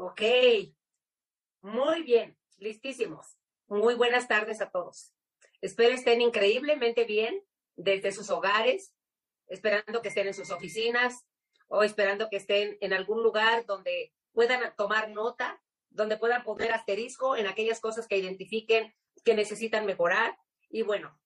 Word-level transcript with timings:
Ok, 0.00 0.22
muy 1.60 2.04
bien, 2.04 2.38
listísimos. 2.58 3.36
Muy 3.66 3.96
buenas 3.96 4.28
tardes 4.28 4.60
a 4.60 4.70
todos. 4.70 5.12
Espero 5.60 5.92
estén 5.92 6.20
increíblemente 6.20 7.02
bien 7.02 7.42
desde 7.74 8.12
sus 8.12 8.30
hogares, 8.30 8.94
esperando 9.48 10.00
que 10.00 10.10
estén 10.10 10.28
en 10.28 10.34
sus 10.34 10.52
oficinas 10.52 11.26
o 11.66 11.82
esperando 11.82 12.28
que 12.30 12.36
estén 12.36 12.78
en 12.80 12.92
algún 12.92 13.24
lugar 13.24 13.66
donde 13.66 14.14
puedan 14.30 14.72
tomar 14.76 15.10
nota, 15.10 15.60
donde 15.90 16.16
puedan 16.16 16.44
poner 16.44 16.70
asterisco 16.70 17.34
en 17.34 17.48
aquellas 17.48 17.80
cosas 17.80 18.06
que 18.06 18.18
identifiquen 18.18 18.94
que 19.24 19.34
necesitan 19.34 19.84
mejorar. 19.84 20.38
Y 20.70 20.82
bueno, 20.82 21.18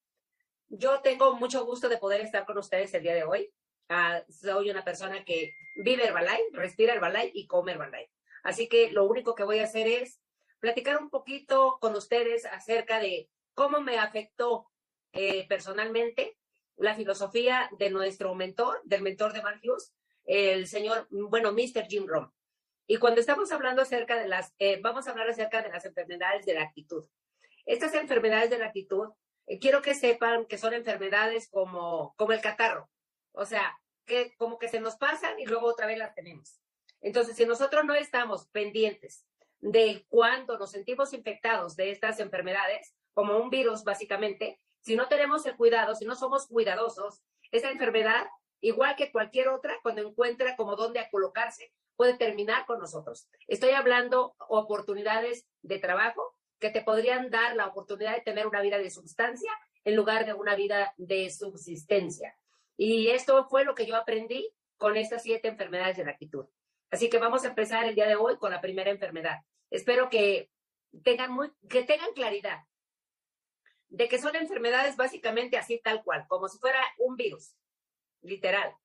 yo 0.70 1.02
tengo 1.02 1.34
mucho 1.34 1.66
gusto 1.66 1.90
de 1.90 1.98
poder 1.98 2.22
estar 2.22 2.46
con 2.46 2.56
ustedes 2.56 2.94
el 2.94 3.02
día 3.02 3.14
de 3.14 3.24
hoy. 3.24 3.52
Ah, 3.90 4.22
soy 4.30 4.70
una 4.70 4.82
persona 4.82 5.26
que 5.26 5.52
vive 5.76 6.06
Herbalife, 6.06 6.48
respira 6.52 6.94
Herbalife 6.94 7.32
y 7.34 7.46
come 7.46 7.72
Herbalife. 7.72 8.10
Así 8.42 8.68
que 8.68 8.90
lo 8.90 9.04
único 9.04 9.34
que 9.34 9.44
voy 9.44 9.60
a 9.60 9.64
hacer 9.64 9.86
es 9.86 10.20
platicar 10.60 11.00
un 11.00 11.10
poquito 11.10 11.78
con 11.80 11.94
ustedes 11.96 12.44
acerca 12.46 12.98
de 13.00 13.28
cómo 13.54 13.80
me 13.80 13.98
afectó 13.98 14.70
eh, 15.12 15.46
personalmente 15.48 16.36
la 16.76 16.94
filosofía 16.94 17.68
de 17.78 17.90
nuestro 17.90 18.34
mentor, 18.34 18.80
del 18.84 19.02
mentor 19.02 19.32
de 19.32 19.42
Marcus, 19.42 19.92
el 20.24 20.66
señor, 20.66 21.06
bueno, 21.10 21.52
Mr. 21.52 21.86
Jim 21.88 22.06
Rom. 22.06 22.30
Y 22.86 22.96
cuando 22.96 23.20
estamos 23.20 23.52
hablando 23.52 23.82
acerca 23.82 24.16
de 24.16 24.28
las, 24.28 24.52
eh, 24.58 24.80
vamos 24.80 25.06
a 25.06 25.10
hablar 25.10 25.28
acerca 25.28 25.62
de 25.62 25.68
las 25.68 25.84
enfermedades 25.84 26.44
de 26.46 26.54
la 26.54 26.62
actitud. 26.62 27.04
Estas 27.64 27.94
enfermedades 27.94 28.50
de 28.50 28.58
la 28.58 28.66
actitud, 28.66 29.08
eh, 29.46 29.58
quiero 29.58 29.82
que 29.82 29.94
sepan 29.94 30.46
que 30.46 30.58
son 30.58 30.74
enfermedades 30.74 31.48
como, 31.48 32.14
como 32.16 32.32
el 32.32 32.40
catarro. 32.40 32.90
O 33.32 33.44
sea, 33.44 33.78
que 34.04 34.34
como 34.36 34.58
que 34.58 34.68
se 34.68 34.80
nos 34.80 34.96
pasan 34.96 35.38
y 35.38 35.46
luego 35.46 35.66
otra 35.66 35.86
vez 35.86 35.98
las 35.98 36.14
tenemos. 36.14 36.61
Entonces, 37.02 37.36
si 37.36 37.44
nosotros 37.44 37.84
no 37.84 37.94
estamos 37.94 38.46
pendientes 38.48 39.26
de 39.60 40.06
cuando 40.08 40.58
nos 40.58 40.70
sentimos 40.70 41.12
infectados 41.12 41.76
de 41.76 41.90
estas 41.90 42.20
enfermedades, 42.20 42.94
como 43.12 43.36
un 43.36 43.50
virus 43.50 43.84
básicamente, 43.84 44.58
si 44.80 44.96
no 44.96 45.08
tenemos 45.08 45.44
el 45.46 45.56
cuidado, 45.56 45.94
si 45.94 46.04
no 46.04 46.14
somos 46.14 46.46
cuidadosos, 46.46 47.22
esa 47.50 47.70
enfermedad, 47.70 48.26
igual 48.60 48.96
que 48.96 49.12
cualquier 49.12 49.48
otra, 49.48 49.74
cuando 49.82 50.08
encuentra 50.08 50.56
como 50.56 50.76
dónde 50.76 51.06
colocarse, 51.10 51.72
puede 51.96 52.16
terminar 52.16 52.66
con 52.66 52.78
nosotros. 52.78 53.28
Estoy 53.46 53.70
hablando 53.70 54.34
oportunidades 54.48 55.46
de 55.62 55.78
trabajo 55.78 56.34
que 56.58 56.70
te 56.70 56.82
podrían 56.82 57.30
dar 57.30 57.54
la 57.54 57.66
oportunidad 57.66 58.14
de 58.14 58.22
tener 58.22 58.46
una 58.46 58.62
vida 58.62 58.78
de 58.78 58.90
sustancia 58.90 59.50
en 59.84 59.96
lugar 59.96 60.24
de 60.24 60.32
una 60.32 60.54
vida 60.54 60.94
de 60.96 61.28
subsistencia. 61.30 62.36
Y 62.76 63.08
esto 63.08 63.46
fue 63.48 63.64
lo 63.64 63.74
que 63.74 63.86
yo 63.86 63.96
aprendí 63.96 64.52
con 64.76 64.96
estas 64.96 65.22
siete 65.22 65.48
enfermedades 65.48 65.96
de 65.96 66.04
la 66.04 66.12
actitud. 66.12 66.46
Así 66.92 67.08
que 67.08 67.18
vamos 67.18 67.44
a 67.44 67.48
empezar 67.48 67.84
el 67.86 67.94
día 67.94 68.06
de 68.06 68.16
hoy 68.16 68.36
con 68.36 68.52
la 68.52 68.60
primera 68.60 68.90
enfermedad. 68.90 69.38
Espero 69.70 70.10
que 70.10 70.50
tengan, 71.02 71.32
muy, 71.32 71.50
que 71.68 71.82
tengan 71.84 72.12
claridad 72.12 72.64
de 73.88 74.08
que 74.08 74.18
son 74.18 74.36
enfermedades 74.36 74.96
básicamente 74.96 75.56
así 75.56 75.80
tal 75.82 76.04
cual, 76.04 76.26
como 76.28 76.48
si 76.48 76.58
fuera 76.58 76.80
un 76.98 77.16
virus, 77.16 77.56
literal, 78.20 78.76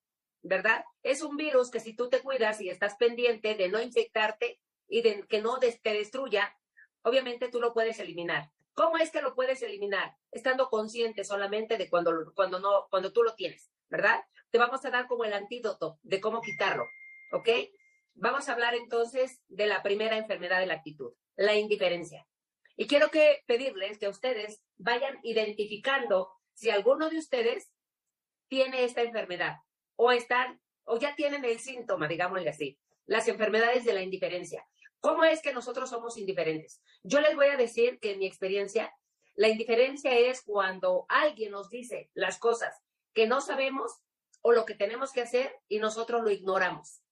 ¿verdad? 0.41 0.86
Es 1.03 1.22
un 1.22 1.36
virus 1.36 1.69
que 1.69 1.81
si 1.81 1.97
tú 1.97 2.09
te 2.09 2.22
cuidas 2.22 2.61
y 2.61 2.69
estás 2.69 2.95
pendiente 2.95 3.55
de 3.55 3.67
no 3.67 3.81
infectarte 3.81 4.61
y 4.88 5.02
de 5.02 5.27
que 5.27 5.42
no 5.42 5.59
te 5.59 5.77
destruya, 5.83 6.58
obviamente 7.02 7.49
tú 7.49 7.59
lo 7.59 7.73
puedes 7.73 7.99
eliminar. 7.99 8.52
¿Cómo 8.73 8.97
es 8.97 9.11
que 9.11 9.21
lo 9.21 9.36
puedes 9.36 9.61
eliminar? 9.64 10.16
Estando 10.31 10.69
consciente 10.69 11.25
solamente 11.25 11.77
de 11.77 11.89
cuando, 11.89 12.31
cuando, 12.36 12.59
no, 12.59 12.88
cuando 12.89 13.11
tú 13.11 13.23
lo 13.23 13.36
tienes, 13.36 13.69
¿verdad? 13.89 14.23
Te 14.49 14.58
vamos 14.58 14.86
a 14.86 14.92
dar 14.92 15.08
como 15.08 15.25
el 15.25 15.33
antídoto 15.33 15.99
de 16.03 16.21
cómo 16.21 16.42
quitarlo, 16.42 16.86
¿ok? 17.33 17.49
Vamos 18.20 18.50
a 18.50 18.54
hablar 18.54 18.73
entonces 18.73 19.44
de 19.48 19.68
la 19.68 19.84
primera 19.84 20.18
enfermedad 20.18 20.60
de 20.60 20.66
la 20.66 20.73
actitud, 20.73 21.14
la 21.36 21.54
indiferencia. 21.54 22.28
Y 22.76 22.88
quiero 22.88 23.12
que 23.12 23.44
pedirles 23.46 24.00
que 24.00 24.08
ustedes 24.08 24.64
vayan 24.78 25.20
identificando 25.22 26.32
si 26.56 26.72
alguno 26.72 27.12
de 27.12 27.20
ustedes 27.20 27.72
tiene 28.48 28.86
esta 28.86 29.04
enfermedad 29.04 29.58
o 29.95 30.11
están 30.11 30.60
o 30.83 30.98
ya 30.98 31.16
tienen 31.16 31.45
el 31.45 31.60
síntoma, 31.60 32.08
digámosle 32.08 32.50
así, 32.50 32.80
las 33.06 33.27
enfermedades 33.27 33.86
de 33.86 33.94
la 33.94 34.02
indiferencia. 34.02 34.67
¿Cómo 35.00 35.23
es 35.23 35.44
que 35.44 35.54
nosotros 35.54 35.92
somos 35.92 36.17
indiferentes? 36.17 36.82
Yo 37.04 37.22
les 37.22 37.36
voy 37.36 37.48
a 37.48 37.56
decir 37.56 38.00
que 38.00 38.14
en 38.14 38.20
mi 38.20 38.26
experiencia, 38.26 38.92
la 39.36 39.50
indiferencia 39.50 40.17
es 40.17 40.42
cuando 40.42 41.06
alguien 41.08 41.52
nos 41.52 41.70
dice 41.70 42.10
las 42.16 42.39
cosas 42.39 42.82
que 43.14 43.27
no 43.27 43.42
sabemos 43.42 44.02
o 44.42 44.54
lo 44.54 44.66
que 44.66 44.73
tenemos 44.73 45.11
que 45.11 45.22
hacer 45.22 45.56
y 45.67 45.77
nosotros 45.77 46.23
lo 46.23 46.32
ignoramos. 46.32 47.04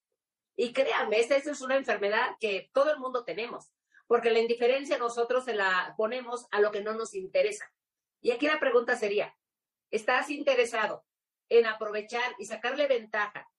Y 0.56 0.72
créanme, 0.72 1.20
esta 1.20 1.36
es 1.36 1.62
una 1.62 1.76
enfermedad 1.76 2.38
que 2.40 2.70
todo 2.74 2.92
el 2.92 3.00
mundo 3.00 3.24
tenemos, 3.26 3.72
porque 4.08 4.32
la 4.32 4.40
indiferencia 4.40 4.98
nosotros 4.98 5.46
se 5.46 5.54
la 5.54 5.94
ponemos 5.98 6.48
a 6.52 6.62
lo 6.62 6.72
que 6.72 6.82
no 6.82 6.94
nos 6.94 7.14
interesa. 7.14 7.72
Y 8.22 8.32
aquí 8.32 8.48
la 8.48 8.60
pregunta 8.60 8.96
sería, 8.96 9.36
¿estás 9.92 10.30
interesado 10.30 11.06
en 11.50 11.66
aprovechar 11.66 12.36
y 12.40 12.46
sacarle 12.46 12.88
ventaja 12.88 13.50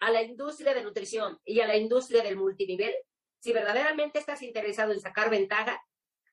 a 0.00 0.10
la 0.10 0.22
industria 0.22 0.74
de 0.74 0.84
nutrición 0.84 1.40
y 1.44 1.60
a 1.60 1.66
la 1.66 1.76
industria 1.76 2.22
del 2.22 2.36
multinivel? 2.36 2.94
Si 3.38 3.52
verdaderamente 3.52 4.18
estás 4.18 4.42
interesado 4.42 4.92
en 4.92 5.00
sacar 5.00 5.30
ventaja, 5.30 5.82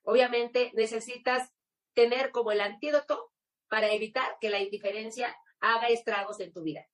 obviamente 0.04 0.72
necesitas 0.74 1.54
tener 1.94 2.32
como 2.32 2.52
el 2.52 2.60
antídoto 2.60 3.32
para 3.70 3.92
evitar 3.92 4.38
que 4.42 4.50
la 4.50 4.60
indiferencia 4.60 5.36
haga 5.60 5.88
estragos 5.88 6.40
en 6.42 6.52
tu 6.52 6.64
vida 6.64 6.86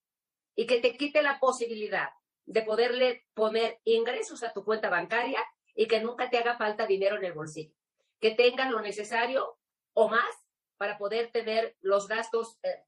y 0.55 0.67
que 0.67 0.79
te 0.79 0.95
quite 0.95 1.21
la 1.21 1.39
posibilidad 1.39 2.09
de 2.49 2.63
poderle 2.63 3.27
poner 3.35 3.79
ingresos 3.83 4.41
a 4.43 4.51
tu 4.53 4.65
cuenta 4.65 4.89
bancaria 4.89 5.39
y 5.75 5.87
que 5.87 6.01
nunca 6.01 6.31
te 6.31 6.39
haga 6.39 6.57
falta 6.57 6.87
dinero 6.87 7.15
en 7.15 7.25
el 7.25 7.33
bolsillo. 7.33 7.75
Que 8.19 8.31
tengas 8.31 8.71
lo 8.71 8.81
necesario 8.81 9.59
o 9.93 10.09
más 10.09 10.35
para 10.77 10.97
poder 10.97 11.31
tener 11.31 11.77
los 11.79 12.07
gastos 12.07 12.57
eh, 12.63 12.83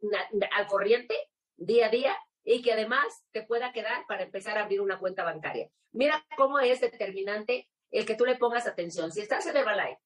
al 0.57 0.65
corriente 0.65 1.15
día 1.57 1.85
a 1.85 1.89
día 1.89 2.17
y 2.43 2.63
que 2.63 2.73
además 2.73 3.05
te 3.31 3.43
pueda 3.43 3.71
quedar 3.71 4.07
para 4.07 4.23
empezar 4.23 4.57
a 4.57 4.63
abrir 4.63 4.81
una 4.81 4.97
cuenta 4.97 5.23
bancaria. 5.23 5.69
Mira 5.91 6.25
cómo 6.35 6.57
es 6.57 6.81
determinante 6.81 7.69
el 7.91 8.07
que 8.07 8.15
tú 8.15 8.25
le 8.25 8.37
pongas 8.37 8.65
atención. 8.65 9.11
Si 9.11 9.21
estás 9.21 9.45
en 9.45 9.57
Herbalife, 9.57 10.01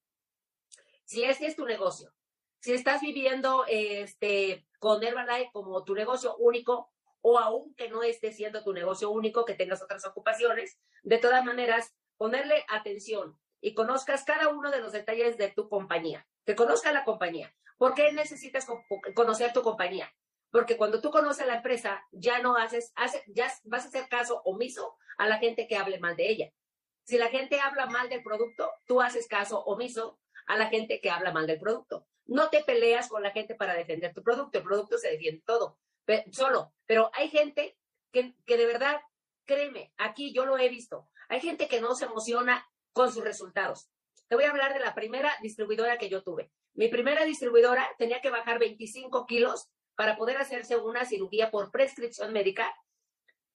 si 1.06 1.24
este 1.24 1.46
es 1.46 1.56
tu 1.56 1.64
negocio, 1.64 2.12
si 2.60 2.74
estás 2.74 3.00
viviendo 3.00 3.64
este, 3.68 4.66
con 4.78 5.02
Herbalife 5.02 5.50
como 5.50 5.82
tu 5.82 5.94
negocio 5.94 6.36
único, 6.36 6.92
o 7.28 7.40
aún 7.40 7.74
que 7.74 7.88
no 7.88 8.04
esté 8.04 8.30
siendo 8.30 8.62
tu 8.62 8.72
negocio 8.72 9.10
único, 9.10 9.44
que 9.44 9.54
tengas 9.54 9.82
otras 9.82 10.06
ocupaciones, 10.06 10.78
de 11.02 11.18
todas 11.18 11.44
maneras, 11.44 11.92
ponerle 12.16 12.64
atención 12.68 13.36
y 13.60 13.74
conozcas 13.74 14.22
cada 14.22 14.46
uno 14.46 14.70
de 14.70 14.78
los 14.78 14.92
detalles 14.92 15.36
de 15.36 15.48
tu 15.48 15.68
compañía, 15.68 16.24
que 16.44 16.54
conozca 16.54 16.92
la 16.92 17.02
compañía. 17.02 17.52
¿Por 17.78 17.94
qué 17.94 18.12
necesitas 18.12 18.64
conocer 19.16 19.52
tu 19.52 19.62
compañía? 19.62 20.14
Porque 20.52 20.76
cuando 20.76 21.00
tú 21.00 21.10
conoces 21.10 21.48
la 21.48 21.56
empresa, 21.56 22.00
ya 22.12 22.38
no 22.38 22.56
haces, 22.56 22.92
ya 23.26 23.52
vas 23.64 23.86
a 23.86 23.88
hacer 23.88 24.08
caso 24.08 24.40
omiso 24.44 24.96
a 25.18 25.26
la 25.26 25.38
gente 25.38 25.66
que 25.66 25.76
hable 25.76 25.98
mal 25.98 26.14
de 26.14 26.30
ella. 26.30 26.52
Si 27.02 27.18
la 27.18 27.26
gente 27.26 27.58
habla 27.58 27.86
mal 27.86 28.08
del 28.08 28.22
producto, 28.22 28.70
tú 28.84 29.00
haces 29.00 29.26
caso 29.26 29.64
omiso 29.64 30.20
a 30.46 30.56
la 30.56 30.68
gente 30.68 31.00
que 31.00 31.10
habla 31.10 31.32
mal 31.32 31.48
del 31.48 31.58
producto. 31.58 32.06
No 32.24 32.50
te 32.50 32.62
peleas 32.62 33.08
con 33.08 33.24
la 33.24 33.32
gente 33.32 33.56
para 33.56 33.74
defender 33.74 34.14
tu 34.14 34.22
producto, 34.22 34.58
el 34.58 34.64
producto 34.64 34.96
se 34.96 35.10
defiende 35.10 35.42
todo 35.44 35.76
solo, 36.32 36.72
pero 36.86 37.10
hay 37.14 37.28
gente 37.28 37.78
que, 38.12 38.34
que 38.44 38.56
de 38.56 38.66
verdad, 38.66 39.00
créeme, 39.44 39.92
aquí 39.96 40.32
yo 40.32 40.46
lo 40.46 40.58
he 40.58 40.68
visto, 40.68 41.08
hay 41.28 41.40
gente 41.40 41.68
que 41.68 41.80
no 41.80 41.94
se 41.94 42.06
emociona 42.06 42.66
con 42.92 43.12
sus 43.12 43.24
resultados. 43.24 43.90
Te 44.28 44.34
voy 44.34 44.44
a 44.44 44.50
hablar 44.50 44.72
de 44.72 44.80
la 44.80 44.94
primera 44.94 45.32
distribuidora 45.42 45.98
que 45.98 46.08
yo 46.08 46.22
tuve. 46.22 46.50
Mi 46.74 46.88
primera 46.88 47.24
distribuidora 47.24 47.88
tenía 47.98 48.20
que 48.20 48.30
bajar 48.30 48.58
25 48.58 49.26
kilos 49.26 49.68
para 49.94 50.16
poder 50.16 50.36
hacerse 50.36 50.76
una 50.76 51.04
cirugía 51.04 51.50
por 51.50 51.70
prescripción 51.70 52.32
médica. 52.32 52.74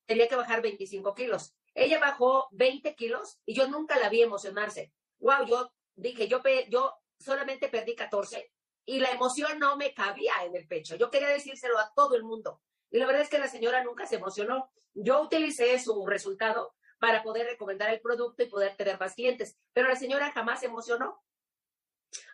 Tenía 0.05 0.27
que 0.27 0.35
bajar 0.35 0.61
25 0.61 1.13
kilos. 1.13 1.55
Ella 1.73 1.99
bajó 1.99 2.47
20 2.51 2.95
kilos 2.95 3.39
y 3.45 3.53
yo 3.53 3.67
nunca 3.67 3.97
la 3.99 4.09
vi 4.09 4.21
emocionarse. 4.21 4.91
Wow, 5.19 5.45
yo 5.45 5.71
dije, 5.95 6.27
yo, 6.27 6.41
yo 6.69 6.93
solamente 7.19 7.69
perdí 7.69 7.95
14 7.95 8.51
y 8.85 8.99
la 8.99 9.11
emoción 9.11 9.59
no 9.59 9.77
me 9.77 9.93
cabía 9.93 10.33
en 10.45 10.55
el 10.55 10.67
pecho. 10.67 10.95
Yo 10.95 11.09
quería 11.11 11.29
decírselo 11.29 11.77
a 11.79 11.91
todo 11.95 12.15
el 12.15 12.23
mundo. 12.23 12.61
Y 12.89 12.97
la 12.97 13.05
verdad 13.05 13.21
es 13.21 13.29
que 13.29 13.39
la 13.39 13.47
señora 13.47 13.83
nunca 13.83 14.05
se 14.05 14.15
emocionó. 14.15 14.71
Yo 14.93 15.21
utilicé 15.21 15.79
su 15.79 16.05
resultado 16.05 16.75
para 16.99 17.23
poder 17.23 17.47
recomendar 17.47 17.89
el 17.89 18.01
producto 18.01 18.43
y 18.43 18.47
poder 18.47 18.75
tener 18.75 18.99
más 18.99 19.15
clientes, 19.15 19.57
pero 19.73 19.87
la 19.87 19.95
señora 19.95 20.31
jamás 20.31 20.59
se 20.59 20.67
emocionó. 20.67 21.23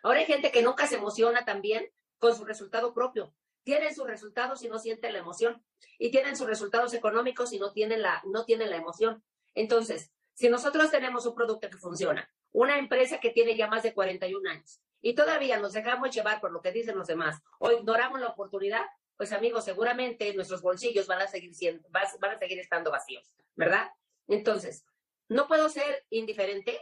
Ahora 0.02 0.18
hay 0.18 0.26
gente 0.26 0.50
que 0.50 0.62
nunca 0.62 0.86
se 0.86 0.96
emociona 0.96 1.44
también 1.44 1.90
con 2.18 2.36
su 2.36 2.44
resultado 2.44 2.92
propio. 2.92 3.34
Tienen 3.62 3.94
sus 3.94 4.06
resultados 4.06 4.62
y 4.62 4.68
no 4.68 4.78
sienten 4.78 5.12
la 5.12 5.20
emoción. 5.20 5.64
Y 5.98 6.10
tienen 6.10 6.36
sus 6.36 6.46
resultados 6.46 6.92
económicos 6.94 7.52
y 7.52 7.58
no 7.58 7.72
tienen 7.72 8.02
la, 8.02 8.22
no 8.26 8.44
tienen 8.44 8.70
la 8.70 8.76
emoción. 8.76 9.22
Entonces, 9.54 10.10
si 10.34 10.48
nosotros 10.48 10.90
tenemos 10.90 11.26
un 11.26 11.34
producto 11.34 11.70
que 11.70 11.78
funciona, 11.78 12.30
una 12.52 12.78
empresa 12.78 13.20
que 13.20 13.30
tiene 13.30 13.56
ya 13.56 13.68
más 13.68 13.82
de 13.82 13.94
41 13.94 14.50
años, 14.50 14.80
y 15.00 15.14
todavía 15.14 15.58
nos 15.58 15.72
dejamos 15.72 16.14
llevar 16.14 16.40
por 16.40 16.52
lo 16.52 16.60
que 16.60 16.72
dicen 16.72 16.96
los 16.96 17.06
demás 17.06 17.40
o 17.58 17.70
ignoramos 17.70 18.20
la 18.20 18.28
oportunidad, 18.28 18.84
pues 19.16 19.32
amigos, 19.32 19.64
seguramente 19.64 20.32
nuestros 20.34 20.62
bolsillos 20.62 21.06
van 21.06 21.22
a 21.22 21.26
seguir 21.26 21.54
siendo, 21.54 21.88
van 21.90 22.06
a 22.06 22.38
seguir 22.38 22.58
estando 22.58 22.90
vacíos, 22.90 23.32
¿verdad? 23.54 23.90
Entonces, 24.26 24.84
No 25.30 25.46
puedo 25.46 25.68
ser 25.68 26.06
indiferente 26.08 26.80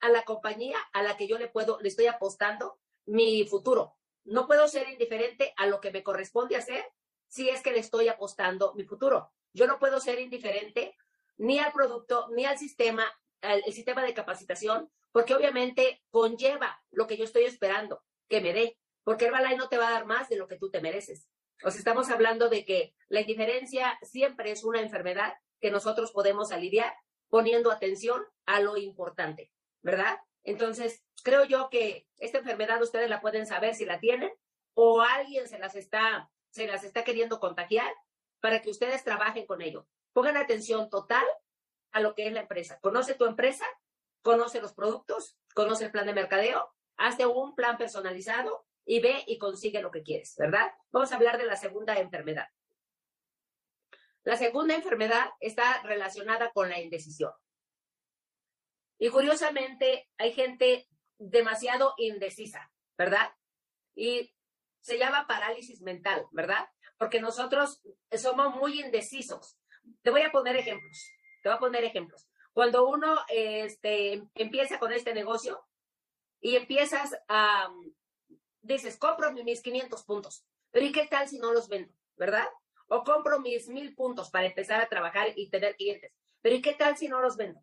a 0.00 0.08
la 0.08 0.22
compañía 0.22 0.78
a 0.94 1.02
la 1.02 1.16
que 1.18 1.28
yo 1.28 1.38
le 1.38 1.48
puedo, 1.48 1.78
le 1.80 1.88
estoy 1.88 2.06
apostando 2.06 2.78
mi 3.04 3.46
futuro. 3.46 3.96
No 4.24 4.46
puedo 4.46 4.66
ser 4.66 4.88
indiferente 4.88 5.52
a 5.58 5.66
lo 5.66 5.80
que 5.80 5.90
me 5.90 6.02
corresponde 6.02 6.56
hacer 6.56 6.84
si 7.28 7.50
es 7.50 7.60
que 7.60 7.72
le 7.72 7.80
estoy 7.80 8.08
apostando 8.08 8.72
mi 8.74 8.84
futuro. 8.84 9.30
Yo 9.52 9.66
no 9.66 9.78
puedo 9.78 10.00
ser 10.00 10.18
indiferente 10.20 10.96
ni 11.36 11.58
al 11.58 11.72
producto, 11.72 12.28
ni 12.30 12.46
al 12.46 12.58
sistema, 12.58 13.04
al 13.42 13.62
el 13.66 13.72
sistema 13.72 14.02
de 14.02 14.14
capacitación, 14.14 14.90
porque 15.16 15.34
obviamente 15.34 16.02
conlleva 16.10 16.78
lo 16.90 17.06
que 17.06 17.16
yo 17.16 17.24
estoy 17.24 17.44
esperando 17.44 18.04
que 18.28 18.42
me 18.42 18.52
dé, 18.52 18.76
porque 19.02 19.24
Herbalife 19.24 19.56
no 19.56 19.70
te 19.70 19.78
va 19.78 19.88
a 19.88 19.92
dar 19.92 20.04
más 20.04 20.28
de 20.28 20.36
lo 20.36 20.46
que 20.46 20.58
tú 20.58 20.70
te 20.70 20.82
mereces. 20.82 21.26
O 21.64 21.70
sea, 21.70 21.78
estamos 21.78 22.10
hablando 22.10 22.50
de 22.50 22.66
que 22.66 22.94
la 23.08 23.22
indiferencia 23.22 23.98
siempre 24.02 24.50
es 24.50 24.62
una 24.62 24.82
enfermedad 24.82 25.32
que 25.58 25.70
nosotros 25.70 26.12
podemos 26.12 26.52
aliviar 26.52 26.94
poniendo 27.30 27.72
atención 27.72 28.26
a 28.44 28.60
lo 28.60 28.76
importante, 28.76 29.50
¿verdad? 29.80 30.18
Entonces, 30.44 31.02
creo 31.22 31.46
yo 31.46 31.70
que 31.70 32.06
esta 32.18 32.40
enfermedad 32.40 32.82
ustedes 32.82 33.08
la 33.08 33.22
pueden 33.22 33.46
saber 33.46 33.74
si 33.74 33.86
la 33.86 34.00
tienen 34.00 34.30
o 34.74 35.00
alguien 35.00 35.48
se 35.48 35.58
las 35.58 35.76
está, 35.76 36.30
se 36.50 36.66
las 36.66 36.84
está 36.84 37.04
queriendo 37.04 37.40
contagiar 37.40 37.90
para 38.40 38.60
que 38.60 38.68
ustedes 38.68 39.02
trabajen 39.02 39.46
con 39.46 39.62
ello. 39.62 39.88
Pongan 40.12 40.36
atención 40.36 40.90
total 40.90 41.24
a 41.92 42.00
lo 42.00 42.14
que 42.14 42.26
es 42.26 42.34
la 42.34 42.40
empresa. 42.40 42.78
Conoce 42.82 43.14
tu 43.14 43.24
empresa, 43.24 43.64
conoce 44.26 44.60
los 44.60 44.74
productos, 44.74 45.38
conoce 45.54 45.84
el 45.84 45.92
plan 45.92 46.04
de 46.04 46.12
mercadeo, 46.12 46.74
hazte 46.96 47.24
un 47.26 47.54
plan 47.54 47.78
personalizado 47.78 48.66
y 48.84 48.98
ve 48.98 49.22
y 49.28 49.38
consigue 49.38 49.80
lo 49.80 49.92
que 49.92 50.02
quieres, 50.02 50.34
¿verdad? 50.36 50.72
Vamos 50.90 51.12
a 51.12 51.14
hablar 51.14 51.38
de 51.38 51.46
la 51.46 51.54
segunda 51.54 51.96
enfermedad. 51.96 52.48
La 54.24 54.36
segunda 54.36 54.74
enfermedad 54.74 55.30
está 55.38 55.80
relacionada 55.84 56.50
con 56.50 56.68
la 56.68 56.80
indecisión. 56.80 57.30
Y 58.98 59.10
curiosamente, 59.10 60.10
hay 60.18 60.32
gente 60.32 60.88
demasiado 61.18 61.94
indecisa, 61.96 62.72
¿verdad? 62.98 63.30
Y 63.94 64.34
se 64.80 64.98
llama 64.98 65.28
parálisis 65.28 65.82
mental, 65.82 66.26
¿verdad? 66.32 66.68
Porque 66.98 67.20
nosotros 67.20 67.80
somos 68.10 68.56
muy 68.56 68.80
indecisos. 68.80 69.56
Te 70.02 70.10
voy 70.10 70.22
a 70.22 70.32
poner 70.32 70.56
ejemplos. 70.56 71.12
Te 71.44 71.48
voy 71.48 71.56
a 71.58 71.60
poner 71.60 71.84
ejemplos. 71.84 72.28
Cuando 72.56 72.88
uno 72.88 73.18
este, 73.28 74.26
empieza 74.34 74.78
con 74.78 74.90
este 74.90 75.12
negocio 75.12 75.62
y 76.40 76.56
empiezas 76.56 77.14
a, 77.28 77.70
dices, 78.62 78.96
compro 78.96 79.30
mis 79.34 79.60
500 79.60 80.02
puntos, 80.04 80.42
pero 80.70 80.86
¿y 80.86 80.90
qué 80.90 81.06
tal 81.06 81.28
si 81.28 81.38
no 81.38 81.52
los 81.52 81.68
vendo? 81.68 81.92
¿Verdad? 82.16 82.48
O 82.88 83.04
compro 83.04 83.40
mis 83.40 83.68
mil 83.68 83.94
puntos 83.94 84.30
para 84.30 84.46
empezar 84.46 84.80
a 84.80 84.88
trabajar 84.88 85.34
y 85.36 85.50
tener 85.50 85.76
clientes, 85.76 86.14
pero 86.40 86.56
¿y 86.56 86.62
qué 86.62 86.72
tal 86.72 86.96
si 86.96 87.08
no 87.08 87.20
los 87.20 87.36
vendo? 87.36 87.62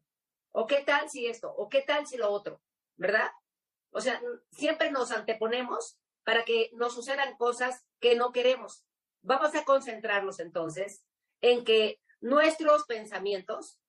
¿O 0.51 0.68
qué 0.68 0.84
tal 0.84 1.10
si 1.10 1.25
esto? 1.25 1.51
¿O 1.51 1.69
qué 1.69 1.81
tal 1.81 2.06
si 2.06 2.18
lo 2.18 2.30
otro? 2.30 2.62
¿Verdad? 2.95 3.31
O 3.90 4.00
sea, 4.00 4.22
siempre 4.51 4.92
nos 4.92 5.12
anteponemos 5.12 5.98
para 6.24 6.45
que 6.45 6.69
nos 6.74 6.94
sucedan 6.94 7.36
cosas 7.38 7.84
que 8.00 8.13
no 8.13 8.31
queremos. 8.31 8.86
Vamos 9.24 9.56
a 9.56 9.66
concentrarnos 9.66 10.40
entonces 10.40 11.04
en 11.42 11.63
que 11.63 12.00
nuestros 12.22 12.86
pensamientos 12.86 13.80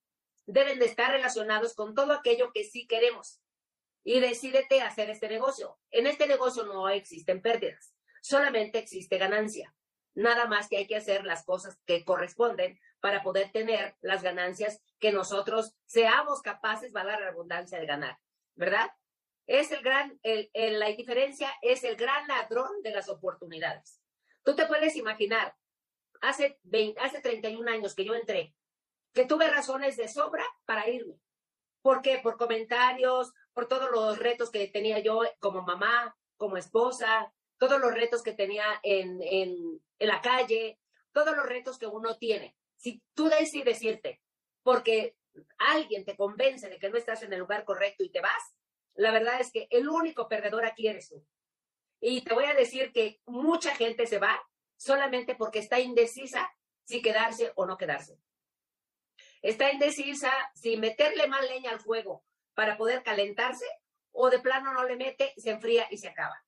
deben 0.47 0.79
de 0.79 0.87
estar 0.87 1.11
relacionados 1.11 1.75
con 1.75 1.95
todo 1.95 2.13
aquello 2.13 2.53
que 2.53 2.65
sí 2.65 2.87
queremos. 2.87 3.41
Y 4.03 4.21
decídete 4.21 4.83
hacer 4.83 5.11
este 5.11 5.29
negocio. 5.29 5.79
En 5.91 6.07
este 6.07 6.27
negocio 6.27 6.65
no 6.65 6.89
existen 6.89 7.41
pérdidas, 7.41 7.95
solamente 8.21 8.79
existe 8.79 9.19
ganancia. 9.19 9.75
Nada 10.15 10.47
más 10.47 10.69
que 10.69 10.77
hay 10.77 10.87
que 10.87 10.97
hacer 10.97 11.25
las 11.25 11.45
cosas 11.45 11.79
que 11.87 12.05
corresponden 12.05 12.79
para 13.01 13.23
poder 13.23 13.51
tener 13.51 13.97
las 14.01 14.23
ganancias 14.23 14.81
que 15.01 15.13
nosotros 15.13 15.75
seamos 15.87 16.41
capaces, 16.41 16.95
va 16.95 17.03
a 17.03 17.07
dar 17.07 17.21
la 17.21 17.29
abundancia 17.29 17.79
de 17.79 17.87
ganar, 17.87 18.19
¿verdad? 18.55 18.91
Es 19.47 19.73
el 19.73 19.83
gran, 19.83 20.19
el, 20.23 20.51
la 20.79 20.89
indiferencia 20.89 21.53
es 21.61 21.85
el 21.85 21.97
gran 21.97 22.27
ladrón 22.29 22.83
de 22.83 22.93
las 22.93 23.09
oportunidades. 23.09 24.01
Tú 24.43 24.55
te 24.55 24.67
puedes 24.67 24.97
imaginar, 24.97 25.55
hace, 26.21 26.59
20, 26.63 27.01
hace 27.01 27.21
31 27.21 27.71
años 27.71 27.95
que 27.95 28.05
yo 28.05 28.15
entré, 28.15 28.55
que 29.15 29.25
tuve 29.25 29.49
razones 29.49 29.97
de 29.97 30.09
sobra 30.09 30.45
para 30.67 30.89
irme. 30.89 31.19
¿Por 31.81 32.03
qué? 32.03 32.19
Por 32.19 32.37
comentarios, 32.37 33.33
por 33.53 33.69
todos 33.69 33.91
los 33.91 34.19
retos 34.19 34.51
que 34.51 34.67
tenía 34.69 34.99
yo 34.99 35.23
como 35.39 35.63
mamá, 35.63 36.17
como 36.37 36.57
esposa, 36.57 37.33
todos 37.59 37.81
los 37.81 37.95
retos 37.95 38.23
que 38.23 38.33
tenía 38.33 38.65
en, 38.83 39.23
en, 39.23 39.81
la 40.01 40.21
calle, 40.21 40.81
todos 41.13 41.37
los 41.37 41.47
retos 41.47 41.79
que 41.79 41.87
uno 41.87 42.19
tiene. 42.19 42.57
Si 42.77 43.03
tú 43.15 43.29
decides 43.29 43.81
irte 43.83 44.21
porque 44.63 45.17
alguien 45.59 46.05
te 46.05 46.17
convence 46.17 46.69
de 46.69 46.79
que 46.79 46.89
no 46.89 46.97
estás 46.97 47.23
en 47.23 47.33
el 47.33 47.39
lugar 47.39 47.65
correcto 47.65 48.03
y 48.03 48.11
te 48.11 48.21
vas, 48.21 48.55
la 48.95 49.13
verdad 49.13 49.41
es 49.41 49.53
que 49.53 49.69
el 49.71 49.89
único 49.89 50.29
perdedor 50.29 50.65
aquí 50.65 50.89
eres 50.89 51.09
tú. 51.09 51.25
Y 52.01 52.23
te 52.23 52.35
voy 52.35 52.45
a 52.45 52.55
decir 52.55 52.93
que 52.93 53.21
mucha 53.27 53.75
gente 53.75 54.07
se 54.07 54.19
va 54.19 54.43
solamente 54.77 55.35
porque 55.35 55.61
está 55.61 55.81
indecisa 55.81 56.53
si 56.85 57.01
quedarse 57.01 57.53
o 57.55 57.67
no 57.67 57.77
quedarse. 57.77 58.19
Está 59.45 59.71
indecisa 59.71 60.33
si 60.55 60.79
meterle 60.79 61.27
más 61.27 61.47
leña 61.47 61.71
al 61.71 61.79
fuego 61.79 62.25
para 62.55 62.79
poder 62.79 63.03
calentarse 63.03 63.67
o 64.11 64.31
de 64.31 64.39
plano 64.39 64.73
no 64.73 64.85
le 64.85 64.97
mete, 64.97 65.35
se 65.37 65.51
enfría 65.51 65.87
y 65.91 65.99
se 65.99 66.09
acaba. 66.09 66.43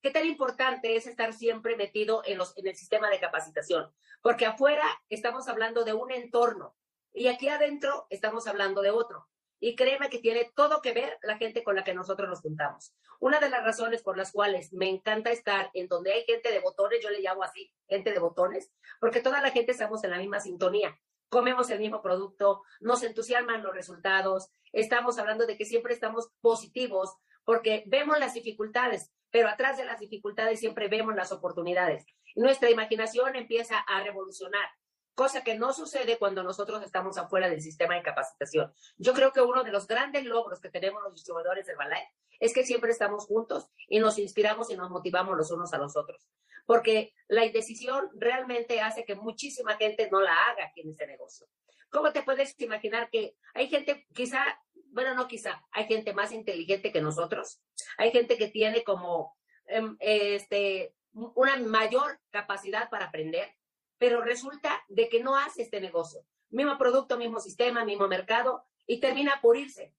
¿Qué 0.00 0.12
tan 0.12 0.24
importante 0.24 0.94
es 0.94 1.08
estar 1.08 1.32
siempre 1.32 1.74
metido 1.74 2.22
en, 2.24 2.38
los, 2.38 2.56
en 2.56 2.68
el 2.68 2.76
sistema 2.76 3.10
de 3.10 3.18
capacitación? 3.18 3.92
Porque 4.22 4.46
afuera 4.46 4.84
estamos 5.08 5.48
hablando 5.48 5.82
de 5.82 5.92
un 5.92 6.12
entorno 6.12 6.76
y 7.12 7.26
aquí 7.26 7.48
adentro 7.48 8.06
estamos 8.10 8.46
hablando 8.46 8.80
de 8.80 8.92
otro. 8.92 9.26
Y 9.58 9.74
créeme 9.74 10.08
que 10.08 10.20
tiene 10.20 10.52
todo 10.54 10.82
que 10.82 10.92
ver 10.92 11.18
la 11.22 11.36
gente 11.36 11.64
con 11.64 11.74
la 11.74 11.82
que 11.82 11.94
nosotros 11.94 12.28
nos 12.28 12.42
juntamos. 12.42 12.94
Una 13.18 13.40
de 13.40 13.50
las 13.50 13.64
razones 13.64 14.04
por 14.04 14.16
las 14.16 14.30
cuales 14.30 14.72
me 14.72 14.88
encanta 14.88 15.32
estar 15.32 15.68
en 15.74 15.88
donde 15.88 16.12
hay 16.12 16.22
gente 16.26 16.52
de 16.52 16.60
botones, 16.60 17.00
yo 17.02 17.10
le 17.10 17.22
llamo 17.22 17.42
así, 17.42 17.72
gente 17.88 18.12
de 18.12 18.20
botones, 18.20 18.70
porque 19.00 19.20
toda 19.20 19.42
la 19.42 19.50
gente 19.50 19.72
estamos 19.72 20.04
en 20.04 20.10
la 20.10 20.18
misma 20.18 20.38
sintonía. 20.38 20.96
Comemos 21.30 21.70
el 21.70 21.78
mismo 21.78 22.02
producto, 22.02 22.62
nos 22.80 23.02
entusiasman 23.02 23.62
los 23.62 23.74
resultados, 23.74 24.50
estamos 24.72 25.18
hablando 25.18 25.46
de 25.46 25.56
que 25.56 25.64
siempre 25.64 25.94
estamos 25.94 26.28
positivos, 26.40 27.16
porque 27.44 27.84
vemos 27.86 28.18
las 28.18 28.34
dificultades, 28.34 29.12
pero 29.30 29.48
atrás 29.48 29.78
de 29.78 29.84
las 29.84 30.00
dificultades 30.00 30.60
siempre 30.60 30.88
vemos 30.88 31.14
las 31.14 31.32
oportunidades. 31.32 32.04
Nuestra 32.34 32.68
imaginación 32.68 33.36
empieza 33.36 33.78
a 33.78 34.02
revolucionar 34.02 34.68
cosa 35.14 35.44
que 35.44 35.54
no 35.54 35.72
sucede 35.72 36.18
cuando 36.18 36.42
nosotros 36.42 36.82
estamos 36.82 37.18
afuera 37.18 37.48
del 37.48 37.60
sistema 37.60 37.94
de 37.94 38.02
capacitación. 38.02 38.72
Yo 38.96 39.12
creo 39.12 39.32
que 39.32 39.40
uno 39.40 39.62
de 39.64 39.70
los 39.70 39.86
grandes 39.86 40.24
logros 40.24 40.60
que 40.60 40.70
tenemos 40.70 41.02
los 41.02 41.14
distribuidores 41.14 41.66
del 41.66 41.76
Balay 41.76 42.02
es 42.40 42.54
que 42.54 42.64
siempre 42.64 42.90
estamos 42.90 43.26
juntos 43.26 43.68
y 43.86 43.98
nos 43.98 44.18
inspiramos 44.18 44.70
y 44.70 44.76
nos 44.76 44.90
motivamos 44.90 45.36
los 45.36 45.50
unos 45.50 45.72
a 45.74 45.78
los 45.78 45.96
otros. 45.96 46.26
Porque 46.66 47.14
la 47.28 47.44
indecisión 47.44 48.10
realmente 48.14 48.80
hace 48.80 49.04
que 49.04 49.14
muchísima 49.14 49.76
gente 49.76 50.08
no 50.10 50.20
la 50.20 50.32
haga 50.32 50.66
aquí 50.66 50.80
en 50.80 50.90
este 50.90 51.06
negocio. 51.06 51.46
¿Cómo 51.90 52.12
te 52.12 52.22
puedes 52.22 52.58
imaginar 52.60 53.10
que 53.10 53.36
hay 53.54 53.68
gente, 53.68 54.06
quizá, 54.14 54.44
bueno, 54.92 55.14
no 55.14 55.26
quizá, 55.26 55.64
hay 55.72 55.86
gente 55.86 56.12
más 56.12 56.32
inteligente 56.32 56.92
que 56.92 57.00
nosotros? 57.00 57.60
Hay 57.98 58.12
gente 58.12 58.36
que 58.36 58.48
tiene 58.48 58.84
como 58.84 59.36
em, 59.66 59.96
este, 59.98 60.94
una 61.12 61.56
mayor 61.56 62.20
capacidad 62.30 62.88
para 62.90 63.06
aprender, 63.06 63.56
pero 63.98 64.22
resulta 64.22 64.82
de 64.88 65.08
que 65.08 65.22
no 65.22 65.36
hace 65.36 65.62
este 65.62 65.80
negocio. 65.80 66.24
Mismo 66.50 66.78
producto, 66.78 67.16
mismo 67.16 67.40
sistema, 67.40 67.84
mismo 67.84 68.08
mercado, 68.08 68.64
y 68.86 69.00
termina 69.00 69.40
por 69.40 69.56
irse, 69.56 69.94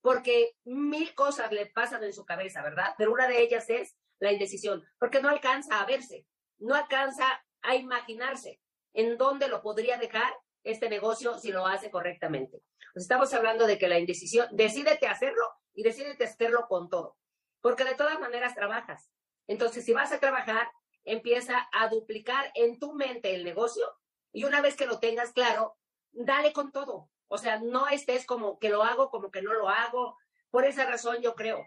porque 0.00 0.56
mil 0.64 1.14
cosas 1.14 1.52
le 1.52 1.66
pasan 1.66 2.04
en 2.04 2.12
su 2.12 2.24
cabeza, 2.24 2.62
¿verdad? 2.62 2.94
Pero 2.98 3.12
una 3.12 3.28
de 3.28 3.42
ellas 3.42 3.68
es 3.70 3.96
la 4.18 4.32
indecisión, 4.32 4.84
porque 4.98 5.20
no 5.20 5.28
alcanza 5.28 5.80
a 5.80 5.86
verse, 5.86 6.26
no 6.58 6.74
alcanza 6.74 7.26
a 7.62 7.74
imaginarse 7.74 8.60
en 8.92 9.18
dónde 9.18 9.48
lo 9.48 9.62
podría 9.62 9.98
dejar 9.98 10.32
este 10.64 10.88
negocio 10.88 11.38
si 11.38 11.52
lo 11.52 11.66
hace 11.66 11.90
correctamente. 11.90 12.62
Pues 12.92 13.04
estamos 13.04 13.32
hablando 13.34 13.66
de 13.66 13.78
que 13.78 13.88
la 13.88 13.98
indecisión, 13.98 14.48
decídete 14.52 15.06
hacerlo 15.06 15.44
y 15.74 15.82
decídete 15.82 16.24
hacerlo 16.24 16.66
con 16.68 16.88
todo, 16.88 17.16
porque 17.60 17.84
de 17.84 17.94
todas 17.94 18.18
maneras 18.18 18.54
trabajas. 18.54 19.10
Entonces, 19.46 19.84
si 19.84 19.92
vas 19.92 20.12
a 20.12 20.18
trabajar, 20.18 20.68
empieza 21.04 21.68
a 21.72 21.88
duplicar 21.88 22.50
en 22.54 22.78
tu 22.78 22.94
mente 22.94 23.34
el 23.34 23.44
negocio 23.44 23.86
y 24.32 24.44
una 24.44 24.60
vez 24.60 24.76
que 24.76 24.86
lo 24.86 24.98
tengas 24.98 25.32
claro, 25.32 25.76
dale 26.12 26.52
con 26.52 26.72
todo. 26.72 27.10
O 27.28 27.38
sea, 27.38 27.60
no 27.60 27.88
estés 27.88 28.26
como 28.26 28.58
que 28.58 28.70
lo 28.70 28.82
hago, 28.82 29.10
como 29.10 29.30
que 29.30 29.42
no 29.42 29.52
lo 29.52 29.68
hago. 29.68 30.16
Por 30.50 30.64
esa 30.64 30.86
razón 30.86 31.20
yo 31.22 31.34
creo 31.34 31.64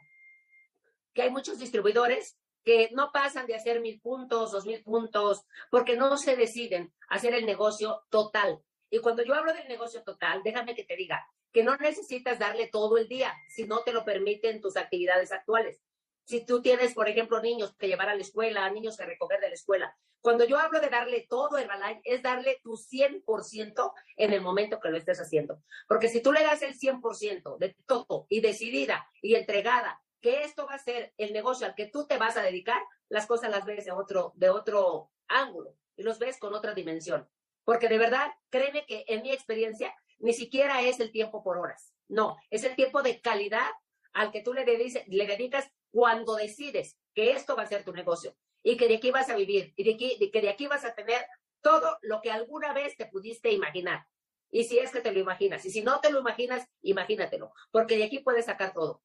que 1.13 1.23
hay 1.23 1.29
muchos 1.29 1.59
distribuidores 1.59 2.37
que 2.63 2.89
no 2.93 3.11
pasan 3.11 3.47
de 3.47 3.55
hacer 3.55 3.81
mil 3.81 3.99
puntos, 4.01 4.51
dos 4.51 4.65
mil 4.65 4.83
puntos, 4.83 5.45
porque 5.71 5.95
no 5.95 6.17
se 6.17 6.35
deciden 6.35 6.93
hacer 7.07 7.33
el 7.33 7.45
negocio 7.45 8.03
total. 8.09 8.61
Y 8.89 8.99
cuando 8.99 9.23
yo 9.23 9.33
hablo 9.33 9.53
del 9.53 9.67
negocio 9.67 10.03
total, 10.03 10.41
déjame 10.43 10.75
que 10.75 10.83
te 10.83 10.95
diga 10.95 11.25
que 11.51 11.63
no 11.63 11.75
necesitas 11.77 12.37
darle 12.37 12.67
todo 12.67 12.97
el 12.97 13.07
día 13.07 13.33
si 13.47 13.65
no 13.65 13.79
te 13.79 13.93
lo 13.93 14.05
permiten 14.05 14.61
tus 14.61 14.77
actividades 14.77 15.31
actuales. 15.31 15.81
Si 16.25 16.45
tú 16.45 16.61
tienes, 16.61 16.93
por 16.93 17.09
ejemplo, 17.09 17.41
niños 17.41 17.75
que 17.75 17.87
llevar 17.87 18.09
a 18.09 18.15
la 18.15 18.21
escuela, 18.21 18.69
niños 18.69 18.97
que 18.97 19.05
recoger 19.05 19.39
de 19.39 19.49
la 19.49 19.55
escuela, 19.55 19.97
Cuando 20.21 20.43
yo 20.43 20.59
hablo 20.59 20.81
de 20.81 20.89
darle 20.89 21.25
todo 21.29 21.57
Herbalife, 21.57 22.01
es 22.03 22.21
darle 22.21 22.59
tu 22.61 22.73
100% 22.73 23.93
en 24.17 24.33
el 24.33 24.41
momento 24.41 24.79
que 24.81 24.89
lo 24.89 24.97
estés 24.97 25.19
haciendo. 25.21 25.63
Porque 25.87 26.09
si 26.09 26.21
tú 26.21 26.33
le 26.33 26.43
das 26.43 26.61
el 26.61 26.77
100% 26.77 27.57
de 27.57 27.73
todo 27.87 28.27
y 28.27 28.41
decidida 28.41 29.07
y 29.21 29.35
entregada 29.35 30.01
que 30.21 30.43
esto 30.43 30.65
va 30.65 30.75
a 30.75 30.79
ser 30.79 31.13
el 31.17 31.33
negocio 31.33 31.65
al 31.65 31.75
que 31.75 31.87
tú 31.87 32.07
te 32.07 32.17
vas 32.17 32.37
a 32.37 32.41
dedicar, 32.41 32.81
las 33.07 33.25
cosas 33.25 33.49
las 33.49 33.65
ves 33.65 33.85
de 33.85 33.91
otro, 33.91 34.33
de 34.35 34.49
otro 34.49 35.11
ángulo 35.27 35.75
y 35.95 36.03
los 36.03 36.19
ves 36.19 36.37
con 36.37 36.53
otra 36.53 36.73
dimensión. 36.73 37.27
Porque 37.63 37.87
de 37.87 37.97
verdad, 37.97 38.31
créeme 38.49 38.85
que 38.85 39.05
en 39.07 39.21
mi 39.21 39.31
experiencia, 39.31 39.93
ni 40.19 40.33
siquiera 40.33 40.81
es 40.81 40.99
el 40.99 41.11
tiempo 41.11 41.43
por 41.43 41.57
horas. 41.57 41.93
No, 42.07 42.37
es 42.49 42.63
el 42.63 42.75
tiempo 42.75 43.03
de 43.03 43.21
calidad 43.21 43.69
al 44.13 44.31
que 44.31 44.41
tú 44.41 44.53
le, 44.53 44.65
dedicas 44.65 45.71
cuando 45.91 46.35
decides 46.35 46.97
que 47.13 47.31
esto 47.31 47.55
va 47.55 47.63
a 47.63 47.67
ser 47.67 47.83
tu 47.83 47.93
negocio 47.93 48.35
y 48.63 48.75
que 48.77 48.87
de 48.87 48.95
aquí 48.95 49.11
vas 49.11 49.29
a 49.29 49.35
vivir 49.35 49.73
y 49.75 49.83
de, 49.83 49.93
aquí, 49.93 50.31
que 50.31 50.41
de 50.41 50.49
aquí 50.49 50.67
vas 50.67 50.83
a 50.83 50.95
tener 50.95 51.25
todo 51.61 51.97
lo 52.01 52.21
que 52.21 52.31
alguna 52.31 52.73
vez 52.73 52.95
te 52.97 53.05
pudiste 53.05 53.51
imaginar. 53.51 54.07
Y 54.51 54.63
si 54.63 54.79
es 54.79 54.91
que 54.91 55.01
te 55.01 55.11
lo 55.11 55.19
imaginas, 55.19 55.63
y 55.65 55.69
si 55.69 55.83
no 55.83 55.99
te 55.99 56.11
lo 56.11 56.19
imaginas, 56.19 56.67
imagínatelo, 56.81 57.53
porque 57.71 57.97
de 57.97 58.05
aquí 58.05 58.19
puedes 58.19 58.45
sacar 58.45 58.73
todo. 58.73 59.03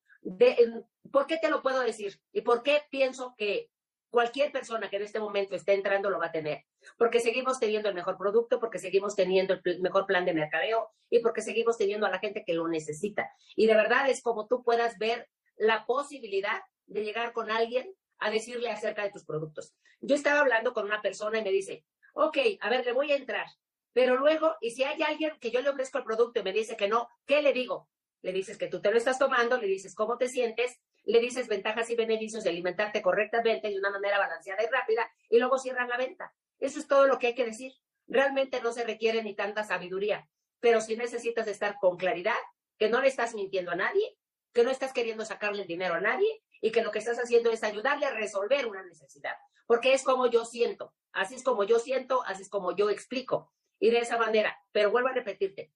¿Por 1.13 1.27
qué 1.27 1.39
te 1.39 1.51
lo 1.51 1.63
puedo 1.63 1.81
decir? 1.81 2.19
¿Y 2.33 2.41
por 2.41 2.63
qué 2.63 2.83
pienso 2.91 3.35
que 3.37 3.71
cualquier 4.11 4.53
persona 4.53 4.89
que 4.89 4.97
en 4.97 5.03
este 5.03 5.21
momento 5.21 5.55
esté 5.55 5.75
entrando 5.75 6.11
lo 6.11 6.19
va 6.19 6.27
a 6.27 6.33
tener? 6.33 6.65
Porque 6.97 7.21
seguimos 7.21 7.61
teniendo 7.61 7.89
el 7.89 7.95
mejor 7.95 8.17
producto, 8.17 8.59
porque 8.59 8.79
seguimos 8.79 9.15
teniendo 9.15 9.55
el 9.63 9.81
mejor 9.81 10.07
plan 10.07 10.25
de 10.25 10.35
mercadeo 10.35 10.91
y 11.11 11.21
porque 11.21 11.43
seguimos 11.43 11.77
teniendo 11.77 12.07
a 12.07 12.11
la 12.11 12.19
gente 12.19 12.45
que 12.45 12.55
lo 12.55 12.69
necesita. 12.69 13.31
Y 13.55 13.67
de 13.67 13.75
verdad 13.75 14.09
es 14.09 14.23
como 14.23 14.47
tú 14.47 14.63
puedas 14.63 14.99
ver 14.99 15.29
la 15.57 15.87
posibilidad 15.87 16.63
de 16.87 17.05
llegar 17.05 17.33
con 17.33 17.51
alguien 17.51 17.95
a 18.19 18.31
decirle 18.31 18.71
acerca 18.71 19.03
de 19.03 19.11
tus 19.11 19.25
productos. 19.25 19.75
Yo 20.01 20.15
estaba 20.15 20.41
hablando 20.41 20.73
con 20.73 20.85
una 20.85 21.03
persona 21.03 21.39
y 21.39 21.45
me 21.45 21.51
dice, 21.51 21.85
ok, 22.15 22.39
a 22.61 22.71
ver, 22.71 22.85
le 22.85 22.93
voy 22.93 23.13
a 23.13 23.17
entrar, 23.17 23.47
pero 23.93 24.17
luego, 24.17 24.57
y 24.61 24.73
si 24.73 24.83
hay 24.83 25.03
alguien 25.03 25.33
que 25.41 25.51
yo 25.51 25.63
le 25.63 25.71
ofrezco 25.71 25.99
el 25.99 26.05
producto 26.05 26.41
y 26.41 26.43
me 26.43 26.53
dice 26.53 26.77
que 26.77 26.89
no, 26.89 27.09
¿qué 27.27 27.43
le 27.43 27.53
digo? 27.53 27.89
Le 28.25 28.33
dices 28.33 28.57
que 28.57 28.69
tú 28.69 28.81
te 28.81 28.91
lo 28.91 28.97
estás 28.97 29.19
tomando, 29.19 29.59
le 29.59 29.67
dices 29.67 29.95
cómo 29.95 30.17
te 30.17 30.29
sientes, 30.29 30.81
le 31.05 31.21
dices 31.21 31.47
ventajas 31.47 31.91
y 31.91 31.95
beneficios 31.95 32.43
de 32.43 32.49
alimentarte 32.49 33.03
correctamente 33.03 33.69
de 33.69 33.79
una 33.79 33.91
manera 33.91 34.19
balanceada 34.19 34.63
y 34.63 34.67
rápida, 34.67 35.07
y 35.29 35.39
luego 35.39 35.59
cierran 35.59 35.91
la 35.91 35.99
venta. 35.99 36.35
Eso 36.59 36.79
es 36.79 36.89
todo 36.89 37.07
lo 37.07 37.19
que 37.19 37.27
hay 37.27 37.35
que 37.35 37.45
decir. 37.45 37.75
Realmente 38.07 38.63
no 38.63 38.73
se 38.73 38.83
requiere 38.83 39.23
ni 39.23 39.35
tanta 39.35 39.63
sabiduría, 39.63 40.27
pero 40.59 40.81
si 40.81 40.97
necesitas 40.97 41.47
estar 41.49 41.77
con 41.79 41.99
claridad, 41.99 42.39
que 42.79 42.89
no 42.89 43.03
le 43.03 43.09
estás 43.09 43.35
mintiendo 43.35 43.73
a 43.73 43.77
nadie, 43.77 44.17
que 44.55 44.65
no 44.65 44.71
estás 44.71 44.95
queriendo 44.95 45.27
sacarle 45.27 45.61
el 45.61 45.69
dinero 45.69 45.93
a 45.93 46.01
nadie 46.01 46.43
y 46.63 46.73
que 46.73 46.83
lo 46.83 46.93
que 46.93 47.01
estás 47.01 47.19
haciendo 47.19 47.51
es 47.51 47.63
ayudarle 47.63 48.07
a 48.07 48.15
resolver 48.15 48.67
una 48.67 48.83
necesidad, 48.83 49.37
porque 49.67 49.93
es 49.93 50.03
como 50.03 50.31
yo 50.31 50.47
siento, 50.47 50.95
así 51.13 51.35
es 51.35 51.43
como 51.43 51.65
yo 51.65 51.79
siento, 51.79 52.25
así 52.25 52.41
es 52.41 52.49
como 52.49 52.75
yo 52.75 52.89
explico. 52.89 53.53
Y 53.79 53.91
de 53.91 53.99
esa 53.99 54.17
manera, 54.17 54.57
pero 54.73 54.91
vuelvo 54.91 55.11
a 55.11 55.13
repetirte, 55.13 55.75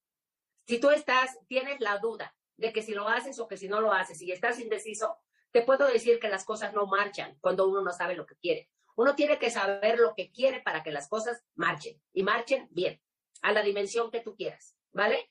si 0.67 0.81
tú 0.81 0.89
estás, 0.89 1.39
tienes 1.47 1.79
la 1.81 1.99
duda 1.99 2.35
de 2.59 2.73
que 2.73 2.83
si 2.83 2.93
lo 2.93 3.09
haces 3.09 3.39
o 3.39 3.49
que 3.49 3.57
si 3.57 3.69
no 3.69 3.81
lo 3.81 3.93
haces 3.93 4.21
y 4.21 4.31
estás 4.31 4.61
indeciso, 4.61 5.17
te 5.51 5.63
puedo 5.63 5.87
decir 5.87 6.19
que 6.19 6.29
las 6.29 6.45
cosas 6.45 6.75
no 6.75 6.87
marchan 6.87 7.39
cuando 7.41 7.67
uno 7.67 7.81
no 7.81 7.93
sabe 7.93 8.15
lo 8.15 8.27
que 8.27 8.37
quiere. 8.37 8.69
Uno 8.97 9.15
tiene 9.15 9.39
que 9.39 9.51
saber 9.51 9.99
lo 9.99 10.15
que 10.15 10.31
quiere 10.31 10.61
para 10.61 10.83
que 10.83 10.91
las 10.91 11.09
cosas 11.09 11.43
marchen 11.55 12.03
y 12.13 12.23
marchen 12.23 12.69
bien, 12.71 13.01
a 13.43 13.53
la 13.53 13.63
dimensión 13.63 14.11
que 14.11 14.21
tú 14.21 14.37
quieras, 14.37 14.77
¿vale? 14.93 15.31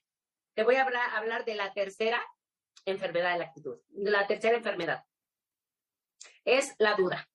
Te 0.55 0.63
voy 0.63 0.75
a 0.75 0.84
hablar, 0.84 1.15
hablar 1.15 1.46
de 1.46 1.55
la 1.55 1.74
tercera 1.74 2.25
enfermedad 2.86 3.34
de 3.34 3.39
la 3.39 3.46
actitud, 3.46 3.79
la 3.91 4.25
tercera 4.25 4.55
enfermedad 4.55 5.05
es 6.48 6.74
la 6.79 6.96
duda. 6.96 7.29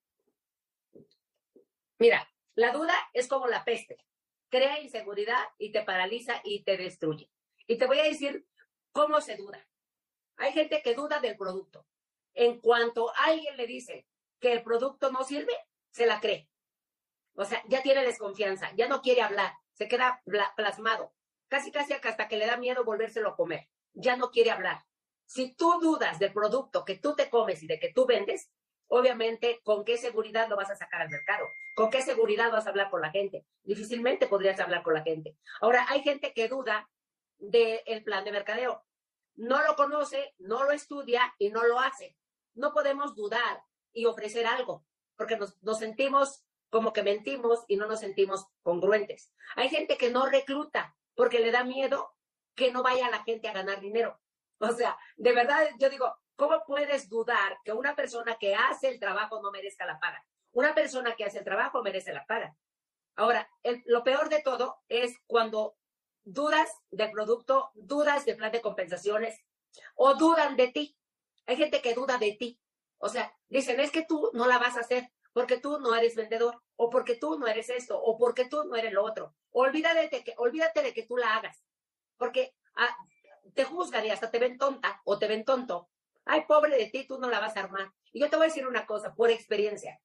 Mira, 1.99 2.27
la 2.55 2.71
duda 2.71 2.95
es 3.13 3.27
como 3.27 3.47
la 3.47 3.63
peste. 3.63 3.97
Crea 4.49 4.81
inseguridad 4.81 5.43
y 5.59 5.71
te 5.71 5.83
paraliza 5.83 6.41
y 6.43 6.63
te 6.63 6.77
destruye. 6.77 7.29
Y 7.67 7.77
te 7.77 7.85
voy 7.85 7.99
a 7.99 8.03
decir 8.03 8.45
cómo 8.91 9.21
se 9.21 9.35
duda. 9.37 9.65
Hay 10.37 10.53
gente 10.53 10.81
que 10.81 10.95
duda 10.95 11.19
del 11.19 11.37
producto. 11.37 11.85
En 12.33 12.59
cuanto 12.59 13.11
alguien 13.17 13.57
le 13.57 13.67
dice 13.67 14.07
que 14.39 14.51
el 14.51 14.63
producto 14.63 15.11
no 15.11 15.23
sirve, 15.23 15.53
se 15.91 16.05
la 16.05 16.19
cree. 16.19 16.49
O 17.35 17.45
sea, 17.45 17.63
ya 17.67 17.81
tiene 17.81 18.03
desconfianza, 18.03 18.71
ya 18.75 18.87
no 18.87 19.01
quiere 19.01 19.21
hablar, 19.21 19.53
se 19.73 19.87
queda 19.87 20.21
plasmado. 20.55 21.13
Casi, 21.47 21.71
casi 21.71 21.93
hasta 21.93 22.27
que 22.27 22.37
le 22.37 22.47
da 22.47 22.57
miedo 22.57 22.83
volvérselo 22.83 23.29
a 23.29 23.35
comer. 23.35 23.69
Ya 23.93 24.17
no 24.17 24.31
quiere 24.31 24.51
hablar. 24.51 24.83
Si 25.25 25.53
tú 25.55 25.79
dudas 25.79 26.19
del 26.19 26.33
producto 26.33 26.85
que 26.85 26.97
tú 26.97 27.15
te 27.15 27.29
comes 27.29 27.63
y 27.63 27.67
de 27.67 27.79
que 27.79 27.93
tú 27.93 28.05
vendes, 28.05 28.49
obviamente, 28.87 29.61
¿con 29.63 29.85
qué 29.85 29.97
seguridad 29.97 30.49
lo 30.49 30.55
vas 30.55 30.69
a 30.69 30.75
sacar 30.75 31.01
al 31.01 31.09
mercado? 31.09 31.45
¿Con 31.75 31.89
qué 31.89 32.01
seguridad 32.01 32.51
vas 32.51 32.67
a 32.67 32.69
hablar 32.69 32.89
con 32.89 33.01
la 33.01 33.11
gente? 33.11 33.45
Difícilmente 33.63 34.27
podrías 34.27 34.59
hablar 34.59 34.83
con 34.83 34.93
la 34.93 35.01
gente. 35.01 35.37
Ahora, 35.61 35.85
hay 35.89 36.01
gente 36.01 36.33
que 36.33 36.47
duda 36.47 36.89
del 37.37 38.03
plan 38.03 38.23
de 38.25 38.31
mercadeo. 38.31 38.83
No 39.35 39.63
lo 39.63 39.75
conoce, 39.75 40.33
no 40.37 40.63
lo 40.63 40.71
estudia 40.71 41.33
y 41.39 41.49
no 41.49 41.63
lo 41.63 41.79
hace. 41.79 42.17
No 42.53 42.73
podemos 42.73 43.15
dudar 43.15 43.63
y 43.91 44.05
ofrecer 44.05 44.45
algo, 44.45 44.85
porque 45.15 45.37
nos, 45.37 45.55
sentimos 45.77 46.43
como 46.69 46.93
que 46.93 47.03
mentimos 47.03 47.63
y 47.67 47.77
no 47.77 47.87
nos 47.87 47.99
sentimos 47.99 48.47
congruentes. 48.61 49.31
Hay 49.55 49.69
gente 49.69 49.97
que 49.97 50.09
no 50.09 50.25
recluta 50.25 50.95
porque 51.15 51.39
le 51.39 51.51
da 51.51 51.63
miedo 51.63 52.11
que 52.55 52.71
no 52.71 52.83
vaya 52.83 53.09
la 53.09 53.23
gente 53.23 53.47
a 53.47 53.53
ganar 53.53 53.79
dinero. 53.79 54.19
O 54.59 54.71
sea, 54.71 54.97
de 55.17 55.33
verdad, 55.33 55.67
yo 55.79 55.89
digo, 55.89 56.15
¿Cómo 56.35 56.63
puedes 56.65 57.09
dudar 57.09 57.59
que 57.63 57.73
una 57.73 57.95
persona 57.95 58.37
que 58.39 58.55
hace 58.55 58.89
el 58.89 58.99
trabajo 58.99 59.41
no 59.41 59.51
merezca 59.51 59.85
la 59.85 59.99
paga? 59.99 60.25
Una 60.51 60.73
persona 60.73 61.15
que 61.15 61.25
hace 61.25 61.39
el 61.39 61.43
trabajo 61.43 61.83
merece 61.83 62.11
la 62.11 62.25
paga. 62.25 62.55
Ahora, 63.15 63.47
lo 63.85 64.03
peor 64.03 64.29
de 64.29 64.41
todo 64.41 64.81
es 64.87 65.19
cuando 65.27 65.77
dudas 66.23 66.69
del 66.91 67.11
producto, 67.11 67.71
dudas 67.75 68.25
del 68.25 68.37
plan 68.37 68.51
de 68.51 68.61
compensaciones 68.61 69.41
o 69.95 70.15
dudan 70.15 70.55
de 70.55 70.67
ti. 70.69 70.97
Hay 71.45 71.57
gente 71.57 71.81
que 71.81 71.93
duda 71.93 72.17
de 72.17 72.33
ti. 72.33 72.59
O 72.97 73.09
sea, 73.09 73.35
dicen, 73.49 73.79
es 73.79 73.91
que 73.91 74.05
tú 74.05 74.31
no 74.33 74.47
la 74.47 74.59
vas 74.59 74.77
a 74.77 74.81
hacer 74.81 75.11
porque 75.33 75.57
tú 75.57 75.79
no 75.79 75.95
eres 75.95 76.15
vendedor 76.15 76.61
o 76.75 76.89
porque 76.89 77.15
tú 77.15 77.37
no 77.37 77.47
eres 77.47 77.69
esto 77.69 77.99
o 77.99 78.17
porque 78.17 78.45
tú 78.45 78.63
no 78.65 78.75
eres 78.75 78.93
lo 78.93 79.03
otro. 79.03 79.35
Olvídate 79.51 80.09
de 80.09 80.23
que, 80.23 80.33
olvídate 80.37 80.81
de 80.81 80.93
que 80.93 81.03
tú 81.03 81.17
la 81.17 81.35
hagas 81.35 81.63
porque 82.17 82.55
ah, 82.75 82.95
te 83.53 83.65
juzgan 83.65 84.05
y 84.05 84.11
hasta 84.11 84.31
te 84.31 84.39
ven 84.39 84.57
tonta 84.57 85.01
o 85.03 85.19
te 85.19 85.27
ven 85.27 85.43
tonto 85.43 85.89
ay, 86.25 86.45
pobre 86.47 86.77
de 86.77 86.87
ti, 86.87 87.05
tú 87.05 87.19
no 87.19 87.29
la 87.29 87.39
vas 87.39 87.55
a 87.57 87.61
armar. 87.61 87.91
Y 88.11 88.19
yo 88.19 88.29
te 88.29 88.35
voy 88.35 88.45
a 88.45 88.49
decir 88.49 88.67
una 88.67 88.85
cosa, 88.85 89.13
por 89.13 89.29
experiencia, 89.29 89.99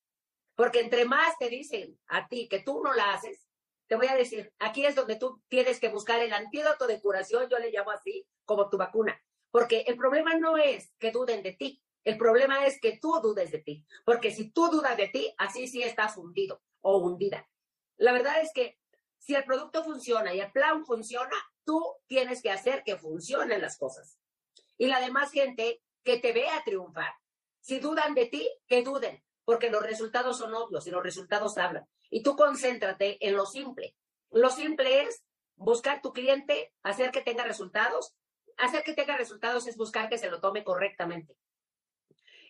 porque 0.54 0.80
entre 0.80 1.04
más 1.04 1.36
te 1.38 1.48
dicen 1.48 1.98
a 2.08 2.28
ti 2.28 2.48
que 2.48 2.60
tú 2.60 2.82
no 2.82 2.92
la 2.94 3.12
haces, 3.12 3.47
te 3.88 3.96
voy 3.96 4.06
a 4.06 4.14
decir, 4.14 4.52
aquí 4.58 4.84
es 4.84 4.94
donde 4.94 5.16
tú 5.16 5.42
tienes 5.48 5.80
que 5.80 5.88
buscar 5.88 6.20
el 6.20 6.32
antídoto 6.32 6.86
de 6.86 7.00
curación, 7.00 7.48
yo 7.48 7.58
le 7.58 7.70
llamo 7.70 7.90
así, 7.90 8.26
como 8.44 8.68
tu 8.68 8.76
vacuna. 8.76 9.20
Porque 9.50 9.84
el 9.86 9.96
problema 9.96 10.34
no 10.34 10.58
es 10.58 10.92
que 10.98 11.10
duden 11.10 11.42
de 11.42 11.52
ti, 11.52 11.82
el 12.04 12.18
problema 12.18 12.66
es 12.66 12.80
que 12.80 12.98
tú 12.98 13.18
dudes 13.22 13.50
de 13.50 13.58
ti. 13.58 13.84
Porque 14.04 14.30
si 14.30 14.50
tú 14.50 14.68
dudas 14.68 14.96
de 14.96 15.08
ti, 15.08 15.34
así 15.38 15.66
sí 15.68 15.82
estás 15.82 16.16
hundido 16.16 16.62
o 16.82 16.98
hundida. 16.98 17.48
La 17.96 18.12
verdad 18.12 18.40
es 18.40 18.52
que 18.54 18.78
si 19.18 19.34
el 19.34 19.44
producto 19.44 19.82
funciona 19.82 20.32
y 20.34 20.40
el 20.40 20.52
plan 20.52 20.84
funciona, 20.84 21.36
tú 21.64 21.82
tienes 22.06 22.42
que 22.42 22.50
hacer 22.50 22.82
que 22.84 22.96
funcionen 22.96 23.60
las 23.60 23.78
cosas. 23.78 24.18
Y 24.76 24.86
la 24.86 25.00
demás 25.00 25.32
gente 25.32 25.82
que 26.04 26.18
te 26.18 26.32
vea 26.32 26.62
triunfar. 26.64 27.12
Si 27.60 27.80
dudan 27.80 28.14
de 28.14 28.26
ti, 28.26 28.48
que 28.66 28.82
duden, 28.82 29.22
porque 29.44 29.70
los 29.70 29.82
resultados 29.82 30.38
son 30.38 30.54
obvios 30.54 30.86
y 30.86 30.90
los 30.90 31.02
resultados 31.02 31.58
hablan. 31.58 31.86
Y 32.10 32.22
tú 32.22 32.36
concéntrate 32.36 33.24
en 33.26 33.36
lo 33.36 33.46
simple. 33.46 33.94
Lo 34.30 34.50
simple 34.50 35.02
es 35.02 35.24
buscar 35.56 36.00
tu 36.00 36.12
cliente, 36.12 36.72
hacer 36.82 37.10
que 37.10 37.20
tenga 37.20 37.44
resultados. 37.44 38.14
Hacer 38.56 38.82
que 38.82 38.94
tenga 38.94 39.16
resultados 39.16 39.66
es 39.66 39.76
buscar 39.76 40.08
que 40.08 40.18
se 40.18 40.30
lo 40.30 40.40
tome 40.40 40.64
correctamente. 40.64 41.36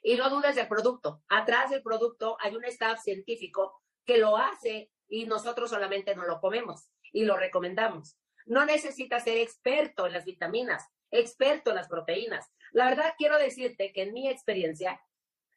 Y 0.02 0.16
no 0.16 0.30
dudes 0.30 0.54
del 0.54 0.68
producto. 0.68 1.22
Atrás 1.28 1.70
del 1.70 1.82
producto 1.82 2.36
hay 2.40 2.54
un 2.54 2.64
staff 2.64 3.00
científico 3.02 3.82
que 4.04 4.18
lo 4.18 4.36
hace 4.36 4.90
y 5.08 5.26
nosotros 5.26 5.70
solamente 5.70 6.14
no 6.14 6.24
lo 6.24 6.40
comemos 6.40 6.88
y 7.12 7.24
lo 7.24 7.36
recomendamos. 7.36 8.16
No 8.46 8.64
necesitas 8.64 9.24
ser 9.24 9.38
experto 9.38 10.06
en 10.06 10.12
las 10.14 10.24
vitaminas, 10.24 10.86
experto 11.10 11.70
en 11.70 11.76
las 11.76 11.88
proteínas. 11.88 12.50
La 12.72 12.86
verdad, 12.86 13.14
quiero 13.18 13.38
decirte 13.38 13.92
que 13.92 14.02
en 14.02 14.14
mi 14.14 14.28
experiencia, 14.28 15.00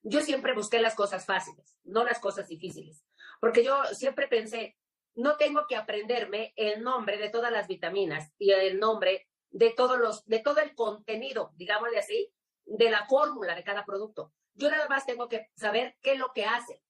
yo 0.03 0.21
siempre 0.21 0.53
busqué 0.53 0.81
las 0.81 0.95
cosas 0.95 1.25
fáciles, 1.25 1.77
no 1.83 2.03
las 2.03 2.19
cosas 2.19 2.47
difíciles, 2.47 3.05
porque 3.41 3.65
yo 3.65 3.83
siempre 3.91 4.29
pensé, 4.29 4.77
no 5.15 5.35
tengo 5.35 5.65
que 5.67 5.75
aprenderme 5.75 6.53
el 6.55 6.81
nombre 6.81 7.17
de 7.17 7.27
todas 7.29 7.51
las 7.51 7.67
vitaminas 7.67 8.31
y 8.37 8.51
el 8.51 8.79
nombre 8.79 9.27
de 9.49 9.71
todos 9.71 9.99
los, 9.99 10.25
de 10.25 10.39
todo 10.39 10.61
el 10.61 10.73
contenido, 10.73 11.51
digámosle 11.55 11.99
así, 11.99 12.33
de 12.63 12.89
la 12.89 13.05
fórmula 13.07 13.53
de 13.53 13.65
cada 13.65 13.83
producto. 13.83 14.31
Yo 14.53 14.71
nada 14.71 14.87
más 14.87 15.05
tengo 15.05 15.27
que 15.27 15.49
saber 15.57 15.97
qué 16.01 16.13
es 16.13 16.19
lo 16.19 16.31
que 16.31 16.45
hace, 16.45 16.81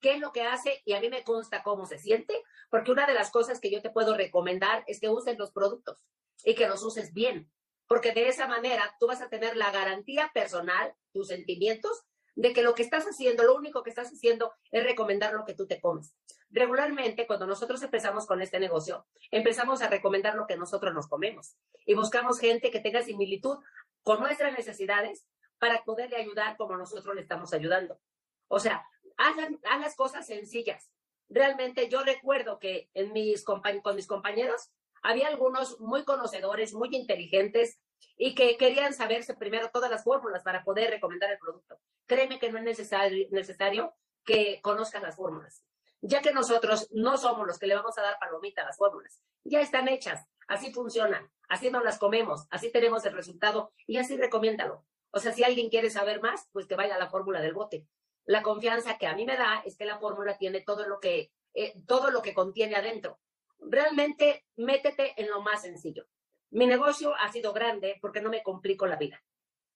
qué 0.00 0.14
es 0.14 0.18
lo 0.18 0.32
que 0.32 0.42
hace 0.42 0.82
y 0.84 0.94
a 0.94 1.00
mí 1.00 1.08
me 1.10 1.22
consta 1.22 1.62
cómo 1.62 1.86
se 1.86 2.00
siente, 2.00 2.42
porque 2.70 2.90
una 2.90 3.06
de 3.06 3.14
las 3.14 3.30
cosas 3.30 3.60
que 3.60 3.70
yo 3.70 3.80
te 3.80 3.90
puedo 3.90 4.16
recomendar 4.16 4.82
es 4.88 4.98
que 4.98 5.08
uses 5.08 5.38
los 5.38 5.52
productos 5.52 6.04
y 6.42 6.56
que 6.56 6.66
los 6.66 6.82
uses 6.82 7.12
bien 7.12 7.48
porque 7.88 8.12
de 8.12 8.28
esa 8.28 8.46
manera 8.46 8.94
tú 9.00 9.06
vas 9.06 9.22
a 9.22 9.30
tener 9.30 9.56
la 9.56 9.72
garantía 9.72 10.30
personal, 10.32 10.94
tus 11.12 11.28
sentimientos, 11.28 12.04
de 12.38 12.52
que 12.52 12.62
lo 12.62 12.72
que 12.76 12.84
estás 12.84 13.04
haciendo, 13.04 13.42
lo 13.42 13.56
único 13.56 13.82
que 13.82 13.90
estás 13.90 14.12
haciendo 14.12 14.52
es 14.70 14.84
recomendar 14.84 15.34
lo 15.34 15.44
que 15.44 15.54
tú 15.54 15.66
te 15.66 15.80
comes. 15.80 16.14
regularmente 16.50 17.26
cuando 17.26 17.48
nosotros 17.48 17.82
empezamos 17.82 18.26
con 18.26 18.40
este 18.40 18.60
negocio, 18.60 19.06
empezamos 19.32 19.82
a 19.82 19.88
recomendar 19.88 20.36
lo 20.36 20.46
que 20.46 20.56
nosotros 20.56 20.94
nos 20.94 21.08
comemos 21.08 21.56
y 21.84 21.94
buscamos 21.94 22.38
gente 22.38 22.70
que 22.70 22.78
tenga 22.78 23.02
similitud 23.02 23.58
con 24.04 24.20
nuestras 24.20 24.52
necesidades 24.56 25.26
para 25.58 25.82
poderle 25.82 26.16
ayudar 26.16 26.56
como 26.56 26.76
nosotros 26.76 27.12
le 27.16 27.22
estamos 27.22 27.52
ayudando. 27.52 27.98
O 28.46 28.60
sea, 28.60 28.86
hagan, 29.16 29.58
las 29.80 29.96
cosas 29.96 30.24
sencillas. 30.24 30.92
Realmente 31.28 31.88
yo 31.88 32.04
recuerdo 32.04 32.60
que 32.60 32.88
en 32.94 33.12
mis 33.12 33.44
con 33.44 33.96
mis 33.96 34.06
compañeros 34.06 34.70
había 35.02 35.26
algunos 35.26 35.80
muy 35.80 36.04
conocedores, 36.04 36.72
muy 36.72 36.90
inteligentes 36.92 37.80
y 38.16 38.34
que 38.34 38.56
querían 38.56 38.92
saberse 38.92 39.34
primero 39.34 39.70
todas 39.72 39.90
las 39.90 40.04
fórmulas 40.04 40.42
para 40.42 40.64
poder 40.64 40.90
recomendar 40.90 41.30
el 41.30 41.38
producto. 41.38 41.80
Créeme 42.06 42.38
que 42.38 42.50
no 42.50 42.58
es 42.58 42.64
necesario, 42.64 43.26
necesario 43.30 43.94
que 44.24 44.60
conozcan 44.62 45.02
las 45.02 45.16
fórmulas, 45.16 45.64
ya 46.00 46.20
que 46.20 46.32
nosotros 46.32 46.88
no 46.90 47.16
somos 47.16 47.46
los 47.46 47.58
que 47.58 47.66
le 47.66 47.74
vamos 47.74 47.96
a 47.98 48.02
dar 48.02 48.18
palomita 48.18 48.62
a 48.62 48.66
las 48.66 48.76
fórmulas. 48.76 49.22
Ya 49.44 49.60
están 49.60 49.88
hechas, 49.88 50.26
así 50.46 50.72
funcionan, 50.72 51.30
así 51.48 51.70
nos 51.70 51.84
las 51.84 51.98
comemos, 51.98 52.46
así 52.50 52.70
tenemos 52.70 53.04
el 53.06 53.14
resultado 53.14 53.72
y 53.86 53.98
así 53.98 54.16
recomiéndalo. 54.16 54.84
O 55.10 55.20
sea, 55.20 55.32
si 55.32 55.44
alguien 55.44 55.70
quiere 55.70 55.90
saber 55.90 56.20
más, 56.20 56.48
pues 56.52 56.66
que 56.66 56.76
vaya 56.76 56.96
a 56.96 56.98
la 56.98 57.08
fórmula 57.08 57.40
del 57.40 57.54
bote. 57.54 57.86
La 58.24 58.42
confianza 58.42 58.98
que 58.98 59.06
a 59.06 59.14
mí 59.14 59.24
me 59.24 59.36
da 59.36 59.62
es 59.64 59.76
que 59.76 59.86
la 59.86 59.98
fórmula 59.98 60.36
tiene 60.36 60.60
todo 60.60 60.86
lo 60.86 61.00
que, 61.00 61.32
eh, 61.54 61.74
todo 61.86 62.10
lo 62.10 62.20
que 62.20 62.34
contiene 62.34 62.76
adentro. 62.76 63.18
Realmente 63.58 64.44
métete 64.56 65.14
en 65.16 65.30
lo 65.30 65.40
más 65.40 65.62
sencillo. 65.62 66.06
Mi 66.50 66.66
negocio 66.66 67.14
ha 67.16 67.30
sido 67.30 67.52
grande 67.52 67.98
porque 68.00 68.20
no 68.20 68.30
me 68.30 68.42
complico 68.42 68.86
la 68.86 68.96
vida. 68.96 69.22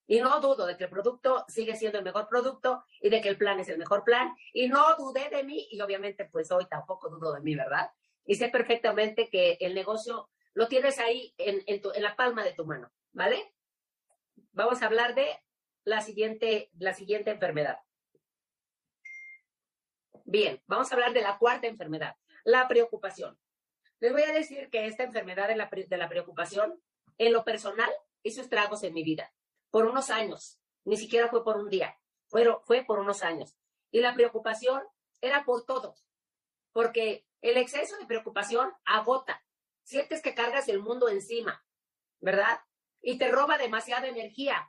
Y 0.07 0.21
no 0.21 0.41
dudo 0.41 0.67
de 0.67 0.77
que 0.77 0.85
el 0.85 0.91
producto 0.91 1.45
sigue 1.49 1.77
siendo 1.77 1.99
el 1.99 2.05
mejor 2.05 2.29
producto 2.29 2.85
y 3.01 3.09
de 3.09 3.21
que 3.21 3.29
el 3.29 3.39
plan 3.39 3.61
es 3.61 3.69
el 3.69 3.79
mejor 3.79 4.05
plan. 4.05 4.35
Y 4.53 4.69
no 4.69 4.97
dudé 4.97 5.29
de 5.31 5.45
mí 5.45 5.69
y 5.71 5.81
obviamente 5.81 6.25
pues 6.25 6.51
hoy 6.51 6.67
tampoco 6.67 7.09
dudo 7.09 7.33
de 7.33 7.41
mí, 7.41 7.55
¿verdad? 7.55 7.91
Y 8.25 8.35
sé 8.35 8.49
perfectamente 8.49 9.29
que 9.31 9.57
el 9.61 9.75
negocio 9.75 10.31
lo 10.55 10.69
tienes 10.69 10.99
ahí 10.99 11.35
en, 11.39 11.63
en 11.67 12.03
la 12.03 12.17
palma 12.17 12.45
de 12.45 12.53
tu 12.53 12.67
mano, 12.67 12.91
¿vale? 13.13 13.55
Vamos 14.53 14.83
a 14.83 14.87
hablar 14.87 15.15
de 15.15 15.27
la 15.85 16.01
siguiente, 16.01 16.71
la 16.79 16.95
siguiente 16.95 17.31
enfermedad. 17.31 17.79
Bien, 20.25 20.63
vamos 20.67 20.91
a 20.91 20.95
hablar 20.95 21.13
de 21.13 21.23
la 21.23 21.39
cuarta 21.39 21.67
enfermedad, 21.67 22.17
la 22.45 22.69
preocupación. 22.69 23.39
Les 24.03 24.11
voy 24.13 24.23
a 24.23 24.33
decir 24.33 24.69
que 24.69 24.87
esta 24.87 25.05
enfermedad 25.05 25.47
de 25.47 25.55
la, 25.55 25.71
de 25.71 25.97
la 25.97 26.09
preocupación, 26.09 26.83
en 27.19 27.33
lo 27.33 27.45
personal, 27.45 27.89
hizo 28.25 28.41
estragos 28.41 28.83
en 28.83 28.95
mi 28.95 29.05
vida 29.05 29.33
por 29.71 29.87
unos 29.87 30.11
años, 30.11 30.59
ni 30.85 30.97
siquiera 30.97 31.29
fue 31.29 31.45
por 31.45 31.57
un 31.57 31.71
día, 31.71 31.97
fue, 32.27 32.45
fue 32.65 32.85
por 32.85 32.99
unos 32.99 33.23
años. 33.23 33.57
Y 33.93 34.01
la 34.01 34.13
preocupación 34.13 34.83
era 35.21 35.45
por 35.45 35.65
todo, 35.67 35.95
porque 36.73 37.29
el 37.43 37.57
exceso 37.57 37.97
de 37.97 38.07
preocupación 38.07 38.73
agota. 38.85 39.41
Sientes 39.85 40.21
que 40.21 40.35
cargas 40.35 40.69
el 40.69 40.81
mundo 40.81 41.09
encima, 41.09 41.65
¿verdad? 42.19 42.59
Y 43.03 43.19
te 43.19 43.31
roba 43.31 43.57
demasiada 43.57 44.09
energía, 44.09 44.69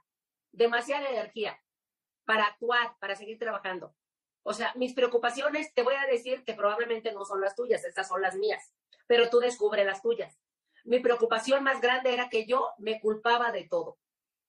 demasiada 0.51 1.09
energía 1.09 1.59
para 2.23 2.45
actuar, 2.45 2.95
para 2.99 3.15
seguir 3.15 3.39
trabajando. 3.39 3.95
O 4.43 4.53
sea, 4.53 4.73
mis 4.75 4.93
preocupaciones, 4.93 5.73
te 5.73 5.83
voy 5.83 5.95
a 5.95 6.05
decir 6.05 6.43
que 6.43 6.53
probablemente 6.53 7.11
no 7.13 7.25
son 7.25 7.41
las 7.41 7.55
tuyas, 7.55 7.83
estas 7.85 8.07
son 8.07 8.21
las 8.21 8.35
mías 8.35 8.73
pero 9.07 9.29
tú 9.29 9.39
descubres 9.39 9.85
las 9.85 10.01
tuyas. 10.01 10.39
Mi 10.83 10.99
preocupación 10.99 11.63
más 11.63 11.81
grande 11.81 12.13
era 12.13 12.29
que 12.29 12.45
yo 12.45 12.71
me 12.77 12.99
culpaba 12.99 13.51
de 13.51 13.63
todo. 13.63 13.97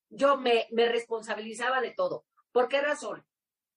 Yo 0.08 0.36
me, 0.36 0.68
me 0.70 0.88
responsabilizaba 0.88 1.80
de 1.80 1.90
todo. 1.92 2.24
¿Por 2.52 2.68
qué 2.68 2.80
razón? 2.80 3.24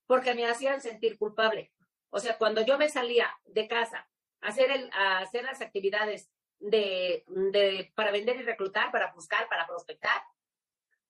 Porque 0.05 0.33
me 0.33 0.47
hacían 0.47 0.81
sentir 0.81 1.17
culpable. 1.17 1.71
O 2.09 2.19
sea, 2.19 2.37
cuando 2.37 2.61
yo 2.61 2.77
me 2.77 2.89
salía 2.89 3.29
de 3.45 3.67
casa 3.67 4.09
a 4.41 4.47
hacer, 4.47 4.71
el, 4.71 4.89
a 4.93 5.19
hacer 5.19 5.43
las 5.43 5.61
actividades 5.61 6.29
de, 6.59 7.23
de, 7.27 7.91
para 7.95 8.11
vender 8.11 8.37
y 8.37 8.43
reclutar, 8.43 8.91
para 8.91 9.11
buscar, 9.13 9.47
para 9.49 9.67
prospectar, 9.67 10.21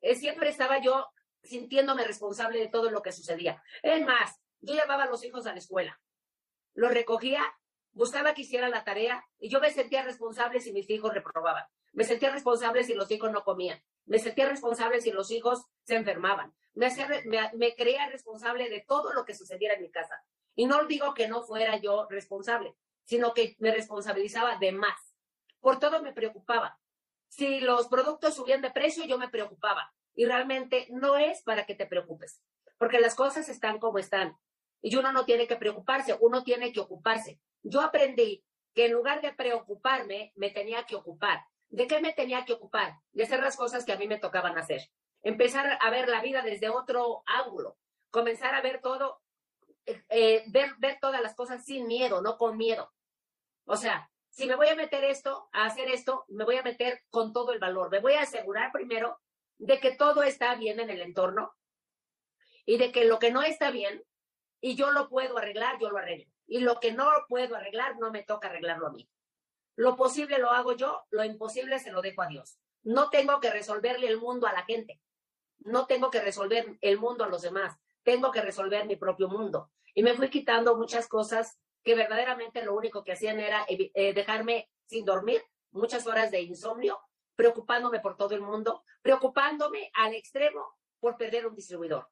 eh, 0.01 0.15
siempre 0.15 0.49
estaba 0.49 0.79
yo 0.79 1.07
sintiéndome 1.43 2.03
responsable 2.03 2.59
de 2.59 2.67
todo 2.67 2.89
lo 2.89 3.01
que 3.01 3.11
sucedía. 3.11 3.63
Es 3.83 4.03
más, 4.05 4.41
yo 4.67 4.75
llevaba 4.75 5.03
a 5.03 5.09
los 5.09 5.23
hijos 5.23 5.47
a 5.47 5.53
la 5.53 5.59
escuela, 5.59 5.99
los 6.73 6.93
recogía 6.93 7.41
buscaba 7.97 8.35
que 8.35 8.43
hiciera 8.43 8.69
la 8.69 8.83
tarea 8.83 9.25
y 9.39 9.49
yo 9.49 9.59
me 9.59 9.71
sentía 9.71 10.03
responsable 10.03 10.61
si 10.61 10.71
mis 10.71 10.89
hijos 10.89 11.13
reprobaban. 11.13 11.65
Me 11.93 12.03
sentía 12.03 12.31
responsable 12.31 12.83
si 12.83 12.93
los 12.93 13.09
hijos 13.09 13.31
no 13.31 13.43
comían. 13.43 13.81
Me 14.05 14.19
sentía 14.19 14.47
responsable 14.47 15.01
si 15.01 15.11
los 15.11 15.31
hijos 15.31 15.65
se 15.83 15.95
enfermaban. 15.95 16.53
Me, 16.75 17.75
creía 17.75 18.07
responsable 18.09 18.69
de 18.69 18.85
todo 18.87 19.13
lo 19.13 19.25
que 19.25 19.33
sucediera 19.33 19.73
en 19.73 19.81
mi 19.81 19.89
casa. 19.89 20.23
Y 20.55 20.67
no 20.67 20.85
digo 20.85 21.15
que 21.15 21.27
no 21.27 21.41
fuera 21.41 21.77
yo 21.77 22.07
responsable, 22.07 22.75
sino 23.03 23.33
que 23.33 23.55
me 23.57 23.71
responsabilizaba 23.71 24.59
de 24.59 24.71
más. 24.71 25.15
Por 25.59 25.79
todo 25.79 26.03
me 26.03 26.13
preocupaba. 26.13 26.79
Si 27.29 27.59
los 27.59 27.87
productos 27.87 28.35
subían 28.35 28.61
de 28.61 28.69
precio, 28.69 29.05
yo 29.05 29.17
me 29.17 29.29
preocupaba. 29.29 29.91
Y 30.13 30.25
realmente 30.25 30.87
no 30.91 31.17
es 31.17 31.41
para 31.41 31.65
que 31.65 31.73
te 31.73 31.87
preocupes, 31.87 32.41
porque 32.77 32.99
las 32.99 33.15
cosas 33.15 33.49
están 33.49 33.79
como 33.79 33.97
están. 33.97 34.37
Y 34.81 34.95
uno 34.95 35.11
no 35.11 35.25
tiene 35.25 35.47
que 35.47 35.55
preocuparse, 35.55 36.17
uno 36.19 36.43
tiene 36.43 36.71
que 36.71 36.79
ocuparse. 36.79 37.39
Yo 37.63 37.81
aprendí 37.81 38.43
que 38.73 38.85
en 38.85 38.93
lugar 38.93 39.21
de 39.21 39.33
preocuparme, 39.33 40.33
me 40.35 40.51
tenía 40.51 40.85
que 40.85 40.95
ocupar. 40.95 41.41
¿De 41.69 41.87
qué 41.87 41.99
me 41.99 42.13
tenía 42.13 42.45
que 42.45 42.53
ocupar? 42.53 42.93
De 43.11 43.23
hacer 43.23 43.41
las 43.41 43.57
cosas 43.57 43.85
que 43.85 43.91
a 43.91 43.97
mí 43.97 44.07
me 44.07 44.19
tocaban 44.19 44.57
hacer. 44.57 44.81
Empezar 45.23 45.79
a 45.81 45.89
ver 45.89 46.07
la 46.07 46.21
vida 46.21 46.43
desde 46.43 46.69
otro 46.69 47.23
ángulo. 47.25 47.77
Comenzar 48.11 48.53
a 48.53 48.61
ver 48.61 48.79
todo, 48.81 49.21
eh, 49.85 50.03
eh, 50.09 50.43
ver, 50.47 50.75
ver 50.77 50.99
todas 51.01 51.21
las 51.21 51.35
cosas 51.35 51.65
sin 51.65 51.87
miedo, 51.87 52.21
no 52.21 52.37
con 52.37 52.55
miedo. 52.55 52.93
O 53.65 53.75
sea, 53.75 54.11
si 54.29 54.45
me 54.45 54.55
voy 54.55 54.67
a 54.67 54.75
meter 54.75 55.03
esto, 55.03 55.49
a 55.51 55.65
hacer 55.65 55.89
esto, 55.89 56.25
me 56.27 56.45
voy 56.45 56.57
a 56.57 56.63
meter 56.63 57.01
con 57.09 57.33
todo 57.33 57.53
el 57.53 57.59
valor. 57.59 57.89
Me 57.89 57.99
voy 57.99 58.13
a 58.13 58.21
asegurar 58.21 58.71
primero 58.71 59.19
de 59.57 59.79
que 59.79 59.95
todo 59.95 60.21
está 60.21 60.53
bien 60.53 60.79
en 60.79 60.91
el 60.91 61.01
entorno 61.01 61.51
y 62.63 62.77
de 62.77 62.91
que 62.91 63.05
lo 63.05 63.17
que 63.17 63.31
no 63.31 63.41
está 63.41 63.71
bien 63.71 64.03
y 64.61 64.75
yo 64.75 64.91
lo 64.91 65.09
puedo 65.09 65.37
arreglar, 65.37 65.77
yo 65.79 65.89
lo 65.89 65.97
arreglo. 65.97 66.25
Y 66.47 66.59
lo 66.59 66.79
que 66.79 66.91
no 66.91 67.09
puedo 67.27 67.55
arreglar, 67.55 67.97
no 67.99 68.11
me 68.11 68.23
toca 68.23 68.47
arreglarlo 68.47 68.87
a 68.87 68.91
mí. 68.91 69.09
Lo 69.75 69.95
posible 69.95 70.39
lo 70.39 70.51
hago 70.51 70.73
yo, 70.73 71.03
lo 71.11 71.23
imposible 71.23 71.79
se 71.79 71.91
lo 71.91 72.01
dejo 72.01 72.21
a 72.21 72.27
Dios. 72.27 72.57
No 72.83 73.09
tengo 73.09 73.39
que 73.39 73.51
resolverle 73.51 74.07
el 74.07 74.17
mundo 74.17 74.47
a 74.47 74.53
la 74.53 74.63
gente. 74.63 74.99
No 75.59 75.85
tengo 75.85 76.09
que 76.09 76.21
resolver 76.21 76.77
el 76.81 76.97
mundo 76.97 77.23
a 77.23 77.27
los 77.27 77.41
demás. 77.41 77.77
Tengo 78.03 78.31
que 78.31 78.41
resolver 78.41 78.85
mi 78.85 78.95
propio 78.95 79.27
mundo. 79.27 79.71
Y 79.93 80.03
me 80.03 80.13
fui 80.13 80.29
quitando 80.29 80.77
muchas 80.77 81.07
cosas 81.07 81.59
que 81.83 81.95
verdaderamente 81.95 82.63
lo 82.63 82.75
único 82.75 83.03
que 83.03 83.13
hacían 83.13 83.39
era 83.39 83.65
eh, 83.67 84.13
dejarme 84.13 84.69
sin 84.85 85.05
dormir, 85.05 85.41
muchas 85.71 86.07
horas 86.07 86.31
de 86.31 86.41
insomnio, 86.41 86.99
preocupándome 87.35 87.99
por 87.99 88.17
todo 88.17 88.33
el 88.35 88.41
mundo, 88.41 88.83
preocupándome 89.01 89.91
al 89.93 90.15
extremo 90.15 90.65
por 90.99 91.17
perder 91.17 91.45
un 91.47 91.55
distribuidor, 91.55 92.09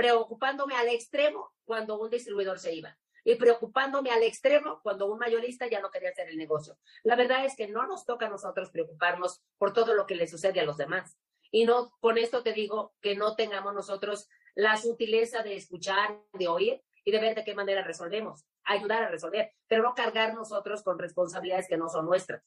preocupándome 0.00 0.74
al 0.76 0.88
extremo 0.88 1.52
cuando 1.66 2.00
un 2.00 2.08
distribuidor 2.08 2.58
se 2.58 2.72
iba 2.72 2.96
y 3.22 3.34
preocupándome 3.34 4.10
al 4.10 4.22
extremo 4.22 4.80
cuando 4.82 5.04
un 5.12 5.18
mayorista 5.18 5.66
ya 5.66 5.82
no 5.82 5.90
quería 5.90 6.08
hacer 6.08 6.30
el 6.30 6.38
negocio. 6.38 6.78
La 7.02 7.16
verdad 7.16 7.44
es 7.44 7.54
que 7.54 7.68
no 7.68 7.86
nos 7.86 8.06
toca 8.06 8.24
a 8.24 8.30
nosotros 8.30 8.70
preocuparnos 8.70 9.42
por 9.58 9.74
todo 9.74 9.92
lo 9.92 10.06
que 10.06 10.14
le 10.14 10.26
sucede 10.26 10.58
a 10.58 10.64
los 10.64 10.78
demás. 10.78 11.18
Y 11.50 11.66
no, 11.66 11.90
con 12.00 12.16
esto 12.16 12.42
te 12.42 12.54
digo 12.54 12.94
que 13.02 13.14
no 13.14 13.36
tengamos 13.36 13.74
nosotros 13.74 14.26
la 14.54 14.78
sutileza 14.78 15.42
de 15.42 15.56
escuchar, 15.56 16.18
de 16.32 16.48
oír 16.48 16.82
y 17.04 17.10
de 17.12 17.20
ver 17.20 17.34
de 17.34 17.44
qué 17.44 17.54
manera 17.54 17.84
resolvemos, 17.84 18.46
ayudar 18.64 19.02
a 19.02 19.10
resolver, 19.10 19.52
pero 19.66 19.82
no 19.82 19.94
cargar 19.94 20.32
nosotros 20.32 20.82
con 20.82 20.98
responsabilidades 20.98 21.68
que 21.68 21.76
no 21.76 21.90
son 21.90 22.06
nuestras. 22.06 22.42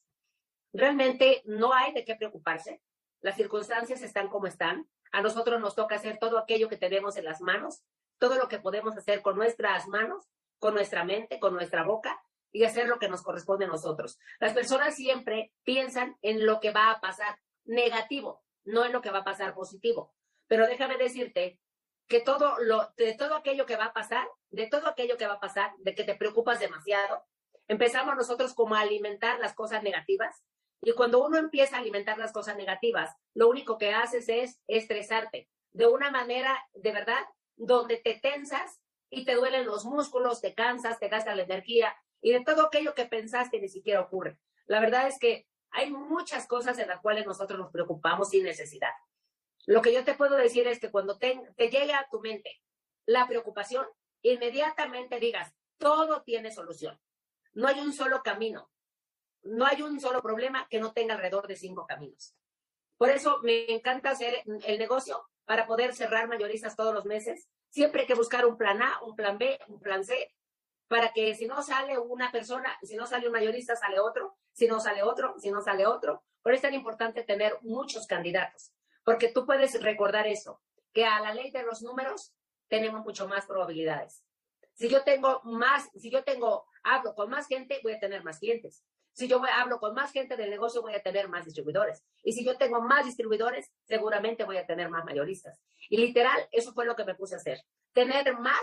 Realmente 0.72 1.40
no 1.44 1.72
hay 1.72 1.92
de 1.92 2.04
qué 2.04 2.16
preocuparse. 2.16 2.82
Las 3.20 3.36
circunstancias 3.36 4.02
están 4.02 4.26
como 4.26 4.48
están. 4.48 4.88
A 5.14 5.22
nosotros 5.22 5.60
nos 5.60 5.74
toca 5.74 5.96
hacer 5.96 6.18
todo 6.18 6.38
aquello 6.38 6.68
que 6.68 6.76
tenemos 6.76 7.16
en 7.16 7.24
las 7.24 7.40
manos, 7.40 7.82
todo 8.18 8.36
lo 8.36 8.48
que 8.48 8.58
podemos 8.58 8.96
hacer 8.96 9.22
con 9.22 9.36
nuestras 9.36 9.88
manos 9.88 10.28
con 10.64 10.72
nuestra 10.72 11.04
mente, 11.04 11.38
con 11.38 11.52
nuestra 11.52 11.84
boca 11.84 12.18
y 12.50 12.64
hacer 12.64 12.88
lo 12.88 12.98
que 12.98 13.10
nos 13.10 13.22
corresponde 13.22 13.66
a 13.66 13.68
nosotros. 13.68 14.18
Las 14.40 14.54
personas 14.54 14.96
siempre 14.96 15.52
piensan 15.62 16.16
en 16.22 16.46
lo 16.46 16.58
que 16.58 16.70
va 16.70 16.90
a 16.90 17.02
pasar 17.02 17.38
negativo, 17.66 18.42
no 18.64 18.82
en 18.86 18.92
lo 18.92 19.02
que 19.02 19.10
va 19.10 19.18
a 19.18 19.24
pasar 19.24 19.52
positivo. 19.52 20.14
Pero 20.46 20.66
déjame 20.66 20.96
decirte 20.96 21.60
que 22.08 22.20
todo 22.20 22.58
lo, 22.60 22.94
de 22.96 23.14
todo 23.14 23.36
aquello 23.36 23.66
que 23.66 23.76
va 23.76 23.86
a 23.86 23.92
pasar, 23.92 24.26
de 24.48 24.66
todo 24.66 24.88
aquello 24.88 25.18
que 25.18 25.26
va 25.26 25.34
a 25.34 25.40
pasar, 25.40 25.72
de 25.80 25.94
que 25.94 26.04
te 26.04 26.14
preocupas 26.14 26.60
demasiado, 26.60 27.26
empezamos 27.68 28.16
nosotros 28.16 28.54
como 28.54 28.74
a 28.74 28.80
alimentar 28.80 29.38
las 29.40 29.52
cosas 29.52 29.82
negativas. 29.82 30.44
Y 30.84 30.92
cuando 30.92 31.24
uno 31.24 31.38
empieza 31.38 31.76
a 31.76 31.80
alimentar 31.80 32.18
las 32.18 32.32
cosas 32.32 32.56
negativas, 32.56 33.16
lo 33.32 33.48
único 33.48 33.78
que 33.78 33.94
haces 33.94 34.28
es 34.28 34.60
estresarte 34.68 35.48
de 35.72 35.86
una 35.86 36.10
manera 36.10 36.56
de 36.74 36.92
verdad 36.92 37.24
donde 37.56 37.96
te 37.96 38.14
tensas 38.14 38.80
y 39.08 39.24
te 39.24 39.34
duelen 39.34 39.66
los 39.66 39.86
músculos, 39.86 40.42
te 40.42 40.54
cansas, 40.54 40.98
te 40.98 41.08
gastas 41.08 41.36
la 41.36 41.44
energía 41.44 41.96
y 42.20 42.32
de 42.32 42.44
todo 42.44 42.66
aquello 42.66 42.94
que 42.94 43.06
pensaste 43.06 43.60
ni 43.60 43.68
siquiera 43.68 44.02
ocurre. 44.02 44.38
La 44.66 44.80
verdad 44.80 45.06
es 45.08 45.18
que 45.18 45.46
hay 45.70 45.90
muchas 45.90 46.46
cosas 46.46 46.78
en 46.78 46.88
las 46.88 47.00
cuales 47.00 47.26
nosotros 47.26 47.58
nos 47.58 47.72
preocupamos 47.72 48.28
sin 48.28 48.44
necesidad. 48.44 48.92
Lo 49.66 49.80
que 49.80 49.92
yo 49.94 50.04
te 50.04 50.14
puedo 50.14 50.36
decir 50.36 50.68
es 50.68 50.78
que 50.80 50.90
cuando 50.90 51.16
te, 51.18 51.40
te 51.56 51.70
llegue 51.70 51.94
a 51.94 52.06
tu 52.10 52.20
mente 52.20 52.60
la 53.06 53.26
preocupación, 53.26 53.86
inmediatamente 54.22 55.18
digas, 55.18 55.54
todo 55.78 56.22
tiene 56.22 56.50
solución. 56.52 57.00
no 57.54 57.68
hay 57.68 57.80
un 57.80 57.92
solo 57.92 58.22
camino, 58.22 58.70
no 59.44 59.66
hay 59.66 59.82
un 59.82 60.00
solo 60.00 60.22
problema 60.22 60.66
que 60.68 60.80
no 60.80 60.92
tenga 60.92 61.14
alrededor 61.14 61.46
de 61.46 61.56
cinco 61.56 61.86
caminos. 61.86 62.34
Por 62.96 63.10
eso 63.10 63.38
me 63.42 63.72
encanta 63.72 64.10
hacer 64.10 64.42
el 64.64 64.78
negocio 64.78 65.28
para 65.44 65.66
poder 65.66 65.94
cerrar 65.94 66.28
mayoristas 66.28 66.76
todos 66.76 66.94
los 66.94 67.04
meses. 67.04 67.48
Siempre 67.68 68.02
hay 68.02 68.06
que 68.06 68.14
buscar 68.14 68.46
un 68.46 68.56
plan 68.56 68.80
A, 68.82 69.00
un 69.02 69.16
plan 69.16 69.36
B, 69.36 69.58
un 69.68 69.80
plan 69.80 70.04
C, 70.04 70.32
para 70.88 71.12
que 71.12 71.34
si 71.34 71.46
no 71.46 71.62
sale 71.62 71.98
una 71.98 72.30
persona, 72.30 72.76
si 72.82 72.96
no 72.96 73.06
sale 73.06 73.26
un 73.26 73.32
mayorista, 73.32 73.74
sale 73.76 73.98
otro, 73.98 74.36
si 74.52 74.66
no 74.66 74.80
sale 74.80 75.02
otro, 75.02 75.34
si 75.38 75.50
no 75.50 75.60
sale 75.60 75.86
otro. 75.86 76.22
Por 76.42 76.52
eso 76.52 76.58
es 76.58 76.62
tan 76.62 76.74
importante 76.74 77.24
tener 77.24 77.58
muchos 77.62 78.06
candidatos, 78.06 78.72
porque 79.02 79.28
tú 79.28 79.44
puedes 79.46 79.82
recordar 79.82 80.26
eso, 80.26 80.60
que 80.92 81.04
a 81.04 81.20
la 81.20 81.34
ley 81.34 81.50
de 81.50 81.62
los 81.62 81.82
números 81.82 82.34
tenemos 82.68 83.04
mucho 83.04 83.26
más 83.26 83.46
probabilidades. 83.46 84.24
Si 84.74 84.88
yo 84.88 85.02
tengo 85.04 85.40
más, 85.44 85.90
si 85.94 86.10
yo 86.10 86.24
tengo, 86.24 86.66
hablo 86.82 87.14
con 87.14 87.30
más 87.30 87.46
gente, 87.46 87.80
voy 87.82 87.94
a 87.94 88.00
tener 88.00 88.24
más 88.24 88.38
clientes. 88.38 88.84
Si 89.14 89.28
yo 89.28 89.40
hablo 89.44 89.78
con 89.78 89.94
más 89.94 90.10
gente 90.12 90.36
del 90.36 90.50
negocio, 90.50 90.82
voy 90.82 90.94
a 90.94 91.02
tener 91.02 91.28
más 91.28 91.44
distribuidores. 91.44 92.02
Y 92.24 92.32
si 92.32 92.44
yo 92.44 92.58
tengo 92.58 92.82
más 92.82 93.06
distribuidores, 93.06 93.70
seguramente 93.84 94.42
voy 94.44 94.56
a 94.56 94.66
tener 94.66 94.90
más 94.90 95.04
mayoristas. 95.04 95.62
Y 95.88 95.98
literal, 95.98 96.48
eso 96.50 96.72
fue 96.72 96.84
lo 96.84 96.96
que 96.96 97.04
me 97.04 97.14
puse 97.14 97.36
a 97.36 97.38
hacer. 97.38 97.60
Tener 97.92 98.36
más 98.38 98.60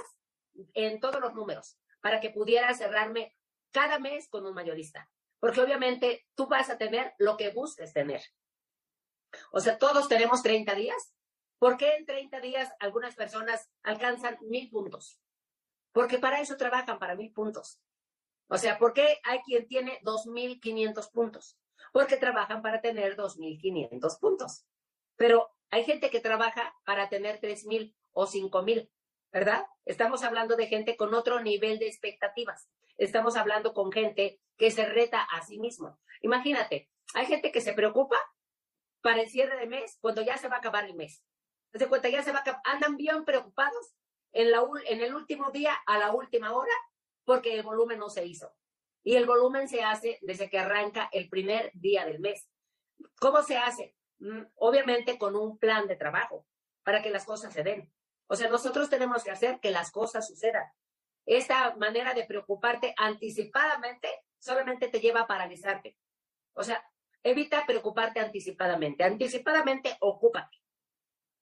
en 0.74 1.00
todos 1.00 1.22
los 1.22 1.34
números 1.34 1.78
para 2.02 2.20
que 2.20 2.32
pudiera 2.32 2.74
cerrarme 2.74 3.34
cada 3.72 3.98
mes 3.98 4.28
con 4.28 4.46
un 4.46 4.54
mayorista. 4.54 5.10
Porque 5.40 5.62
obviamente 5.62 6.28
tú 6.36 6.48
vas 6.48 6.70
a 6.70 6.78
tener 6.78 7.14
lo 7.18 7.38
que 7.38 7.52
busques 7.52 7.94
tener. 7.94 8.22
O 9.52 9.62
sea, 9.62 9.78
todos 9.78 10.10
tenemos 10.10 10.44
30 10.44 10.76
días. 10.76 11.14
¿Por 11.60 11.78
qué 11.78 11.96
en 11.96 12.06
30 12.06 12.42
días 12.42 12.70
algunas 12.80 13.16
personas 13.16 13.70
alcanzan 13.84 14.38
mil 14.42 14.70
puntos? 14.70 15.22
Porque 15.94 16.18
para 16.18 16.42
eso 16.42 16.58
trabajan, 16.58 17.00
para 17.00 17.16
mil 17.16 17.32
puntos. 17.32 17.80
O 18.52 18.58
sea, 18.58 18.78
¿por 18.78 18.92
qué 18.92 19.18
hay 19.24 19.40
quien 19.44 19.66
tiene 19.66 20.02
2.500 20.02 21.10
puntos? 21.14 21.58
Porque 21.94 22.18
trabajan 22.18 22.62
para 22.62 22.82
tener 22.82 23.16
2.500 23.16 24.20
puntos. 24.20 24.66
Pero 25.16 25.50
hay 25.70 25.86
gente 25.86 26.10
que 26.10 26.20
trabaja 26.20 26.76
para 26.84 27.08
tener 27.08 27.40
3.000 27.40 27.96
o 28.12 28.28
5.000, 28.28 28.90
¿verdad? 29.32 29.66
Estamos 29.86 30.24
hablando 30.24 30.58
de 30.58 30.68
gente 30.68 30.98
con 30.98 31.14
otro 31.14 31.40
nivel 31.40 31.80
de 31.80 31.88
expectativas. 31.88 32.70
Estamos 32.98 33.38
hablando 33.38 33.74
con 33.74 33.90
gente 33.90 34.42
que 34.58 34.70
se 34.70 34.86
reta 34.86 35.22
a 35.22 35.46
sí 35.46 35.58
mismo. 35.58 35.98
Imagínate, 36.20 36.90
hay 37.14 37.28
gente 37.28 37.54
que 37.54 37.62
se 37.62 37.72
preocupa 37.72 38.18
para 39.02 39.22
el 39.22 39.30
cierre 39.30 39.58
de 39.62 39.68
mes 39.68 39.98
cuando 40.02 40.24
ya 40.24 40.38
se 40.38 40.50
va 40.50 40.58
a 40.58 40.60
acabar 40.60 40.84
el 40.84 40.96
mes. 40.96 41.24
Se 41.74 41.88
cuenta, 41.88 42.10
ya 42.10 42.22
se 42.22 42.34
va 42.34 42.40
a 42.40 42.42
acabar. 42.42 42.62
Andan 42.66 42.98
bien 42.98 43.24
preocupados 43.24 43.96
en, 44.34 44.52
la, 44.52 44.62
en 44.88 45.00
el 45.00 45.16
último 45.16 45.52
día, 45.52 45.74
a 45.86 45.98
la 45.98 46.12
última 46.12 46.52
hora, 46.52 46.74
porque 47.26 47.54
el 47.54 47.64
volumen 47.64 48.00
no 48.00 48.10
se 48.10 48.26
hizo. 48.26 48.54
Y 49.04 49.16
el 49.16 49.26
volumen 49.26 49.68
se 49.68 49.84
hace 49.84 50.20
desde 50.22 50.50
que 50.50 50.60
arranca 50.60 51.10
el 51.12 51.30
primer 51.30 51.72
día 51.74 52.06
del 52.06 52.20
mes. 52.20 52.50
¿Cómo 53.20 53.42
se 53.42 53.58
hace? 53.58 53.96
Mm, 54.20 54.44
obviamente 54.56 55.18
con 55.18 55.36
un 55.36 55.58
plan 55.58 55.88
de 55.88 55.96
trabajo 55.96 56.46
para 56.84 57.02
que 57.02 57.10
las 57.10 57.26
cosas 57.26 57.54
se 57.54 57.64
den. 57.64 57.92
O 58.28 58.36
sea, 58.36 58.50
nosotros 58.50 58.90
tenemos 58.90 59.24
que 59.24 59.32
hacer 59.32 59.60
que 59.60 59.72
las 59.72 59.92
cosas 59.92 60.28
sucedan. 60.28 60.66
Esta 61.26 61.76
manera 61.76 62.14
de 62.14 62.26
preocuparte 62.26 62.94
anticipadamente 62.98 64.08
solamente 64.40 64.88
te 64.88 65.00
lleva 65.00 65.22
a 65.22 65.28
paralizarte. 65.28 65.98
O 66.54 66.64
sea, 66.64 66.84
evita 67.24 67.66
preocuparte 67.66 68.20
anticipadamente. 68.20 69.04
Anticipadamente, 69.04 69.98
ocúpate. 70.00 70.58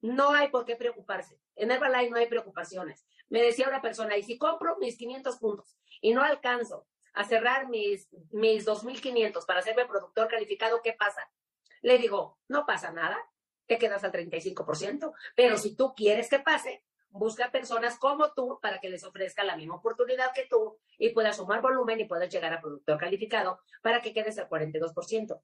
No 0.02 0.32
hay 0.32 0.50
por 0.50 0.66
qué 0.66 0.76
preocuparse. 0.76 1.40
En 1.56 1.72
Herbalife 1.72 2.10
no 2.10 2.18
hay 2.18 2.28
preocupaciones. 2.28 3.06
Me 3.30 3.42
decía 3.42 3.68
una 3.68 3.82
persona, 3.82 4.18
y 4.18 4.24
si 4.24 4.38
compro 4.38 4.78
mis 4.78 4.98
500 4.98 5.38
puntos 5.38 5.78
y 6.02 6.14
no 6.14 6.24
alcanzo 6.24 6.88
a 7.14 7.24
cerrar 7.24 7.70
mis, 7.70 8.10
mis 8.32 8.66
2.500 8.66 9.46
para 9.46 9.60
hacerme 9.60 9.86
productor 9.86 10.28
calificado, 10.28 10.82
¿qué 10.82 10.94
pasa? 10.94 11.32
Le 11.82 11.98
digo, 11.98 12.40
no 12.48 12.66
pasa 12.66 12.92
nada, 12.92 13.18
te 13.68 13.78
quedas 13.78 14.04
al 14.04 14.12
35%, 14.12 15.14
pero 15.36 15.58
si 15.58 15.76
tú 15.76 15.94
quieres 15.96 16.30
que 16.30 16.40
pase, 16.40 16.84
busca 17.12 17.52
personas 17.52 17.98
como 17.98 18.34
tú 18.34 18.60
para 18.62 18.80
que 18.80 18.90
les 18.90 19.04
ofrezca 19.04 19.44
la 19.44 19.56
misma 19.56 19.76
oportunidad 19.76 20.34
que 20.34 20.46
tú 20.46 20.78
y 20.98 21.10
puedas 21.10 21.38
sumar 21.38 21.62
volumen 21.62 22.00
y 22.00 22.06
puedas 22.06 22.30
llegar 22.30 22.54
a 22.54 22.62
productor 22.62 22.98
calificado 22.98 23.60
para 23.82 24.02
que 24.02 24.14
quedes 24.14 24.38
al 24.38 24.50
42%. 24.50 25.42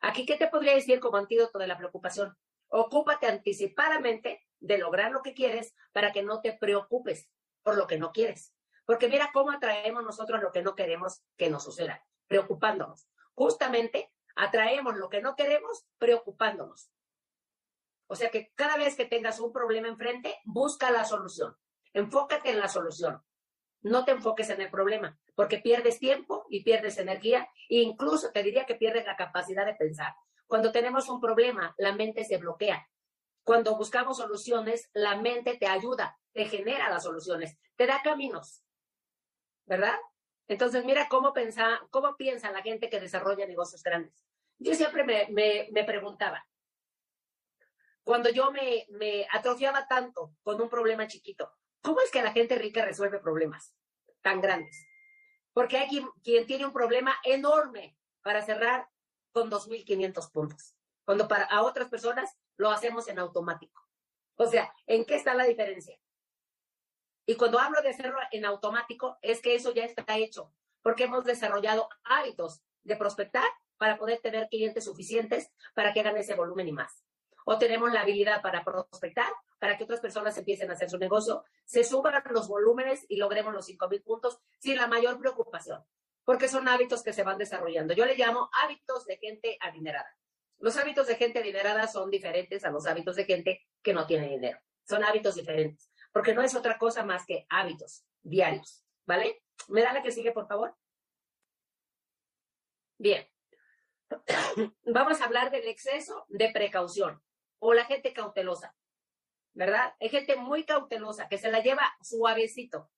Aquí, 0.00 0.26
¿qué 0.26 0.36
te 0.36 0.46
podría 0.46 0.74
decir 0.74 1.00
como 1.00 1.16
antídoto 1.16 1.58
de 1.58 1.66
la 1.66 1.76
preocupación? 1.76 2.36
Ocúpate 2.68 3.26
anticipadamente 3.26 4.46
de 4.60 4.78
lograr 4.78 5.12
lo 5.12 5.22
que 5.22 5.34
quieres 5.34 5.74
para 5.92 6.12
que 6.12 6.22
no 6.22 6.40
te 6.40 6.52
preocupes 6.52 7.28
por 7.62 7.76
lo 7.76 7.86
que 7.86 7.98
no 7.98 8.12
quieres. 8.12 8.54
Porque 8.84 9.08
mira 9.08 9.30
cómo 9.32 9.50
atraemos 9.50 10.02
nosotros 10.02 10.42
lo 10.42 10.52
que 10.52 10.62
no 10.62 10.74
queremos 10.74 11.22
que 11.36 11.50
nos 11.50 11.64
suceda, 11.64 12.04
preocupándonos. 12.26 13.08
Justamente 13.34 14.12
atraemos 14.34 14.96
lo 14.96 15.08
que 15.08 15.20
no 15.20 15.36
queremos 15.36 15.84
preocupándonos. 15.98 16.90
O 18.06 18.16
sea 18.16 18.30
que 18.30 18.52
cada 18.54 18.76
vez 18.76 18.96
que 18.96 19.04
tengas 19.04 19.38
un 19.40 19.52
problema 19.52 19.88
enfrente, 19.88 20.38
busca 20.44 20.90
la 20.90 21.04
solución. 21.04 21.56
Enfócate 21.92 22.50
en 22.50 22.60
la 22.60 22.68
solución. 22.68 23.22
No 23.82 24.04
te 24.04 24.12
enfoques 24.12 24.50
en 24.50 24.60
el 24.60 24.70
problema, 24.70 25.18
porque 25.34 25.58
pierdes 25.58 25.98
tiempo 25.98 26.46
y 26.48 26.64
pierdes 26.64 26.98
energía 26.98 27.48
e 27.68 27.76
incluso 27.80 28.32
te 28.32 28.42
diría 28.42 28.66
que 28.66 28.74
pierdes 28.74 29.06
la 29.06 29.16
capacidad 29.16 29.66
de 29.66 29.74
pensar. 29.74 30.14
Cuando 30.46 30.72
tenemos 30.72 31.08
un 31.08 31.20
problema, 31.20 31.74
la 31.76 31.92
mente 31.92 32.24
se 32.24 32.38
bloquea. 32.38 32.88
Cuando 33.48 33.78
buscamos 33.78 34.18
soluciones, 34.18 34.90
la 34.92 35.16
mente 35.16 35.56
te 35.56 35.66
ayuda, 35.66 36.18
te 36.34 36.44
genera 36.44 36.90
las 36.90 37.04
soluciones, 37.04 37.56
te 37.76 37.86
da 37.86 38.02
caminos, 38.02 38.62
¿verdad? 39.64 39.98
Entonces, 40.48 40.84
mira 40.84 41.08
cómo, 41.08 41.32
pensa, 41.32 41.80
cómo 41.88 42.14
piensa 42.18 42.52
la 42.52 42.60
gente 42.60 42.90
que 42.90 43.00
desarrolla 43.00 43.46
negocios 43.46 43.82
grandes. 43.82 44.22
Yo 44.58 44.74
siempre 44.74 45.02
me, 45.02 45.84
preguntaba, 45.86 46.46
cuando 48.04 48.28
yo 48.28 48.50
me, 48.50 48.84
me 48.90 49.26
atrofiaba 49.32 49.88
tanto 49.88 50.34
con 50.42 50.60
un 50.60 50.68
problema 50.68 51.06
chiquito, 51.06 51.50
¿cómo 51.80 52.02
es 52.02 52.10
que 52.10 52.20
la 52.20 52.32
gente 52.32 52.54
rica 52.56 52.84
resuelve 52.84 53.18
problemas 53.18 53.74
tan 54.20 54.42
grandes? 54.42 54.86
Porque 55.54 55.78
hay 55.78 55.88
quien, 55.88 56.06
quien 56.22 56.46
tiene 56.46 56.66
un 56.66 56.74
problema 56.74 57.16
enorme 57.24 57.96
para 58.20 58.42
cerrar 58.42 58.90
con 59.32 59.50
2.500 59.50 60.32
puntos, 60.32 60.76
cuando 61.06 61.26
para 61.26 61.44
a 61.44 61.62
otras 61.62 61.88
personas 61.88 62.36
lo 62.58 62.70
hacemos 62.70 63.08
en 63.08 63.18
automático. 63.18 63.82
O 64.36 64.46
sea, 64.46 64.70
¿en 64.86 65.06
qué 65.06 65.14
está 65.14 65.34
la 65.34 65.44
diferencia? 65.44 65.98
Y 67.24 67.36
cuando 67.36 67.58
hablo 67.58 67.80
de 67.80 67.88
hacerlo 67.88 68.18
en 68.30 68.44
automático, 68.44 69.16
es 69.22 69.40
que 69.40 69.54
eso 69.54 69.72
ya 69.72 69.84
está 69.84 70.04
hecho, 70.18 70.52
porque 70.82 71.04
hemos 71.04 71.24
desarrollado 71.24 71.88
hábitos 72.04 72.60
de 72.82 72.96
prospectar 72.96 73.48
para 73.78 73.96
poder 73.96 74.20
tener 74.20 74.48
clientes 74.48 74.84
suficientes 74.84 75.50
para 75.74 75.94
que 75.94 76.00
hagan 76.00 76.18
ese 76.18 76.34
volumen 76.34 76.68
y 76.68 76.72
más. 76.72 77.02
O 77.46 77.58
tenemos 77.58 77.90
la 77.92 78.02
habilidad 78.02 78.42
para 78.42 78.62
prospectar, 78.62 79.32
para 79.58 79.78
que 79.78 79.84
otras 79.84 80.00
personas 80.00 80.36
empiecen 80.36 80.70
a 80.70 80.74
hacer 80.74 80.90
su 80.90 80.98
negocio, 80.98 81.44
se 81.64 81.82
suban 81.82 82.22
los 82.30 82.48
volúmenes 82.48 83.06
y 83.08 83.16
logremos 83.16 83.54
los 83.54 83.66
5.000 83.66 84.04
puntos 84.04 84.38
sin 84.58 84.76
la 84.76 84.86
mayor 84.86 85.18
preocupación 85.18 85.82
porque 86.28 86.46
son 86.46 86.68
hábitos 86.68 87.02
que 87.02 87.14
se 87.14 87.22
van 87.22 87.38
desarrollando. 87.38 87.94
Yo 87.94 88.04
le 88.04 88.14
llamo 88.14 88.50
hábitos 88.62 89.06
de 89.06 89.16
gente 89.16 89.56
adinerada. 89.62 90.14
Los 90.58 90.76
hábitos 90.76 91.06
de 91.06 91.16
gente 91.16 91.38
adinerada 91.38 91.86
son 91.86 92.10
diferentes 92.10 92.64
a 92.64 92.70
los 92.70 92.86
hábitos 92.86 93.16
de 93.16 93.24
gente 93.24 93.66
que 93.82 93.92
no 93.92 94.06
tiene 94.06 94.28
dinero. 94.28 94.58
Son 94.84 95.04
hábitos 95.04 95.36
diferentes, 95.36 95.90
porque 96.12 96.34
no 96.34 96.42
es 96.42 96.54
otra 96.54 96.78
cosa 96.78 97.04
más 97.04 97.24
que 97.26 97.46
hábitos 97.48 98.04
diarios, 98.22 98.84
¿vale? 99.06 99.42
¿Me 99.68 99.82
da 99.82 99.92
la 99.92 100.02
que 100.02 100.12
sigue, 100.12 100.32
por 100.32 100.48
favor? 100.48 100.74
Bien. 102.98 103.28
Vamos 104.84 105.20
a 105.20 105.24
hablar 105.24 105.50
del 105.50 105.68
exceso 105.68 106.24
de 106.28 106.50
precaución 106.50 107.22
o 107.60 107.74
la 107.74 107.84
gente 107.84 108.12
cautelosa, 108.12 108.74
¿verdad? 109.52 109.94
Hay 110.00 110.08
gente 110.08 110.36
muy 110.36 110.64
cautelosa 110.64 111.28
que 111.28 111.38
se 111.38 111.50
la 111.50 111.62
lleva 111.62 111.96
suavecito. 112.02 112.90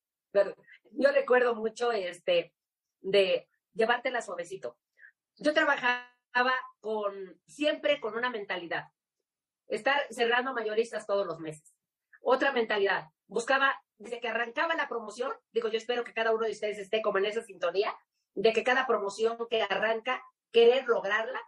Yo 0.93 1.13
recuerdo 1.13 1.55
mucho 1.55 1.93
este, 1.93 2.55
de 3.01 3.49
llevártela 3.75 4.23
suavecito. 4.23 4.79
Yo 5.37 5.53
trabajaba 5.53 6.10
con, 6.81 7.41
siempre 7.47 8.01
con 8.01 8.15
una 8.15 8.31
mentalidad, 8.31 8.85
estar 9.69 10.07
cerrando 10.11 10.53
mayoristas 10.53 11.07
todos 11.07 11.27
los 11.27 11.39
meses. 11.41 11.75
Otra 12.23 12.53
mentalidad, 12.53 13.09
buscaba, 13.27 13.75
desde 13.99 14.21
que 14.21 14.29
arrancaba 14.29 14.75
la 14.75 14.89
promoción, 14.89 15.33
digo, 15.53 15.69
yo 15.69 15.79
espero 15.79 16.05
que 16.05 16.15
cada 16.15 16.33
uno 16.33 16.47
de 16.47 16.53
ustedes 16.53 16.79
esté 16.79 17.03
como 17.03 17.19
en 17.19 17.27
esa 17.27 17.43
sintonía, 17.43 17.95
de 18.35 18.53
que 18.53 18.65
cada 18.65 18.87
promoción 18.87 19.37
que 19.49 19.63
arranca, 19.63 20.23
querer 20.53 20.87
lograrla. 20.87 21.41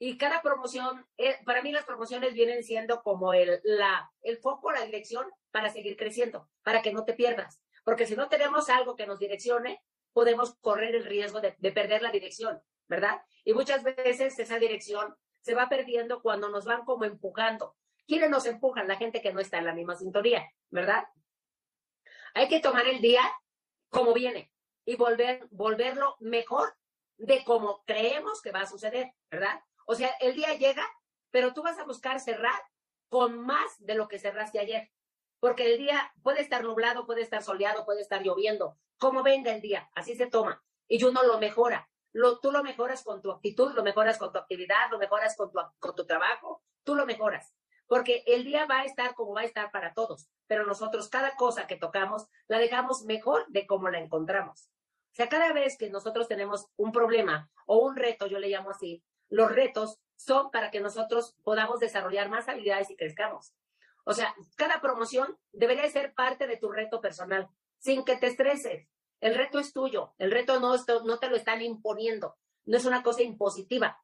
Y 0.00 0.16
cada 0.16 0.42
promoción, 0.42 1.06
eh, 1.16 1.38
para 1.44 1.60
mí 1.60 1.72
las 1.72 1.84
promociones 1.84 2.32
vienen 2.32 2.62
siendo 2.62 3.02
como 3.02 3.34
el, 3.34 3.60
la, 3.64 4.10
el 4.22 4.38
foco, 4.38 4.70
la 4.70 4.84
dirección 4.84 5.26
para 5.50 5.70
seguir 5.70 5.96
creciendo, 5.96 6.48
para 6.62 6.82
que 6.82 6.92
no 6.92 7.04
te 7.04 7.14
pierdas. 7.14 7.60
Porque 7.84 8.06
si 8.06 8.14
no 8.14 8.28
tenemos 8.28 8.68
algo 8.68 8.94
que 8.94 9.06
nos 9.06 9.18
direccione, 9.18 9.82
podemos 10.12 10.56
correr 10.60 10.94
el 10.94 11.04
riesgo 11.04 11.40
de, 11.40 11.52
perder 11.72 12.02
la 12.02 12.10
dirección, 12.10 12.60
¿verdad? 12.88 13.22
Y 13.44 13.52
muchas 13.52 13.82
veces 13.82 14.38
esa 14.38 14.58
dirección 14.58 15.14
se 15.40 15.54
va 15.54 15.68
perdiendo 15.68 16.20
cuando 16.22 16.48
nos 16.48 16.64
van 16.64 16.84
como 16.84 17.04
empujando. 17.04 17.76
¿Quiénes 18.06 18.30
nos 18.30 18.46
empujan? 18.46 18.88
La 18.88 18.96
gente 18.96 19.20
que 19.20 19.32
no 19.32 19.40
está 19.40 19.58
en 19.58 19.66
la 19.66 19.74
misma 19.74 19.96
sintonía, 19.96 20.50
¿verdad? 20.70 21.04
Hay 22.34 22.48
que 22.48 22.60
tomar 22.60 22.86
el 22.86 23.00
día 23.00 23.22
como 23.88 24.12
viene 24.14 24.52
y 24.84 24.96
volver, 24.96 25.46
volverlo 25.50 26.16
mejor 26.20 26.74
de 27.16 27.44
como 27.44 27.82
creemos 27.84 28.40
que 28.40 28.52
va 28.52 28.60
a 28.60 28.66
suceder, 28.66 29.12
¿verdad? 29.30 29.60
O 29.86 29.94
sea, 29.94 30.10
el 30.20 30.34
día 30.34 30.54
llega, 30.54 30.86
pero 31.30 31.52
tú 31.52 31.62
vas 31.62 31.78
a 31.78 31.84
buscar 31.84 32.20
cerrar 32.20 32.60
con 33.08 33.38
más 33.44 33.76
de 33.78 33.94
lo 33.94 34.08
que 34.08 34.18
cerraste 34.18 34.58
ayer. 34.58 34.90
Porque 35.40 35.72
el 35.72 35.78
día 35.78 36.12
puede 36.22 36.40
estar 36.40 36.64
nublado, 36.64 37.06
puede 37.06 37.22
estar 37.22 37.42
soleado, 37.42 37.84
puede 37.84 38.00
estar 38.00 38.22
lloviendo. 38.22 38.78
Como 38.98 39.22
venga 39.22 39.52
el 39.52 39.60
día, 39.60 39.90
así 39.94 40.14
se 40.16 40.26
toma. 40.26 40.62
Y 40.88 41.02
uno 41.04 41.22
lo 41.22 41.38
mejora. 41.38 41.88
Lo, 42.12 42.38
tú 42.40 42.50
lo 42.52 42.62
mejoras 42.62 43.02
con 43.02 43.20
tu 43.22 43.30
actitud, 43.30 43.72
lo 43.72 43.82
mejoras 43.82 44.18
con 44.18 44.32
tu 44.32 44.38
actividad, 44.38 44.90
lo 44.90 44.98
mejoras 44.98 45.36
con 45.36 45.50
tu, 45.50 45.58
con 45.78 45.94
tu 45.94 46.06
trabajo, 46.06 46.62
tú 46.84 46.94
lo 46.94 47.06
mejoras. 47.06 47.54
Porque 47.86 48.22
el 48.26 48.44
día 48.44 48.66
va 48.66 48.80
a 48.80 48.84
estar 48.84 49.14
como 49.14 49.34
va 49.34 49.42
a 49.42 49.44
estar 49.44 49.70
para 49.70 49.94
todos, 49.94 50.28
pero 50.46 50.66
nosotros 50.66 51.08
cada 51.08 51.36
cosa 51.36 51.66
que 51.66 51.76
tocamos 51.76 52.26
la 52.46 52.58
dejamos 52.58 53.04
mejor 53.04 53.46
de 53.48 53.66
como 53.66 53.88
la 53.88 53.98
encontramos. 53.98 54.70
O 55.12 55.14
sea, 55.14 55.28
cada 55.28 55.52
vez 55.52 55.76
que 55.78 55.90
nosotros 55.90 56.28
tenemos 56.28 56.66
un 56.76 56.92
problema 56.92 57.50
o 57.66 57.78
un 57.78 57.96
reto, 57.96 58.26
yo 58.26 58.38
le 58.38 58.48
llamo 58.48 58.70
así, 58.70 59.02
los 59.28 59.50
retos 59.50 59.98
son 60.16 60.50
para 60.50 60.70
que 60.70 60.80
nosotros 60.80 61.36
podamos 61.42 61.80
desarrollar 61.80 62.28
más 62.28 62.48
habilidades 62.48 62.90
y 62.90 62.96
crezcamos. 62.96 63.54
O 64.04 64.14
sea, 64.14 64.34
cada 64.56 64.80
promoción 64.80 65.38
debería 65.52 65.88
ser 65.90 66.14
parte 66.14 66.46
de 66.46 66.56
tu 66.56 66.70
reto 66.70 67.00
personal, 67.00 67.48
sin 67.78 68.04
que 68.04 68.16
te 68.16 68.26
estreses. 68.26 68.88
El 69.20 69.34
reto 69.34 69.58
es 69.58 69.72
tuyo, 69.72 70.14
el 70.18 70.30
reto 70.30 70.60
no, 70.60 70.74
no 71.04 71.18
te 71.18 71.28
lo 71.28 71.36
están 71.36 71.62
imponiendo, 71.62 72.36
no 72.64 72.76
es 72.76 72.84
una 72.84 73.02
cosa 73.02 73.22
impositiva. 73.22 74.00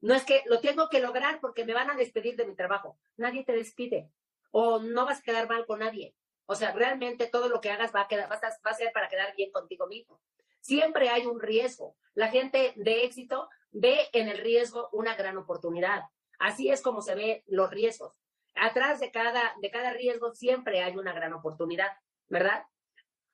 No 0.00 0.14
es 0.14 0.24
que 0.24 0.42
lo 0.46 0.60
tengo 0.60 0.88
que 0.88 1.00
lograr 1.00 1.40
porque 1.40 1.64
me 1.64 1.74
van 1.74 1.90
a 1.90 1.96
despedir 1.96 2.36
de 2.36 2.46
mi 2.46 2.54
trabajo. 2.54 2.98
Nadie 3.16 3.44
te 3.44 3.52
despide 3.52 4.10
o 4.50 4.78
no 4.78 5.04
vas 5.04 5.20
a 5.20 5.22
quedar 5.22 5.48
mal 5.48 5.66
con 5.66 5.80
nadie. 5.80 6.14
O 6.46 6.54
sea, 6.54 6.72
realmente 6.72 7.26
todo 7.26 7.48
lo 7.48 7.60
que 7.60 7.70
hagas 7.70 7.94
va 7.94 8.02
a, 8.02 8.08
quedar, 8.08 8.30
va 8.30 8.70
a 8.70 8.74
ser 8.74 8.92
para 8.92 9.08
quedar 9.08 9.34
bien 9.34 9.50
contigo 9.50 9.86
mismo. 9.86 10.20
Siempre 10.60 11.08
hay 11.08 11.26
un 11.26 11.40
riesgo. 11.40 11.96
La 12.14 12.28
gente 12.28 12.72
de 12.76 13.04
éxito 13.04 13.48
ve 13.70 14.08
en 14.12 14.28
el 14.28 14.38
riesgo 14.38 14.88
una 14.92 15.14
gran 15.14 15.36
oportunidad. 15.36 16.04
Así 16.38 16.70
es 16.70 16.82
como 16.82 17.02
se 17.02 17.14
ve 17.14 17.44
los 17.46 17.70
riesgos. 17.70 18.14
Atrás 18.54 19.00
de 19.00 19.10
cada, 19.10 19.54
de 19.60 19.70
cada 19.70 19.92
riesgo 19.92 20.34
siempre 20.34 20.82
hay 20.82 20.96
una 20.96 21.12
gran 21.12 21.32
oportunidad, 21.34 21.90
¿verdad? 22.28 22.64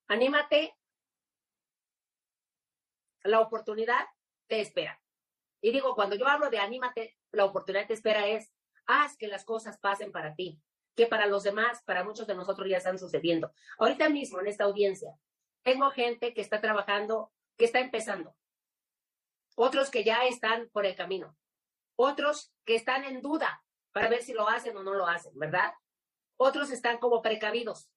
Anímate. 0.09 0.75
La 3.25 3.41
oportunidad 3.41 4.07
te 4.49 4.61
espera. 4.61 5.01
Y 5.61 5.71
digo, 5.71 5.95
cuando 5.95 6.17
yo 6.17 6.27
hablo 6.27 6.51
de 6.51 6.59
anímate, 6.59 7.17
la 7.31 7.45
oportunidad 7.45 7.87
te 7.87 7.95
espera 7.95 8.27
es, 8.27 8.53
haz 8.87 9.17
que 9.17 9.29
las 9.29 9.45
cosas 9.45 9.79
pasen 9.79 10.11
para 10.11 10.35
ti, 10.35 10.61
que 10.97 11.07
para 11.07 11.27
los 11.27 11.45
demás, 11.45 11.83
para 11.85 12.05
muchos 12.05 12.27
de 12.27 12.35
nosotros 12.35 12.69
ya 12.69 12.79
están 12.79 12.99
sucediendo. 12.99 13.53
Ahorita 13.79 14.09
mismo 14.09 14.41
en 14.41 14.49
esta 14.49 14.65
audiencia, 14.65 15.17
tengo 15.63 15.91
gente 15.91 16.35
que 16.35 16.41
está 16.41 16.61
trabajando, 16.61 17.33
que 17.57 17.65
está 17.65 17.79
empezando, 17.79 18.35
otros 19.55 19.91
que 19.91 20.05
ya 20.05 20.25
están 20.25 20.69
por 20.71 20.87
el 20.87 20.97
camino, 20.97 21.37
otros 21.97 22.53
que 22.65 22.75
están 22.75 23.05
en 23.05 23.21
duda 23.21 23.63
para 23.93 24.09
ver 24.09 24.23
si 24.23 24.33
lo 24.33 24.49
hacen 24.49 24.77
o 24.77 24.83
no 24.83 24.95
lo 24.95 25.07
hacen, 25.07 25.39
¿verdad? 25.39 25.73
Otros 26.37 26.71
están 26.71 26.99
como 26.99 27.23
precavidos, 27.23 27.91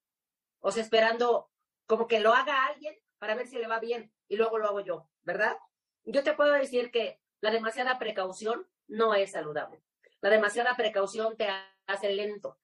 o 0.60 0.72
sea, 0.72 0.84
esperando 0.84 1.50
como 1.88 2.08
que 2.08 2.20
lo 2.20 2.34
haga 2.34 2.66
alguien 2.66 2.96
para 3.18 3.36
ver 3.36 3.48
si 3.48 3.58
le 3.58 3.68
va 3.68 3.80
bien 3.80 4.14
y 4.28 4.36
luego 4.36 4.58
lo 4.58 4.68
hago 4.68 4.82
yo, 4.82 5.10
¿verdad? 5.26 5.58
Yo 6.04 6.24
te 6.24 6.34
puedo 6.34 6.54
decir 6.54 6.92
que 6.92 7.20
la 7.42 7.52
demasiada 7.52 8.00
precaución 8.00 8.68
no 8.88 9.14
es 9.14 9.32
saludable. 9.32 9.84
La 10.22 10.30
demasiada 10.30 10.76
precaución 10.76 11.36
te 11.36 11.48
hace 11.88 12.10
lento. 12.10 12.58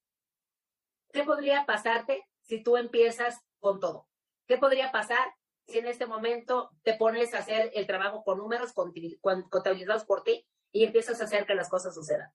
¿Qué 1.12 1.24
podría 1.24 1.66
pasarte 1.66 2.26
si 2.42 2.64
tú 2.64 2.78
empiezas 2.78 3.42
con 3.60 3.80
todo? 3.80 4.08
¿Qué 4.48 4.58
podría 4.58 4.92
pasar 4.92 5.36
si 5.68 5.80
en 5.80 5.88
este 5.88 6.06
momento 6.06 6.72
te 6.84 6.94
pones 6.94 7.34
a 7.34 7.40
hacer 7.40 7.72
el 7.74 7.86
trabajo 7.88 8.24
con 8.24 8.38
números 8.38 8.74
contabilizados 8.74 10.06
por 10.06 10.24
ti 10.24 10.48
y 10.72 10.84
empiezas 10.86 11.20
a 11.22 11.26
hacer 11.26 11.46
que 11.46 11.56
las 11.56 11.70
cosas 11.70 11.94
sucedan? 11.94 12.32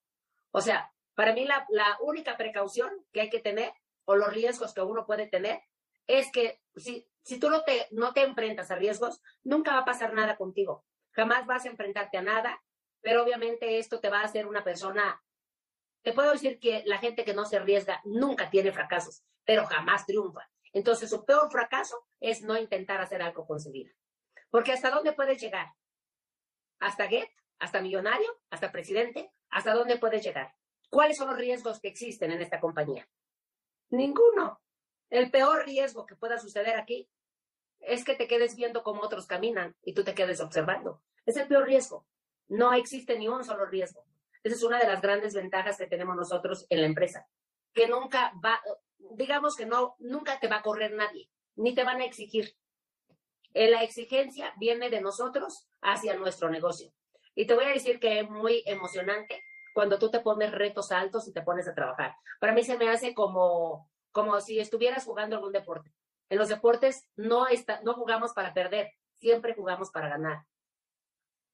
O 0.51 0.61
sea, 0.61 0.93
para 1.15 1.33
mí 1.33 1.47
la, 1.47 1.67
única 2.01 2.37
precaución 2.37 2.91
que 3.13 3.23
hay 3.23 3.31
que 3.31 3.41
tener 3.41 3.73
o 4.05 4.17
los 4.17 4.33
riesgos 4.33 4.75
que 4.75 4.83
uno 4.83 5.07
puede 5.07 5.27
tener 5.27 5.63
es 6.07 6.31
que 6.33 6.61
si, 6.77 7.09
si 7.23 7.39
tú 7.39 7.51
no 7.51 7.63
te, 7.63 7.89
no 7.91 8.13
te 8.13 8.23
enfrentas 8.23 8.71
a 8.71 8.77
riesgos, 8.77 9.21
nunca 9.43 9.73
va 9.73 9.81
a 9.81 9.85
pasar 9.85 10.13
nada 10.13 10.37
contigo. 10.37 10.85
Jamás 11.13 11.47
vas 11.47 11.65
a 11.65 11.69
enfrentarte 11.69 12.19
a 12.19 12.23
nada, 12.23 12.63
pero 13.01 13.23
obviamente 13.23 13.79
esto 13.79 14.01
te 14.01 14.11
va 14.11 14.21
a 14.21 14.25
hacer 14.25 14.47
una 14.47 14.65
persona. 14.65 15.23
Te 16.03 16.13
puedo 16.13 16.33
decir 16.33 16.61
que 16.61 16.83
la 16.87 16.99
gente 16.99 17.25
que 17.25 17.35
no 17.35 17.45
se 17.45 17.57
arriesga 17.57 18.01
nunca 18.05 18.51
tiene 18.51 18.73
fracasos, 18.73 19.25
pero 19.45 19.67
jamás 19.67 20.07
triunfa. 20.07 20.49
Entonces, 20.73 21.09
su 21.09 21.25
peor 21.25 21.51
fracaso 21.51 22.07
es 22.21 22.43
no 22.43 22.57
intentar 22.59 23.01
hacer 23.01 23.23
algo 23.23 23.47
con 23.47 23.61
su 23.61 23.73
vida. 23.73 23.91
Porque 24.51 24.73
¿hasta 24.73 24.91
dónde 24.91 25.13
puedes 25.13 25.41
llegar? 25.41 25.69
¿Hasta 26.79 27.09
Get? 27.09 27.31
¿Hasta 27.59 27.81
millonario? 27.81 28.29
¿Hasta 28.51 28.71
presidente? 28.71 29.33
¿Hasta 29.49 29.73
dónde 29.73 29.99
puedes 29.99 30.23
llegar? 30.23 30.55
¿Cuáles 30.91 31.17
son 31.17 31.29
los 31.29 31.39
riesgos 31.39 31.81
que 31.81 31.89
existen 31.89 32.31
en 32.31 32.43
esta 32.43 32.61
compañía? 32.61 33.09
Ninguno. 33.91 34.61
El 35.11 35.31
peor 35.31 35.65
riesgo 35.65 36.07
que 36.07 36.17
pueda 36.17 36.39
suceder 36.39 36.77
aquí 36.77 37.09
es 37.81 38.05
que 38.05 38.15
te 38.15 38.27
quedes 38.27 38.57
viendo 38.57 38.83
cómo 38.83 39.03
otros 39.03 39.27
caminan 39.27 39.77
y 39.83 39.95
tú 39.95 40.05
te 40.05 40.15
quedes 40.15 40.41
observando. 40.41 41.03
Es 41.25 41.37
el 41.37 41.49
peor 41.49 41.67
riesgo. 41.67 42.07
No 42.49 42.73
existe 42.73 43.19
ni 43.19 43.29
un 43.29 43.45
solo 43.45 43.67
riesgo. 43.67 44.05
Esa 44.43 44.55
es 44.55 44.63
una 44.63 44.79
de 44.79 44.87
las 44.87 45.01
grandes 45.01 45.35
ventajas 45.35 45.77
que 45.77 45.87
tenemos 45.87 46.15
nosotros 46.15 46.67
en 46.71 46.81
la 46.81 46.87
empresa, 46.87 47.27
que 47.75 47.89
nunca 47.89 48.33
va, 48.45 48.61
digamos 49.17 49.57
que 49.57 49.67
no, 49.67 49.97
nunca 49.99 50.39
te 50.39 50.47
va 50.47 50.59
a 50.59 50.63
correr 50.63 50.93
nadie, 50.93 51.29
ni 51.57 51.75
te 51.75 51.83
van 51.83 52.01
a 52.01 52.05
exigir. 52.05 52.57
Eh, 53.55 53.71
la 53.71 53.83
exigencia 53.83 54.53
viene 54.59 54.91
de 54.91 55.01
nosotros 55.01 55.67
hacia 55.81 56.17
nuestro 56.17 56.49
negocio. 56.49 56.93
Y 57.35 57.47
te 57.47 57.55
voy 57.55 57.65
a 57.65 57.71
decir 57.71 57.99
que 57.99 58.21
es 58.21 58.31
muy 58.31 58.63
emocionante 58.67 59.43
cuando 59.75 59.99
tú 59.99 60.11
te 60.11 60.21
pones 60.21 60.53
retos 60.53 60.93
altos 60.93 61.27
y 61.27 61.33
te 61.33 61.43
pones 61.43 61.67
a 61.67 61.75
trabajar. 61.75 62.15
Para 62.39 62.53
mí 62.53 62.63
se 62.63 62.79
me 62.79 62.89
hace 62.89 63.15
como, 63.15 63.91
como 64.17 64.41
si 64.41 64.59
estuvieras 64.59 65.05
jugando 65.05 65.37
algún 65.37 65.53
deporte. 65.53 65.93
En 66.31 66.39
los 66.39 66.49
deportes 66.49 67.07
no, 67.17 67.47
no 67.83 67.93
jugamos 67.93 68.33
para 68.33 68.55
perder, 68.55 68.95
siempre 69.13 69.53
jugamos 69.53 69.91
para 69.91 70.09
ganar. 70.09 70.47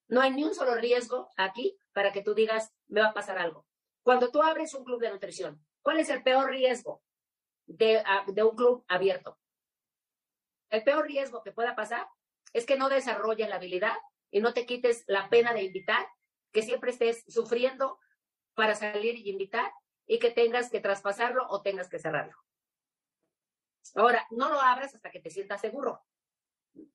No 0.07 0.21
hay 0.21 0.31
ni 0.31 0.45
un 0.45 0.55
solo 0.55 0.77
riesgo 0.77 1.29
aquí 1.37 1.77
para 1.93 2.13
que 2.13 2.23
tú 2.23 2.35
digas, 2.35 2.73
me 2.87 3.01
va 3.01 3.09
a 3.09 3.15
pasar 3.15 3.37
algo. 3.39 3.67
Cuando 4.05 4.31
tú 4.31 4.41
abres 4.45 4.75
un 4.75 4.85
club 4.85 5.01
de 5.01 5.11
nutrición, 5.11 5.61
¿cuál 5.83 5.99
es 5.99 6.09
el 6.09 6.23
peor 6.23 6.51
riesgo? 6.51 7.03
de, 7.67 8.05
un 8.45 8.55
club 8.55 8.85
abierto. 8.87 9.37
El 10.71 10.85
peor 10.85 11.07
riesgo 11.07 11.43
que 11.43 11.51
pueda 11.51 11.75
pasar 11.75 12.07
es 12.53 12.65
que 12.65 12.77
no 12.77 12.89
desarrolles 12.89 13.49
la 13.49 13.57
habilidad 13.57 13.97
y 14.31 14.41
no 14.41 14.53
te 14.53 14.67
quites 14.67 15.03
la 15.09 15.29
pena 15.31 15.53
de 15.53 15.65
invitar, 15.65 16.07
que 16.53 16.63
siempre 16.63 16.93
estés 16.93 17.25
sufriendo 17.27 17.99
para 18.55 18.77
salir 18.77 19.17
y 19.17 19.31
invitar 19.31 19.73
y 20.07 20.21
que 20.21 20.31
tengas 20.31 20.71
que 20.71 20.81
traspasarlo 20.81 21.47
o 21.49 21.63
tengas 21.63 21.89
que 21.89 21.99
cerrarlo. 21.99 22.37
Ahora, 23.95 24.27
no 24.31 24.49
lo 24.49 24.61
abras 24.61 24.95
hasta 24.95 25.11
que 25.11 25.21
te 25.21 25.31
sientas 25.31 25.61
seguro. 25.61 26.03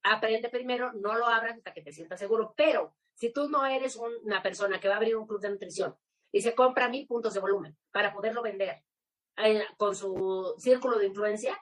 Aprende 0.04 0.50
primero, 0.50 0.92
no 0.94 1.16
lo 1.16 1.28
abras 1.28 1.58
hasta 1.58 1.74
que 1.74 1.82
te 1.82 1.92
sientas 1.92 2.20
seguro. 2.20 2.54
Pero 2.56 2.96
si 3.14 3.32
tú 3.32 3.50
no 3.50 3.66
eres 3.66 3.96
una 3.96 4.42
persona 4.42 4.80
que 4.80 4.88
va 4.88 4.96
a 4.96 4.98
abrir 4.98 5.16
un 5.16 5.28
club 5.28 5.42
de 5.42 5.50
nutrición 5.50 5.96
y 6.32 6.42
se 6.42 6.56
compra 6.56 6.90
mil 6.90 7.08
puntos 7.08 7.34
de 7.34 7.40
volumen 7.40 7.78
para 7.92 8.14
poderlo 8.14 8.42
vender 8.42 8.84
con 9.78 9.96
su 9.96 10.56
círculo 10.58 10.98
de 10.98 11.08
influencia, 11.08 11.60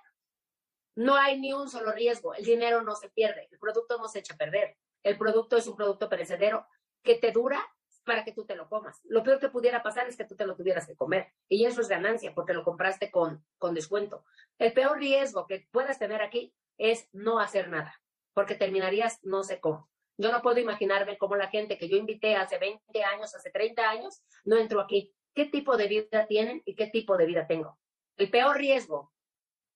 no 0.95 1.15
hay 1.15 1.39
ni 1.39 1.51
un 1.53 1.69
solo 1.69 1.91
riesgo. 1.91 2.33
El 2.33 2.45
dinero 2.45 2.81
no 2.81 2.95
se 2.95 3.09
pierde, 3.09 3.47
el 3.51 3.59
producto 3.59 3.97
no 3.97 4.07
se 4.07 4.19
echa 4.19 4.33
a 4.33 4.37
perder. 4.37 4.77
El 5.03 5.17
producto 5.17 5.57
es 5.57 5.67
un 5.67 5.75
producto 5.75 6.09
perecedero 6.09 6.65
que 7.03 7.15
te 7.15 7.31
dura 7.31 7.61
para 8.05 8.23
que 8.23 8.31
tú 8.31 8.45
te 8.45 8.55
lo 8.55 8.69
comas. 8.69 9.01
Lo 9.03 9.23
peor 9.23 9.39
que 9.39 9.49
pudiera 9.49 9.83
pasar 9.83 10.07
es 10.07 10.15
que 10.15 10.25
tú 10.25 10.35
te 10.35 10.45
lo 10.45 10.55
tuvieras 10.55 10.87
que 10.87 10.95
comer. 10.95 11.33
Y 11.49 11.65
eso 11.65 11.81
es 11.81 11.89
ganancia 11.89 12.33
porque 12.33 12.53
lo 12.53 12.63
compraste 12.63 13.11
con, 13.11 13.43
con 13.57 13.73
descuento. 13.73 14.23
El 14.57 14.73
peor 14.73 14.97
riesgo 14.97 15.47
que 15.47 15.67
puedas 15.71 15.99
tener 15.99 16.21
aquí 16.21 16.53
es 16.77 17.09
no 17.11 17.39
hacer 17.39 17.69
nada, 17.69 18.01
porque 18.33 18.55
terminarías 18.55 19.19
no 19.23 19.43
sé 19.43 19.59
cómo. 19.59 19.89
Yo 20.17 20.31
no 20.31 20.41
puedo 20.41 20.59
imaginarme 20.59 21.17
cómo 21.17 21.35
la 21.35 21.49
gente 21.49 21.77
que 21.77 21.89
yo 21.89 21.97
invité 21.97 22.35
hace 22.35 22.57
20 22.57 23.03
años, 23.03 23.35
hace 23.35 23.51
30 23.51 23.89
años, 23.89 24.23
no 24.45 24.57
entró 24.57 24.79
aquí 24.79 25.13
qué 25.33 25.45
tipo 25.45 25.75
de 25.75 25.87
vida 25.87 26.27
tienen 26.27 26.61
y 26.65 26.75
qué 26.75 26.87
tipo 26.87 27.17
de 27.17 27.25
vida 27.25 27.47
tengo. 27.47 27.77
El 28.15 28.31
peor 28.31 28.55
riesgo 28.55 29.11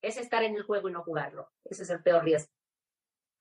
es 0.01 0.17
estar 0.17 0.43
en 0.43 0.55
el 0.55 0.63
juego 0.63 0.87
y 0.87 0.93
no 0.93 1.03
jugarlo. 1.03 1.51
Ese 1.65 1.83
es 1.83 1.89
el 1.89 2.01
peor 2.01 2.23
riesgo. 2.23 2.51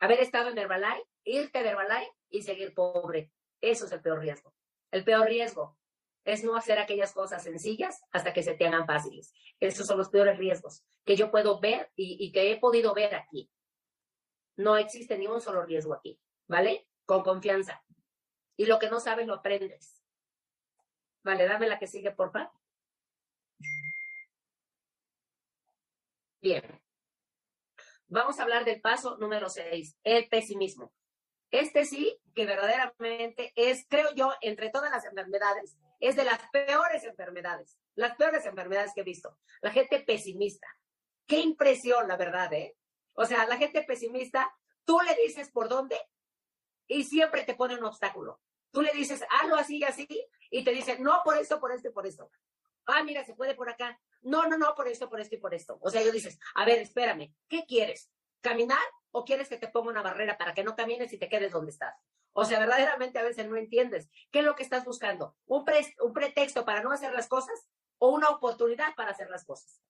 Haber 0.01 0.21
estado 0.21 0.51
en 0.51 0.59
Herbalife, 0.59 1.05
irte 1.25 1.63
de 1.63 1.69
Herbalife 1.69 2.13
y 2.31 2.43
seguir 2.43 2.75
pobre. 2.75 3.31
Eso 3.61 3.87
es 3.87 3.93
el 3.93 4.01
peor 4.01 4.21
riesgo. 4.21 4.53
El 4.91 5.05
peor 5.05 5.27
riesgo 5.27 5.77
es 6.25 6.45
no 6.45 6.57
hacer 6.57 6.79
aquellas 6.79 7.13
cosas 7.13 7.43
sencillas 7.43 8.03
hasta 8.13 8.33
que 8.33 8.43
se 8.43 8.55
te 8.55 8.67
hagan 8.67 8.87
fáciles. 8.87 9.33
Esos 9.61 9.87
son 9.87 9.99
los 9.99 10.11
peores 10.11 10.39
riesgos 10.39 10.85
que 11.05 11.17
yo 11.17 11.31
puedo 11.31 11.59
ver 11.59 11.91
y, 11.97 12.31
que 12.33 12.53
he 12.53 12.59
podido 12.59 12.95
ver 12.95 13.15
aquí. 13.15 13.51
No 14.57 14.77
existe 14.77 15.17
ni 15.17 15.27
un 15.27 15.41
solo 15.41 15.65
riesgo 15.65 15.95
aquí, 15.95 16.21
¿vale? 16.47 16.87
Con 17.07 17.23
confianza. 17.23 17.83
Y 18.57 18.67
lo 18.67 18.79
que 18.79 18.91
no 18.91 19.01
sabes 19.01 19.27
lo 19.27 19.35
aprendes. 19.35 20.05
Vale, 21.23 21.47
dame 21.47 21.69
la 21.69 21.79
que 21.79 21.87
sigue, 21.87 22.11
por 22.11 22.31
favor. 22.31 22.51
Bien. 26.41 26.63
Vamos 28.09 28.39
a 28.39 28.43
hablar 28.43 28.65
del 28.65 28.81
paso 28.81 29.17
número 29.19 29.49
seis, 29.49 29.97
el 30.03 30.29
pesimismo. 30.29 30.93
Este 31.51 31.85
sí, 31.85 32.21
que 32.35 32.45
verdaderamente 32.45 33.53
es, 33.57 33.87
creo 33.89 34.15
yo, 34.15 34.33
entre 34.43 34.71
todas 34.71 34.91
las 34.91 35.05
enfermedades, 35.05 35.77
es 36.01 36.17
de 36.17 36.25
las 36.25 36.39
peores 36.51 37.05
enfermedades, 37.05 37.79
las 37.95 38.17
peores 38.17 38.45
enfermedades 38.45 38.93
que 38.95 39.01
he 39.01 39.05
visto. 39.05 39.39
La 39.61 39.71
gente 39.71 40.01
pesimista. 40.01 40.69
Qué 41.27 41.41
impresión, 41.41 42.09
la 42.09 42.17
verdad, 42.17 42.53
¿eh? 42.53 42.77
O 43.15 43.25
sea, 43.25 43.47
la 43.47 43.57
gente 43.57 43.83
pesimista, 43.83 44.55
tú 44.85 45.01
le 45.01 45.15
dices 45.23 45.51
por 45.51 45.69
dónde 45.69 45.99
y 46.87 47.05
siempre 47.05 47.45
te 47.45 47.55
pone 47.55 47.77
un 47.77 47.85
obstáculo. 47.85 48.41
Tú 48.71 48.83
le 48.83 48.93
dices, 48.93 49.25
hazlo 49.31 49.57
así 49.57 49.79
y 49.79 49.85
así, 49.85 50.07
y 50.51 50.65
te 50.65 50.71
dice, 50.71 50.99
no, 50.99 51.23
por 51.25 51.37
esto, 51.37 51.59
por 51.59 51.73
esto 51.73 51.89
y 51.89 51.93
por 51.93 52.07
esto. 52.07 52.31
Ah, 52.87 53.03
mira, 53.03 53.25
se 53.25 53.35
puede 53.35 53.55
por 53.55 53.69
acá. 53.69 54.01
No, 54.23 54.47
no, 54.47 54.57
no, 54.57 54.75
por 54.75 54.89
esto, 54.89 55.09
por 55.09 55.21
esto 55.21 55.35
y 55.35 55.39
por 55.39 55.55
esto. 55.55 55.79
O 55.81 55.91
sea, 55.91 56.03
yo 56.03 56.13
dices, 56.13 56.39
a 56.55 56.65
ver, 56.65 56.79
espérame, 56.79 57.35
¿qué 57.49 57.65
quieres? 57.67 58.11
¿Caminar 58.41 58.79
o 59.11 59.25
quieres 59.25 59.49
que 59.49 59.59
te 59.59 59.69
ponga 59.69 59.91
una 59.91 60.03
barrera 60.03 60.39
para 60.39 60.55
que 60.55 60.65
no 60.65 60.77
camines 60.77 61.13
y 61.13 61.19
te 61.19 61.29
quedes 61.29 61.53
donde 61.53 61.71
estás? 61.71 61.95
O 62.33 62.45
sea, 62.45 62.59
verdaderamente 62.59 63.19
a 63.19 63.23
veces 63.23 63.49
no 63.49 63.57
entiendes 63.57 64.09
qué 64.31 64.41
es 64.41 64.45
lo 64.45 64.55
que 64.55 64.63
estás 64.63 64.85
buscando. 64.85 65.37
¿Un, 65.47 65.65
un 66.03 66.13
pretexto 66.13 66.65
para 66.65 66.83
no 66.83 66.93
hacer 66.93 67.13
las 67.13 67.29
cosas 67.29 67.69
o 67.99 68.11
una 68.11 68.31
oportunidad 68.31 68.95
para 68.95 69.11
hacer 69.11 69.31
las 69.31 69.45
cosas? 69.45 69.83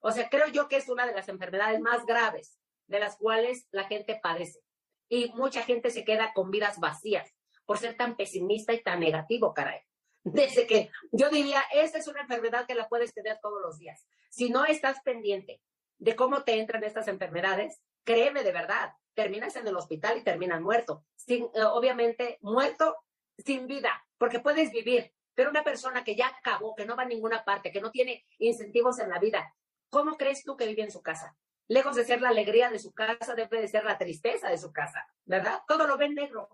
O 0.00 0.12
sea, 0.12 0.28
creo 0.28 0.46
yo 0.48 0.68
que 0.68 0.76
es 0.76 0.88
una 0.88 1.06
de 1.06 1.14
las 1.14 1.28
enfermedades 1.28 1.80
más 1.80 2.06
graves 2.06 2.58
de 2.86 3.00
las 3.00 3.16
cuales 3.16 3.66
la 3.70 3.84
gente 3.84 4.20
padece. 4.22 4.60
Y 5.08 5.32
mucha 5.32 5.62
gente 5.62 5.90
se 5.90 6.04
queda 6.04 6.32
con 6.32 6.50
vidas 6.50 6.78
vacías 6.78 7.32
por 7.64 7.78
ser 7.78 7.96
tan 7.96 8.16
pesimista 8.16 8.72
y 8.72 8.82
tan 8.82 9.00
negativo, 9.00 9.52
caray. 9.52 9.80
Desde 10.22 10.66
que 10.66 10.90
yo 11.12 11.30
diría, 11.30 11.62
esta 11.72 11.98
es 11.98 12.08
una 12.08 12.22
enfermedad 12.22 12.66
que 12.66 12.74
la 12.74 12.88
puedes 12.88 13.14
tener 13.14 13.38
todos 13.40 13.60
los 13.62 13.78
días. 13.78 14.06
Si 14.30 14.50
no 14.50 14.64
estás 14.64 15.00
pendiente 15.02 15.60
de 15.98 16.16
cómo 16.16 16.42
te 16.44 16.58
entran 16.58 16.84
estas 16.84 17.08
enfermedades, 17.08 17.80
créeme 18.06 18.44
de 18.44 18.52
verdad, 18.52 18.94
terminas 19.14 19.56
en 19.56 19.66
el 19.66 19.76
hospital 19.76 20.16
y 20.16 20.22
terminas 20.22 20.62
muerto. 20.62 21.04
Sin, 21.16 21.44
eh, 21.54 21.64
obviamente, 21.64 22.38
muerto 22.40 22.96
sin 23.36 23.66
vida, 23.66 24.06
porque 24.16 24.40
puedes 24.40 24.70
vivir, 24.70 25.12
pero 25.34 25.50
una 25.50 25.64
persona 25.64 26.04
que 26.04 26.14
ya 26.14 26.28
acabó, 26.28 26.74
que 26.74 26.86
no 26.86 26.96
va 26.96 27.02
a 27.02 27.06
ninguna 27.06 27.44
parte, 27.44 27.72
que 27.72 27.80
no 27.80 27.90
tiene 27.90 28.24
incentivos 28.38 28.98
en 29.00 29.10
la 29.10 29.18
vida, 29.18 29.54
¿cómo 29.90 30.16
crees 30.16 30.44
tú 30.44 30.56
que 30.56 30.66
vive 30.66 30.82
en 30.82 30.90
su 30.90 31.02
casa? 31.02 31.36
Lejos 31.68 31.96
de 31.96 32.04
ser 32.04 32.22
la 32.22 32.28
alegría 32.28 32.70
de 32.70 32.78
su 32.78 32.94
casa, 32.94 33.34
debe 33.34 33.60
de 33.60 33.68
ser 33.68 33.84
la 33.84 33.98
tristeza 33.98 34.48
de 34.48 34.56
su 34.56 34.72
casa, 34.72 35.06
¿verdad? 35.24 35.60
Todo 35.66 35.86
lo 35.86 35.98
ven 35.98 36.14
negro. 36.14 36.48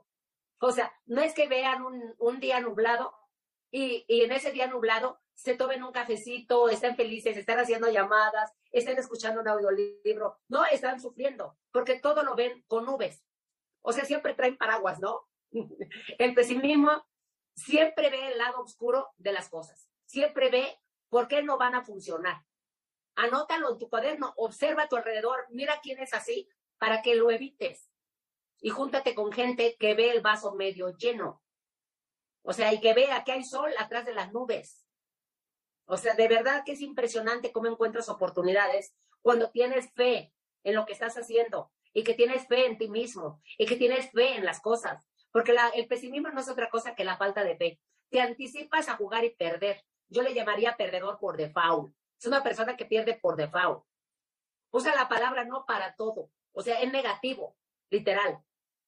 O 0.59 0.73
sea, 0.73 0.93
no 1.05 1.21
es 1.21 1.35
que 1.35 1.49
vean 1.49 1.85
un, 1.85 2.15
un 2.19 2.41
día 2.41 2.61
nublado 2.61 3.15
y, 3.73 4.05
en 4.07 4.31
ese 4.33 4.53
día 4.53 4.67
nublado 4.67 5.19
se 5.35 5.57
tomen 5.57 5.83
un 5.83 5.93
cafecito, 5.93 6.69
estén 6.69 6.95
felices, 6.95 7.37
están 7.37 7.59
haciendo 7.59 7.91
llamadas, 7.91 8.53
estén 8.71 8.99
escuchando 8.99 9.41
un 9.41 9.49
audiolibro. 9.49 10.39
No, 10.49 10.65
están 10.67 11.01
sufriendo, 11.01 11.57
porque 11.73 11.99
todo 11.99 12.23
lo 12.23 12.37
ven 12.37 12.63
con 12.69 12.85
nubes. 12.85 13.25
O 13.81 13.93
sea, 13.93 14.05
siempre 14.05 14.35
traen 14.35 14.59
paraguas, 14.59 15.01
¿no? 15.01 15.27
El 16.19 16.35
pesimismo 16.35 17.05
siempre 17.57 18.11
ve 18.11 18.33
el 18.33 18.39
lado 18.39 18.61
oscuro 18.61 19.09
de 19.17 19.33
las 19.33 19.49
cosas. 19.49 19.91
Siempre 20.07 20.51
ve 20.51 20.79
por 21.09 21.29
qué 21.29 21.43
no 21.43 21.59
van 21.59 21.75
a 21.75 21.85
funcionar. 21.85 22.45
Anótalo 23.15 23.73
en 23.73 23.79
tu 23.79 23.89
cuaderno, 23.89 24.33
observa 24.37 24.85
a 24.85 24.89
tu 24.89 24.97
alrededor, 24.97 25.47
mira 25.51 25.81
quién 25.83 25.99
es 25.99 26.15
así 26.15 26.49
para 26.79 27.03
que 27.03 27.15
lo 27.15 27.31
evites. 27.31 27.91
Y 28.61 28.71
júntate 28.71 29.15
con 29.15 29.33
gente 29.33 29.77
que 29.79 29.95
ve 29.95 30.11
el 30.11 30.21
vaso 30.21 30.55
medio 30.55 30.97
lleno. 30.97 31.42
O 32.43 32.53
sea, 32.53 32.73
y 32.73 32.81
que 32.81 32.95
vea 32.95 33.25
que 33.25 33.33
hay 33.33 33.45
sol 33.45 33.73
atrás 33.79 34.05
de 34.05 34.15
las 34.15 34.33
nubes. 34.33 34.87
O 35.85 35.97
sea, 35.97 36.15
de 36.15 36.29
verdad 36.29 36.63
que 36.65 36.73
es 36.73 36.81
impresionante 36.81 37.53
cómo 37.53 37.69
encuentras 37.69 38.09
oportunidades 38.09 38.95
cuando 39.21 39.51
tienes 39.51 39.93
fe 39.93 40.33
en 40.65 40.75
lo 40.75 40.87
que 40.87 40.93
estás 40.93 41.17
haciendo 41.17 41.71
y 41.93 42.05
que 42.05 42.15
tienes 42.15 42.47
fe 42.47 42.67
en 42.67 42.79
ti 42.79 42.89
mismo 42.89 43.41
y 43.59 43.67
que 43.67 43.77
tienes 43.77 44.11
fe 44.11 44.37
en 44.37 44.45
las 44.45 44.61
cosas. 44.61 45.07
Porque 45.31 45.55
el 45.75 45.87
pesimismo 45.87 46.29
no 46.29 46.41
es 46.41 46.49
otra 46.49 46.69
cosa 46.69 46.95
que 46.95 47.05
la 47.05 47.17
falta 47.17 47.43
de 47.45 47.57
fe. 47.57 47.81
Te 48.11 48.21
anticipas 48.21 48.89
a 48.89 48.97
jugar 48.97 49.25
y 49.25 49.35
perder. 49.35 49.85
Yo 50.09 50.23
le 50.23 50.35
llamaría 50.35 50.77
perdedor 50.77 51.19
por 51.19 51.37
default. 51.37 51.95
Es 52.19 52.27
una 52.27 52.43
persona 52.43 52.77
que 52.77 52.85
pierde 52.85 53.15
por 53.15 53.37
default. 53.37 53.85
Usa 54.71 54.95
la 54.95 55.09
palabra 55.09 55.45
no 55.45 55.65
para 55.65 55.95
todo. 55.97 56.31
O 56.53 56.63
sea, 56.63 56.81
es 56.81 56.93
negativo, 56.93 57.57
literal. 57.91 58.43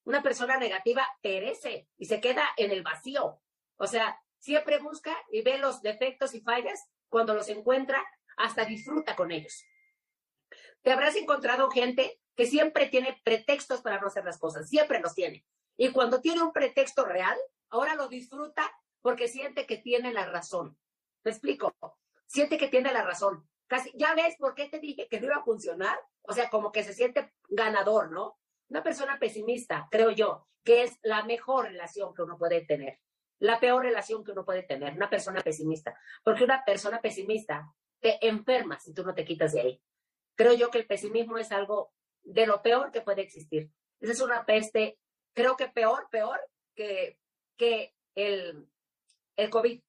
Una 0.05 0.23
persona 0.23 0.59
negativa 0.59 1.07
perece 1.23 1.89
y 1.97 2.07
se 2.07 2.21
queda 2.21 2.47
en 2.57 2.71
el 2.71 2.83
vacío. 2.83 3.41
O 3.77 3.87
sea, 3.87 4.21
siempre 4.39 4.79
busca 4.79 5.17
y 5.31 5.43
ve 5.43 5.59
los 5.59 5.83
defectos 5.83 6.35
y 6.35 6.41
fallas. 6.41 6.89
Cuando 7.09 7.35
los 7.35 7.49
encuentra, 7.49 8.05
hasta 8.37 8.65
disfruta 8.65 9.17
con 9.17 9.31
ellos. 9.31 9.65
Te 10.83 10.93
habrás 10.93 11.17
encontrado 11.17 11.71
gente 11.71 12.21
que 12.37 12.47
siempre 12.47 12.89
tiene 12.89 13.21
pretextos 13.25 13.81
para 13.81 14.01
no 14.01 14.09
hacer 14.09 14.25
las 14.25 14.39
cosas, 14.39 14.69
siempre 14.69 15.01
los 15.01 15.15
tiene. 15.15 15.47
Y 15.77 15.93
cuando 15.93 16.21
tiene 16.21 16.43
un 16.43 16.53
pretexto 16.53 17.05
real, 17.05 17.39
ahora 17.71 17.95
lo 17.95 18.09
disfruta 18.09 18.71
porque 19.01 19.29
siente 19.29 19.67
que 19.67 19.79
tiene 19.79 20.13
la 20.13 20.27
razón. 20.27 20.79
¿Me 21.25 21.31
explico? 21.31 21.73
Siente 22.27 22.59
que 22.59 22.69
tiene 22.69 22.93
la 22.93 23.03
razón. 23.03 23.49
Casi, 23.67 23.91
ya 23.95 24.15
ves 24.15 24.37
por 24.39 24.55
qué 24.55 24.69
te 24.69 24.79
dije 24.79 25.09
que 25.09 25.21
no 25.21 25.27
iba 25.27 25.37
a 25.37 25.45
funcionar. 25.45 25.99
O 26.23 26.33
sea, 26.33 26.51
como 26.51 26.73
que 26.73 26.85
se 26.85 26.93
siente 26.93 27.33
ganador, 27.49 28.11
¿no? 28.11 28.39
Una 28.69 28.83
persona 28.83 29.19
pesimista, 29.19 29.89
creo 29.91 30.11
yo, 30.11 30.49
que 30.65 30.83
es 30.83 30.99
la 31.03 31.25
mejor 31.25 31.67
relación 31.67 32.15
que 32.15 32.23
uno 32.23 32.39
puede 32.39 32.65
tener 32.65 33.01
la 33.39 33.61
peor 33.61 33.83
relación 33.83 34.25
que 34.25 34.33
uno 34.33 34.45
puede 34.45 34.63
tener, 34.63 34.95
una 34.95 35.11
persona 35.11 35.41
pesimista, 35.43 35.99
porque 36.23 36.45
una 36.45 36.65
persona 36.65 37.01
pesimista 37.01 37.73
te 38.01 38.27
enferma 38.27 38.79
si 38.79 38.93
tú 38.93 39.05
no 39.05 39.15
te 39.15 39.25
quitas 39.25 39.53
de 39.53 39.61
ahí. 39.61 39.83
Creo 40.35 40.55
yo 40.55 40.71
que 40.71 40.79
el 40.79 40.87
pesimismo 40.87 41.39
es 41.39 41.53
algo 41.53 41.93
de 42.23 42.47
lo 42.47 42.63
peor 42.63 42.91
que 42.91 43.01
puede 43.01 43.23
existir. 43.23 43.71
Esa 44.01 44.13
es 44.13 44.21
una 44.21 44.45
peste, 44.45 44.99
creo 45.33 45.57
que 45.57 45.69
peor, 45.69 46.09
peor 46.11 46.41
que, 46.75 47.19
que 47.57 47.95
el, 48.15 48.69
el 49.37 49.51
COVID. 49.51 49.83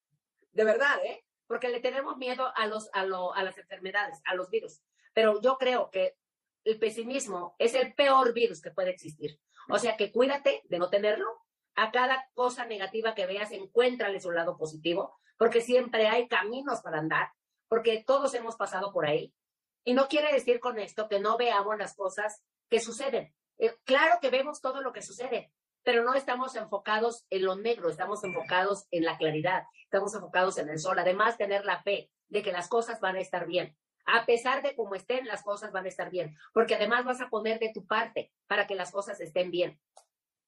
De 0.52 0.64
verdad, 0.64 1.04
¿eh? 1.06 1.26
Porque 1.48 1.70
le 1.70 1.80
tenemos 1.80 2.18
miedo 2.18 2.52
a, 2.56 2.68
los, 2.68 2.90
a, 2.94 3.02
a 3.02 3.44
las 3.44 3.58
enfermedades, 3.58 4.22
a 4.26 4.36
los 4.36 4.50
virus. 4.50 4.82
Pero 5.14 5.42
yo 5.42 5.58
creo 5.58 5.90
que 5.92 6.16
el 6.64 6.80
pesimismo 6.80 7.56
es 7.60 7.76
el 7.76 7.94
peor 7.94 8.34
virus 8.34 8.62
que 8.62 8.72
puede 8.72 8.90
existir. 8.90 9.40
O 9.70 9.78
sea 9.80 9.98
que 9.98 10.12
cuídate 10.12 10.62
de 10.66 10.80
no 10.80 10.90
tenerlo, 10.90 11.45
a 11.76 11.92
cada 11.92 12.30
cosa 12.34 12.66
negativa 12.66 13.16
que 13.16 13.26
veas, 13.26 13.52
encuéntrale 13.52 14.20
su 14.20 14.32
lado 14.32 14.58
positivo, 14.58 15.18
porque 15.38 15.62
siempre 15.62 16.08
hay 16.08 16.28
caminos 16.28 16.82
para 16.82 17.00
andar, 17.00 17.30
porque 17.68 18.04
todos 18.06 18.34
hemos 18.34 18.56
pasado 18.56 18.92
por 18.92 19.06
ahí. 19.06 19.34
Y 19.84 19.94
no 19.94 20.08
quiere 20.08 20.32
decir 20.34 20.60
con 20.60 20.80
esto 20.80 21.08
que 21.08 21.20
no 21.20 21.38
veamos 21.38 21.78
las 21.78 21.96
cosas 21.96 22.42
que 22.70 22.80
suceden. 22.80 23.34
Eh, 23.58 23.76
claro 23.84 24.20
que 24.22 24.30
vemos 24.30 24.62
todo 24.62 24.82
lo 24.82 24.94
que 24.94 25.02
sucede, 25.02 25.52
pero 25.84 26.04
no 26.04 26.14
estamos 26.14 26.56
enfocados 26.56 27.26
en 27.30 27.46
lo 27.46 27.56
negro, 27.56 27.90
estamos 27.90 28.24
enfocados 28.24 28.88
en 28.92 29.04
la 29.04 29.18
claridad, 29.18 29.64
estamos 29.84 30.16
enfocados 30.16 30.58
en 30.58 30.70
el 30.70 30.80
sol. 30.80 30.98
Además, 30.98 31.38
tener 31.38 31.66
la 31.66 31.84
fe 31.84 32.10
de 32.28 32.42
que 32.42 32.52
las 32.52 32.68
cosas 32.68 33.00
van 33.00 33.18
a 33.18 33.22
estar 33.22 33.46
bien. 33.46 33.78
A 34.06 34.26
pesar 34.26 34.62
de 34.62 34.76
cómo 34.76 34.96
estén, 34.96 35.26
las 35.28 35.44
cosas 35.44 35.72
van 35.72 35.86
a 35.86 35.90
estar 35.90 36.10
bien, 36.10 36.36
porque 36.54 36.76
además 36.76 37.06
vas 37.06 37.22
a 37.22 37.30
poner 37.30 37.60
de 37.60 37.72
tu 37.74 37.86
parte 37.86 38.32
para 38.48 38.68
que 38.68 38.76
las 38.76 38.92
cosas 38.92 39.20
estén 39.20 39.52
bien. 39.52 39.80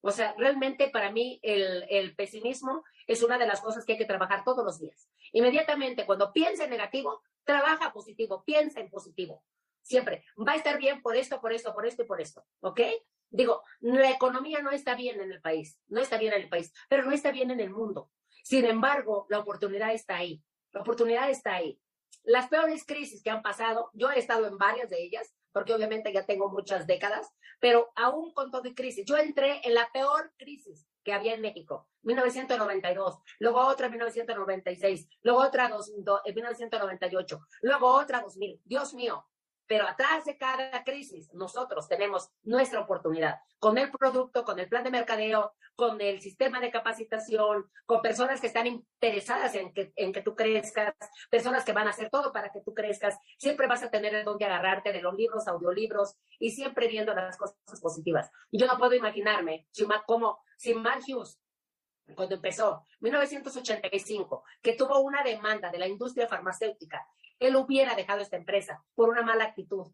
O 0.07 0.11
sea, 0.11 0.33
realmente 0.37 0.87
para 0.87 1.11
mí 1.11 1.37
el, 1.43 2.15
pesimismo 2.15 2.85
es 3.07 3.21
una 3.23 3.37
de 3.37 3.45
las 3.45 3.59
cosas 3.59 3.83
que 3.83 3.91
hay 3.91 3.97
que 3.97 4.05
trabajar 4.05 4.45
todos 4.45 4.63
los 4.63 4.79
días. 4.79 5.09
Inmediatamente, 5.33 6.05
cuando 6.05 6.31
piensa 6.31 6.63
en 6.63 6.69
negativo, 6.69 7.23
trabaja 7.43 7.91
positivo, 7.91 8.41
piensa 8.45 8.79
en 8.79 8.89
positivo. 8.89 9.43
Siempre, 9.81 10.23
va 10.39 10.53
a 10.53 10.55
estar 10.55 10.77
bien 10.77 11.01
por 11.01 11.17
esto, 11.17 11.41
por 11.41 11.51
esto, 11.51 11.73
por 11.73 11.85
esto 11.85 12.03
y 12.03 12.05
por 12.05 12.21
esto, 12.21 12.45
¿ok? 12.61 12.79
Digo, 13.29 13.63
la 13.81 14.09
economía 14.09 14.61
no 14.61 14.71
está 14.71 14.95
bien 14.95 15.19
en 15.19 15.29
el 15.29 15.41
país, 15.41 15.77
no 15.89 15.99
está 15.99 16.17
bien 16.17 16.31
en 16.31 16.43
el 16.43 16.47
país, 16.47 16.71
pero 16.87 17.03
no 17.03 17.11
está 17.11 17.31
bien 17.31 17.51
en 17.51 17.59
el 17.59 17.69
mundo. 17.69 18.09
Sin 18.43 18.63
embargo, 18.63 19.25
la 19.27 19.39
oportunidad 19.39 19.93
está 19.93 20.15
ahí, 20.15 20.41
la 20.71 20.81
oportunidad 20.83 21.29
está 21.29 21.55
ahí. 21.55 21.81
Las 22.23 22.47
peores 22.47 22.85
crisis 22.85 23.21
que 23.21 23.29
han 23.29 23.41
pasado, 23.41 23.91
yo 23.93 24.09
he 24.09 24.19
estado 24.19 24.47
en 24.47 24.57
varias 24.57 24.89
de 24.89 25.03
ellas, 25.03 25.35
porque 25.57 25.73
obviamente 25.73 26.13
ya 26.13 26.23
tengo 26.23 26.49
muchas 26.49 26.85
décadas, 26.85 27.33
pero 27.59 27.91
aún 27.95 28.31
con 28.31 28.51
todo 28.51 28.67
y 28.67 28.75
crisis, 28.75 29.05
yo 29.07 29.17
entré 29.17 29.59
en 29.63 29.73
la 29.73 29.89
peor 29.91 30.31
crisis 30.37 30.87
que 31.03 31.13
había 31.13 31.33
en 31.33 31.41
México, 31.41 31.89
1992, 32.03 33.17
luego 33.39 33.61
otra 33.61 33.89
1996, 33.89 35.07
luego 35.23 35.39
otra 35.39 35.67
dos, 35.67 35.89
en 36.25 36.35
1998, 36.35 37.39
luego 37.61 37.87
otra 37.87 38.21
2000. 38.21 38.61
Dios 38.65 38.93
mío, 38.93 39.25
pero 39.67 39.87
atrás 39.87 40.25
de 40.25 40.37
cada 40.37 40.83
crisis, 40.83 41.33
nosotros 41.33 41.87
tenemos 41.87 42.29
nuestra 42.43 42.79
oportunidad 42.79 43.39
con 43.59 43.77
el 43.77 43.91
producto, 43.91 44.43
con 44.43 44.59
el 44.59 44.69
plan 44.69 44.83
de 44.83 44.91
mercadeo, 44.91 45.53
con 45.75 45.99
el 46.01 46.21
sistema 46.21 46.59
de 46.59 46.71
capacitación, 46.71 47.69
con 47.85 48.01
personas 48.01 48.39
que 48.39 48.47
están 48.47 48.67
interesadas 48.67 49.53
en 49.55 49.73
que, 49.73 49.93
en 49.95 50.13
que 50.13 50.21
tú 50.21 50.35
crezcas, 50.35 50.93
personas 51.29 51.63
que 51.63 51.73
van 51.73 51.87
a 51.87 51.91
hacer 51.91 52.09
todo 52.09 52.31
para 52.31 52.51
que 52.51 52.61
tú 52.61 52.73
crezcas. 52.73 53.17
Siempre 53.37 53.67
vas 53.67 53.83
a 53.83 53.91
tener 53.91 54.15
el 54.15 54.25
don 54.25 54.37
de 54.37 54.45
agarrarte 54.45 54.91
de 54.91 55.01
los 55.01 55.15
libros, 55.15 55.47
audiolibros 55.47 56.15
y 56.39 56.51
siempre 56.51 56.87
viendo 56.87 57.13
las 57.13 57.37
cosas 57.37 57.81
positivas. 57.81 58.31
Yo 58.51 58.67
no 58.67 58.77
puedo 58.77 58.93
imaginarme 58.93 59.67
como 60.05 60.39
si 60.57 60.73
Mark 60.73 61.01
Hughes 61.07 61.39
cuando 62.15 62.35
empezó, 62.35 62.85
1985, 63.01 64.43
que 64.61 64.73
tuvo 64.73 65.01
una 65.01 65.23
demanda 65.23 65.69
de 65.69 65.77
la 65.77 65.87
industria 65.87 66.27
farmacéutica 66.27 67.05
él 67.39 67.55
hubiera 67.55 67.95
dejado 67.95 68.21
esta 68.21 68.37
empresa 68.37 68.83
por 68.95 69.09
una 69.09 69.21
mala 69.21 69.45
actitud, 69.45 69.91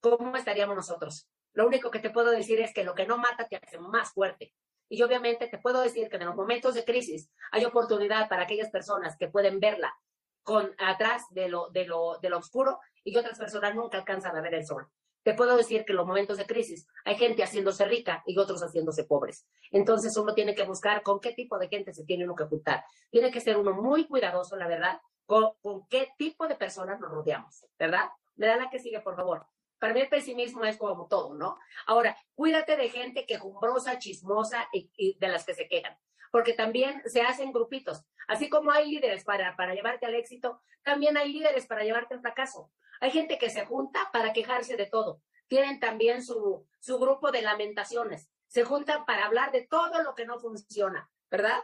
¿cómo 0.00 0.36
estaríamos 0.36 0.76
nosotros? 0.76 1.28
Lo 1.52 1.66
único 1.66 1.90
que 1.90 2.00
te 2.00 2.10
puedo 2.10 2.30
decir 2.30 2.60
es 2.60 2.72
que 2.74 2.84
lo 2.84 2.94
que 2.94 3.06
no 3.06 3.16
mata 3.16 3.48
te 3.48 3.56
hace 3.56 3.78
más 3.78 4.12
fuerte. 4.12 4.52
Y 4.88 5.02
obviamente 5.02 5.48
te 5.48 5.58
puedo 5.58 5.80
decir 5.80 6.08
que 6.08 6.16
en 6.16 6.26
los 6.26 6.36
momentos 6.36 6.74
de 6.74 6.84
crisis 6.84 7.30
hay 7.50 7.64
oportunidad 7.64 8.28
para 8.28 8.42
aquellas 8.42 8.70
personas 8.70 9.16
que 9.18 9.28
pueden 9.28 9.58
verla 9.58 9.94
con 10.42 10.74
atrás 10.78 11.24
de 11.30 11.48
lo, 11.48 11.70
de 11.70 11.86
lo, 11.86 12.18
de 12.22 12.30
lo 12.30 12.38
oscuro 12.38 12.78
y 13.02 13.16
otras 13.16 13.38
personas 13.38 13.74
nunca 13.74 13.98
alcanzan 13.98 14.36
a 14.36 14.40
ver 14.40 14.54
el 14.54 14.66
sol. 14.66 14.86
Te 15.24 15.34
puedo 15.34 15.56
decir 15.56 15.84
que 15.84 15.92
en 15.92 15.96
los 15.96 16.06
momentos 16.06 16.38
de 16.38 16.46
crisis 16.46 16.86
hay 17.04 17.16
gente 17.16 17.42
haciéndose 17.42 17.84
rica 17.84 18.22
y 18.26 18.38
otros 18.38 18.62
haciéndose 18.62 19.02
pobres. 19.02 19.44
Entonces 19.72 20.16
uno 20.16 20.34
tiene 20.34 20.54
que 20.54 20.62
buscar 20.62 21.02
con 21.02 21.18
qué 21.18 21.32
tipo 21.32 21.58
de 21.58 21.66
gente 21.66 21.92
se 21.92 22.04
tiene 22.04 22.22
uno 22.22 22.36
que 22.36 22.44
juntar. 22.44 22.84
Tiene 23.10 23.32
que 23.32 23.40
ser 23.40 23.56
uno 23.56 23.72
muy 23.72 24.06
cuidadoso, 24.06 24.54
la 24.54 24.68
verdad, 24.68 25.00
con, 25.26 25.86
qué 25.88 26.12
tipo 26.16 26.46
de 26.46 26.54
personas 26.54 27.00
nos 27.00 27.10
rodeamos, 27.10 27.66
¿verdad? 27.78 28.08
Me 28.36 28.46
da 28.46 28.56
la 28.56 28.70
que 28.70 28.78
sigue, 28.78 29.00
por 29.00 29.16
favor. 29.16 29.46
Para 29.78 29.92
mí 29.92 30.00
el 30.00 30.08
pesimismo 30.08 30.64
es 30.64 30.78
como 30.78 31.06
todo, 31.06 31.34
¿no? 31.34 31.58
Ahora, 31.86 32.16
cuídate 32.34 32.76
de 32.76 32.88
gente 32.88 33.26
quejumbrosa, 33.26 33.98
chismosa 33.98 34.68
y, 34.72 35.18
de 35.18 35.28
las 35.28 35.44
que 35.44 35.54
se 35.54 35.68
quejan, 35.68 35.98
porque 36.32 36.54
también 36.54 37.02
se 37.06 37.22
hacen 37.22 37.52
grupitos. 37.52 38.02
Así 38.26 38.48
como 38.48 38.70
hay 38.70 38.90
líderes 38.90 39.24
para, 39.24 39.54
para 39.56 39.74
llevarte 39.74 40.06
al 40.06 40.14
éxito, 40.14 40.62
también 40.82 41.16
hay 41.16 41.32
líderes 41.32 41.66
para 41.66 41.84
llevarte 41.84 42.14
al 42.14 42.20
fracaso. 42.20 42.72
Hay 43.00 43.10
gente 43.10 43.38
que 43.38 43.50
se 43.50 43.66
junta 43.66 44.08
para 44.12 44.32
quejarse 44.32 44.76
de 44.76 44.86
todo. 44.86 45.20
Tienen 45.48 45.78
también 45.78 46.22
su, 46.22 46.66
su 46.80 46.98
grupo 46.98 47.30
de 47.30 47.42
lamentaciones. 47.42 48.30
Se 48.46 48.64
juntan 48.64 49.04
para 49.04 49.26
hablar 49.26 49.52
de 49.52 49.66
todo 49.66 50.02
lo 50.02 50.14
que 50.14 50.24
no 50.24 50.38
funciona, 50.38 51.10
¿verdad? 51.30 51.60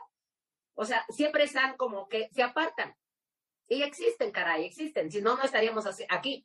O 0.75 0.85
sea, 0.85 1.05
siempre 1.09 1.45
están 1.45 1.77
como 1.77 2.09
que 2.09 2.29
se 2.33 2.43
apartan. 2.43 2.95
Y 3.73 3.83
existen, 3.83 4.33
caray, 4.33 4.67
existen. 4.67 5.11
Si 5.11 5.23
no, 5.23 5.35
no 5.35 5.45
estaríamos 5.45 5.87
aquí. 6.11 6.45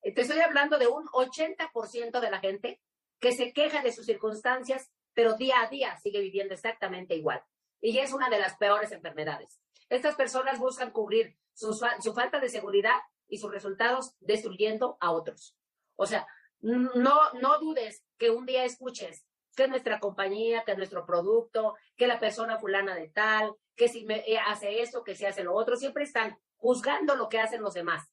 Te 0.00 0.22
estoy 0.22 0.40
hablando 0.40 0.78
de 0.78 0.86
un 0.86 1.04
80% 1.04 2.18
de 2.18 2.30
la 2.30 2.40
gente 2.40 2.80
que 3.20 3.32
se 3.32 3.52
queja 3.52 3.82
de 3.82 3.92
sus 3.92 4.06
circunstancias, 4.06 4.90
pero 5.12 5.34
día 5.34 5.60
a 5.60 5.68
día 5.68 5.98
sigue 5.98 6.22
viviendo 6.22 6.54
exactamente 6.54 7.14
igual. 7.14 7.42
Y 7.82 7.98
es 7.98 8.14
una 8.14 8.30
de 8.30 8.38
las 8.38 8.56
peores 8.56 8.90
enfermedades. 8.90 9.60
Estas 9.90 10.14
personas 10.14 10.58
buscan 10.58 10.92
cubrir 10.92 11.36
su, 11.52 11.74
su 11.74 12.14
falta 12.14 12.40
de 12.40 12.48
seguridad 12.48 13.00
y 13.28 13.36
sus 13.36 13.52
resultados 13.52 14.14
destruyendo 14.20 14.96
a 14.98 15.12
otros. 15.12 15.54
O 15.96 16.06
sea, 16.06 16.26
no, 16.60 17.32
no 17.34 17.58
dudes 17.60 18.02
que 18.16 18.30
un 18.30 18.46
día 18.46 18.64
escuches 18.64 19.26
que 19.54 19.68
nuestra 19.68 20.00
compañía, 20.00 20.64
que 20.64 20.74
nuestro 20.74 21.04
producto, 21.04 21.74
que 21.96 22.06
la 22.06 22.18
persona 22.18 22.58
fulana 22.58 22.94
de 22.94 23.10
tal, 23.10 23.56
que 23.76 23.88
si 23.88 24.06
me 24.06 24.20
eh, 24.26 24.38
hace 24.38 24.80
esto, 24.80 25.04
que 25.04 25.14
si 25.14 25.26
hace 25.26 25.44
lo 25.44 25.54
otro, 25.54 25.76
siempre 25.76 26.04
están 26.04 26.38
juzgando 26.62 27.16
lo 27.16 27.28
que 27.28 27.40
hacen 27.40 27.60
los 27.60 27.74
demás 27.74 28.08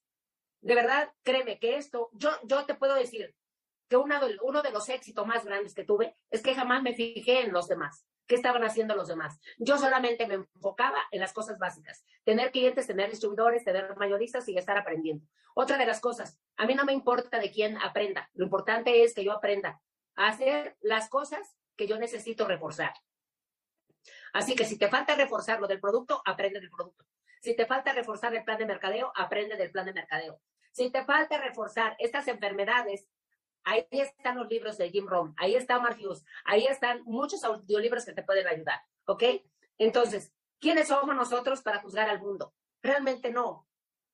de 0.60 0.74
verdad, 0.74 1.12
créeme 1.22 1.58
que 1.58 1.76
esto, 1.76 2.10
yo, 2.12 2.30
yo 2.44 2.64
te 2.66 2.74
puedo 2.74 2.94
decir 2.94 3.34
que 3.88 3.96
uno 3.96 4.20
de, 4.62 4.70
los 4.70 4.88
éxitos 4.88 5.26
más 5.26 5.44
grandes 5.44 5.74
que 5.74 5.84
tuve 5.84 6.16
es 6.30 6.42
que 6.42 6.54
jamás 6.54 6.82
me 6.82 6.94
fijé 6.94 7.42
en 7.42 7.52
los 7.52 7.66
demás. 7.66 8.06
¿Qué 8.26 8.36
estaban 8.36 8.62
haciendo 8.62 8.94
los 8.94 9.08
demás? 9.08 9.40
Yo 9.58 9.76
solamente 9.76 10.28
me 10.28 10.34
enfocaba 10.34 10.98
en 11.10 11.18
las 11.18 11.32
cosas 11.32 11.58
básicas. 11.58 12.04
Tener 12.22 12.52
clientes, 12.52 12.86
tener 12.86 13.10
distribuidores, 13.10 13.64
tener 13.64 13.96
mayoristas 13.96 14.48
y 14.48 14.56
estar 14.56 14.78
aprendiendo. 14.78 15.26
Otra 15.54 15.76
de 15.76 15.86
las 15.86 16.00
cosas, 16.00 16.38
a 16.56 16.66
mí 16.66 16.76
no 16.76 16.84
me 16.84 16.92
importa 16.92 17.40
de 17.40 17.50
quién 17.50 17.76
aprenda. 17.78 18.30
Lo 18.34 18.44
importante 18.44 19.02
es 19.02 19.14
que 19.14 19.24
yo 19.24 19.32
aprenda 19.32 19.80
a 20.14 20.28
hacer 20.28 20.76
las 20.80 21.08
cosas 21.08 21.56
que 21.74 21.88
yo 21.88 21.98
necesito 21.98 22.46
reforzar. 22.46 22.92
Así 24.32 24.54
que 24.54 24.64
si 24.64 24.78
te 24.78 24.88
falta 24.88 25.16
reforzar 25.16 25.60
lo 25.60 25.66
del 25.66 25.80
producto, 25.80 26.22
aprende 26.24 26.60
del 26.60 26.70
producto. 26.70 27.04
Si 27.40 27.56
te 27.56 27.66
falta 27.66 27.92
reforzar 27.92 28.34
el 28.34 28.44
plan 28.44 28.58
de 28.58 28.66
mercadeo, 28.66 29.12
aprende 29.16 29.56
del 29.56 29.70
plan 29.70 29.86
de 29.86 29.94
mercadeo. 29.94 30.40
Si 30.72 30.90
te 30.90 31.04
falta 31.04 31.38
reforzar 31.38 31.96
estas 31.98 32.28
enfermedades, 32.28 33.08
ahí 33.64 33.86
están 33.90 34.36
los 34.36 34.48
libros 34.48 34.78
de 34.78 34.90
Jim 34.90 35.06
Rohn, 35.06 35.34
ahí 35.38 35.54
está 35.54 35.78
Marfius, 35.78 36.22
ahí 36.44 36.66
están 36.66 37.02
muchos 37.04 37.42
audiolibros 37.42 38.04
que 38.04 38.12
te 38.12 38.22
pueden 38.22 38.46
ayudar, 38.46 38.80
¿ok? 39.06 39.24
Entonces, 39.78 40.32
¿quiénes 40.58 40.88
somos 40.88 41.16
nosotros 41.16 41.62
para 41.62 41.80
juzgar 41.80 42.08
al 42.08 42.20
mundo? 42.20 42.54
Realmente 42.82 43.30
no. 43.30 43.66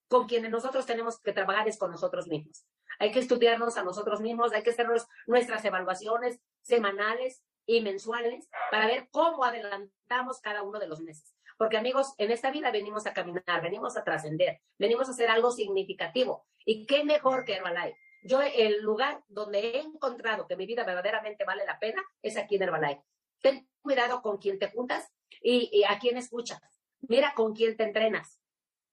Con 0.08 0.28
quienes 0.28 0.52
nosotros 0.52 0.86
tenemos 0.86 1.20
que 1.20 1.32
trabajar 1.32 1.66
es 1.66 1.78
con 1.78 1.90
nosotros 1.90 2.28
mismos. 2.28 2.64
Hay 3.00 3.10
que 3.10 3.18
estudiarnos 3.18 3.76
a 3.76 3.82
nosotros 3.82 4.20
mismos, 4.20 4.52
hay 4.52 4.62
que 4.62 4.70
hacer 4.70 4.86
nuestras 5.26 5.64
evaluaciones 5.64 6.40
semanales 6.62 7.42
y 7.66 7.80
mensuales 7.80 8.48
para 8.70 8.86
ver 8.86 9.08
cómo 9.10 9.44
adelantamos 9.44 10.40
cada 10.40 10.62
uno 10.62 10.78
de 10.78 10.86
los 10.86 11.00
meses. 11.00 11.35
Porque 11.56 11.78
amigos, 11.78 12.14
en 12.18 12.30
esta 12.30 12.50
vida 12.50 12.70
venimos 12.70 13.06
a 13.06 13.14
caminar, 13.14 13.62
venimos 13.62 13.96
a 13.96 14.04
trascender, 14.04 14.60
venimos 14.78 15.08
a 15.08 15.12
hacer 15.12 15.30
algo 15.30 15.50
significativo. 15.50 16.46
¿Y 16.64 16.86
qué 16.86 17.04
mejor 17.04 17.44
que 17.44 17.54
Herbalife? 17.54 17.98
Yo, 18.22 18.40
el 18.42 18.82
lugar 18.82 19.22
donde 19.28 19.60
he 19.60 19.80
encontrado 19.80 20.46
que 20.46 20.56
mi 20.56 20.66
vida 20.66 20.84
verdaderamente 20.84 21.44
vale 21.44 21.64
la 21.64 21.78
pena 21.78 22.02
es 22.22 22.36
aquí 22.36 22.56
en 22.56 22.64
Herbalife. 22.64 23.02
Ten 23.40 23.68
cuidado 23.80 24.20
con 24.20 24.38
quién 24.38 24.58
te 24.58 24.70
juntas 24.70 25.10
y, 25.40 25.84
a 25.88 25.98
quién 25.98 26.16
escuchas. 26.16 26.60
Mira 27.02 27.34
con 27.34 27.54
quién 27.54 27.76
te 27.76 27.84
entrenas, 27.84 28.40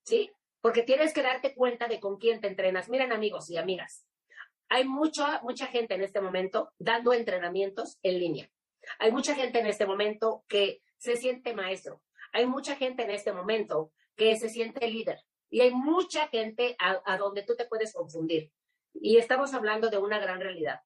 ¿sí? 0.03 0.31
Porque 0.61 0.83
tienes 0.83 1.13
que 1.13 1.23
darte 1.23 1.55
cuenta 1.55 1.87
de 1.87 1.99
con 1.99 2.17
quién 2.17 2.39
te 2.39 2.47
entrenas. 2.47 2.89
Miren, 2.89 3.11
amigos 3.11 3.49
y 3.49 3.57
amigas, 3.57 4.05
hay 4.69 4.85
mucha, 4.85 5.41
mucha 5.41 5.67
gente 5.67 5.95
en 5.95 6.03
este 6.03 6.21
momento 6.21 6.71
dando 6.77 7.13
entrenamientos 7.13 7.97
en 8.03 8.19
línea. 8.19 8.49
Hay 8.99 9.11
mucha 9.11 9.35
gente 9.35 9.59
en 9.59 9.67
este 9.67 9.85
momento 9.85 10.43
que 10.47 10.81
se 10.97 11.15
siente 11.15 11.53
maestro, 11.53 12.01
hay 12.33 12.47
mucha 12.47 12.75
gente 12.75 13.03
en 13.03 13.11
este 13.11 13.31
momento 13.31 13.93
que 14.15 14.35
se 14.37 14.49
siente 14.49 14.87
líder 14.87 15.23
y 15.49 15.61
hay 15.61 15.71
mucha 15.71 16.27
gente 16.27 16.75
a, 16.79 17.17
donde 17.17 17.43
tú 17.43 17.55
te 17.55 17.65
puedes 17.65 17.93
confundir. 17.93 18.51
Y 18.93 19.17
estamos 19.17 19.53
hablando 19.53 19.89
de 19.89 19.99
una 19.99 20.19
gran 20.19 20.41
realidad. 20.41 20.81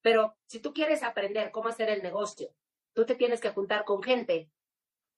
Pero 0.00 0.36
si 0.46 0.60
tú 0.60 0.72
quieres 0.72 1.02
aprender 1.02 1.50
cómo 1.50 1.68
hacer 1.68 1.90
el 1.90 2.02
negocio, 2.02 2.54
tú 2.92 3.04
te 3.04 3.16
tienes 3.16 3.40
que 3.40 3.50
juntar 3.50 3.84
con 3.84 4.02
gente 4.02 4.48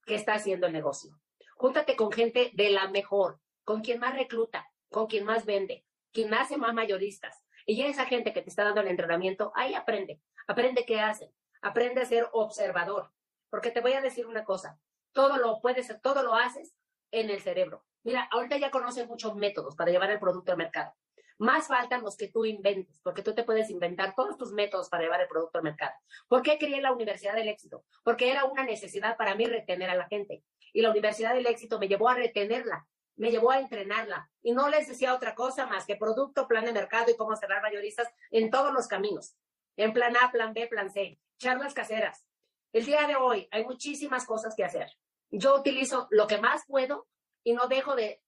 que 0.07 0.15
está 0.15 0.35
haciendo 0.35 0.67
el 0.67 0.73
negocio. 0.73 1.19
Júntate 1.57 1.97
con 1.97 2.11
gente 2.13 2.51
de 2.55 2.71
la 2.71 2.89
mejor, 2.89 3.41
con 3.65 3.83
quien 3.83 4.01
más 4.01 4.15
recluta, 4.15 4.67
con 4.89 5.07
quien 5.07 5.25
más 5.25 5.45
vende, 5.45 5.85
quien 6.13 6.33
hace 6.33 6.57
más 6.57 6.73
mayoristas. 6.73 7.45
Y 7.67 7.83
esa 7.83 8.07
gente 8.07 8.33
que 8.33 8.43
te 8.43 8.49
está 8.49 8.65
dando 8.65 8.81
el 8.81 8.89
entrenamiento, 8.89 9.53
ahí 9.55 9.75
aprende, 9.75 10.23
aprende 10.47 10.87
qué 10.87 11.01
hacen, 11.01 11.31
aprende 11.61 12.01
a 12.01 12.07
ser 12.07 12.29
observador. 12.33 13.13
Porque 13.51 13.71
te 13.71 13.81
voy 13.81 13.93
a 13.93 14.01
decir 14.01 14.27
una 14.27 14.45
cosa, 14.45 14.79
todo 15.17 15.39
lo 15.39 15.61
puedes, 15.63 15.91
todo 16.03 16.23
lo 16.23 16.35
haces 16.35 16.77
en 17.11 17.31
el 17.31 17.41
cerebro. 17.41 17.85
Mira, 18.05 18.29
ahorita 18.31 18.59
ya 18.59 18.71
conoces 18.71 19.09
muchos 19.09 19.35
métodos 19.35 19.75
para 19.75 19.91
llevar 19.91 20.11
el 20.11 20.21
producto 20.21 20.53
al 20.53 20.59
mercado. 20.59 20.93
Más 21.39 21.69
faltan 21.69 22.03
los 22.03 22.19
que 22.19 22.29
tú 22.29 22.45
inventes, 22.45 23.01
porque 23.03 23.23
tú 23.23 23.35
te 23.35 23.43
puedes 23.43 23.71
inventar 23.71 24.15
todos 24.15 24.37
tus 24.37 24.53
métodos 24.53 24.91
para 24.91 25.03
llevar 25.03 25.23
el 25.23 25.29
producto 25.29 25.59
al 25.59 25.65
mercado. 25.65 25.93
¿Por 26.29 26.43
qué 26.43 26.59
creé 26.59 26.83
la 26.83 26.93
Universidad 26.93 27.35
del 27.35 27.49
Éxito? 27.49 27.85
Porque 28.05 28.31
era 28.31 28.45
una 28.45 28.63
necesidad 28.63 29.17
para 29.17 29.35
mí 29.35 29.47
retener 29.47 29.89
a 29.89 29.95
la 29.95 30.07
gente. 30.07 30.45
Y 30.75 30.83
la 30.83 30.91
Universidad 30.91 31.35
del 31.35 31.47
Éxito 31.47 31.79
me 31.79 31.89
llevó 31.89 32.11
a 32.11 32.15
retenerla, 32.15 32.87
me 33.17 33.31
llevó 33.31 33.53
a 33.53 33.61
entrenarla. 33.61 34.31
Y 34.43 34.53
no 34.53 34.69
les 34.69 34.87
decía 34.87 35.15
otra 35.15 35.35
cosa 35.35 35.67
más 35.67 35.87
que 35.87 35.97
producto, 35.97 36.47
plan 36.47 36.67
de 36.67 36.75
mercado 36.75 37.11
y 37.11 37.17
cómo 37.17 37.35
cerrar 37.37 37.63
mayoristas 37.63 38.09
en 38.31 38.51
todos 38.51 38.73
los 38.73 38.87
caminos. 38.87 39.35
En 39.77 39.95
plan 39.95 40.15
A, 40.19 40.31
plan 40.31 40.53
B, 40.53 40.67
plan 40.67 40.91
C. 40.91 41.19
Charlas 41.39 41.73
caseras. 41.73 42.27
El 42.73 42.85
día 42.85 43.07
de 43.07 43.17
hoy 43.17 43.49
hay 43.51 43.65
muchísimas 43.65 44.27
cosas 44.27 44.55
que 44.55 44.65
hacer 44.65 44.91
yo 45.31 45.57
utilizo 45.57 46.07
lo 46.11 46.27
que 46.27 46.39
más 46.39 46.63
puedo 46.67 47.07
y 47.43 47.53
no 47.53 47.69
dejo 47.69 47.95
de, 47.95 48.21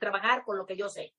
trabajar 0.00 0.44
con 0.44 0.58
lo 0.58 0.66
que 0.66 0.76
yo 0.76 0.88
sé. 0.88 1.14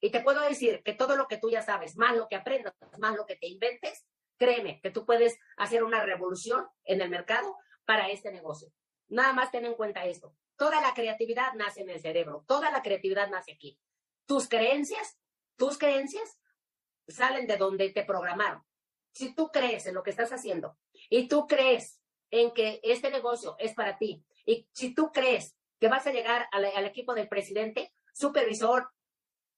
Y 0.00 0.10
te 0.10 0.20
puedo 0.20 0.42
decir 0.42 0.82
que 0.82 0.92
todo 0.92 1.16
lo 1.16 1.26
que 1.26 1.38
tú 1.38 1.50
ya 1.50 1.62
sabes, 1.62 1.96
más 1.96 2.14
lo 2.16 2.28
que 2.28 2.36
aprendas, 2.36 2.74
más 2.98 3.16
lo 3.16 3.24
que 3.24 3.36
te 3.36 3.46
inventes, 3.46 4.06
créeme 4.36 4.80
que 4.82 4.90
tú 4.90 5.06
puedes 5.06 5.38
hacer 5.56 5.82
una 5.82 6.04
revolución 6.04 6.66
en 6.84 7.00
el 7.00 7.08
mercado 7.08 7.56
para 7.86 8.10
este 8.10 8.30
negocio. 8.30 8.68
Nada 9.08 9.32
más 9.32 9.50
ten 9.50 9.64
en 9.64 9.74
cuenta 9.74 10.04
esto. 10.04 10.34
Toda 10.56 10.80
la 10.80 10.92
creatividad 10.94 11.54
nace 11.54 11.82
en 11.82 11.90
el 11.90 12.00
cerebro, 12.00 12.44
toda 12.46 12.70
la 12.70 12.82
creatividad 12.82 13.30
nace 13.30 13.52
aquí. 13.52 13.78
Tus 14.26 14.48
creencias, 14.48 15.18
tus 15.56 15.78
creencias 15.78 16.38
salen 17.08 17.46
de 17.46 17.56
donde 17.56 17.90
te 17.90 18.04
programaron. 18.04 18.62
Si 19.12 19.34
tú 19.34 19.48
crees 19.50 19.86
en 19.86 19.94
lo 19.94 20.02
que 20.02 20.10
estás 20.10 20.32
haciendo 20.32 20.76
y 21.08 21.28
tú 21.28 21.46
crees 21.46 22.00
en 22.30 22.52
que 22.52 22.80
este 22.82 23.10
negocio 23.10 23.56
es 23.58 23.74
para 23.74 23.98
ti. 23.98 24.24
Y 24.46 24.68
si 24.72 24.94
tú 24.94 25.10
crees 25.12 25.56
que 25.78 25.88
vas 25.88 26.06
a 26.06 26.12
llegar 26.12 26.46
al, 26.52 26.86
equipo 26.86 27.14
del 27.14 27.28
presidente, 27.28 27.92
supervisor, 28.12 28.90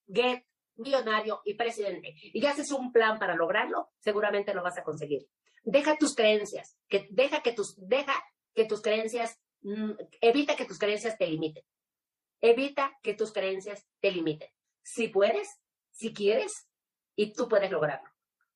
get, 0.06 0.44
millonario 0.76 1.40
y 1.44 1.54
presidente, 1.54 2.14
y 2.20 2.40
ya 2.40 2.50
haces 2.50 2.70
un 2.72 2.92
plan 2.92 3.18
para 3.18 3.34
lograrlo, 3.34 3.90
seguramente 3.98 4.54
lo 4.54 4.62
vas 4.62 4.78
a 4.78 4.82
conseguir. 4.82 5.26
Deja 5.62 5.96
tus 5.96 6.14
creencias, 6.14 6.76
que 6.88 7.06
deja 7.10 7.42
que 7.42 7.52
tus, 7.52 7.74
deja 7.76 8.14
que 8.54 8.66
tus 8.66 8.82
creencias, 8.82 9.40
mm, 9.62 9.92
evita 10.20 10.56
que 10.56 10.64
tus 10.64 10.78
creencias 10.78 11.16
te 11.18 11.26
limiten. 11.26 11.64
Evita 12.40 12.96
que 13.02 13.14
tus 13.14 13.32
creencias 13.32 13.86
te 14.00 14.10
limiten. 14.10 14.50
Si 14.82 15.08
puedes, 15.08 15.48
si 15.90 16.12
quieres, 16.12 16.68
y 17.16 17.32
tú 17.32 17.48
puedes 17.48 17.70
lograrlo. 17.70 18.08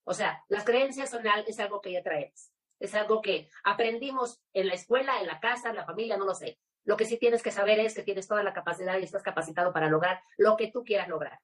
O 0.04 0.14
sea, 0.14 0.44
las 0.48 0.64
creencias 0.64 1.10
son 1.10 1.22
es 1.46 1.58
algo 1.58 1.80
que 1.80 1.92
ya 1.92 2.02
traes. 2.02 2.52
Es 2.80 2.94
algo 2.94 3.20
que 3.22 3.48
aprendimos 3.62 4.40
en 4.52 4.66
la 4.66 4.74
escuela, 4.74 5.20
en 5.20 5.26
la 5.26 5.38
casa, 5.38 5.68
en 5.68 5.76
la 5.76 5.84
familia, 5.84 6.16
no 6.16 6.24
lo 6.24 6.34
sé. 6.34 6.58
Lo 6.84 6.96
que 6.96 7.04
sí 7.04 7.18
tienes 7.18 7.42
que 7.42 7.52
saber 7.52 7.78
es 7.78 7.94
que 7.94 8.02
tienes 8.02 8.26
toda 8.26 8.42
la 8.42 8.54
capacidad 8.54 8.98
y 8.98 9.04
estás 9.04 9.22
capacitado 9.22 9.72
para 9.72 9.88
lograr 9.88 10.22
lo 10.38 10.56
que 10.56 10.72
tú 10.72 10.82
quieras 10.82 11.08
lograr. 11.08 11.38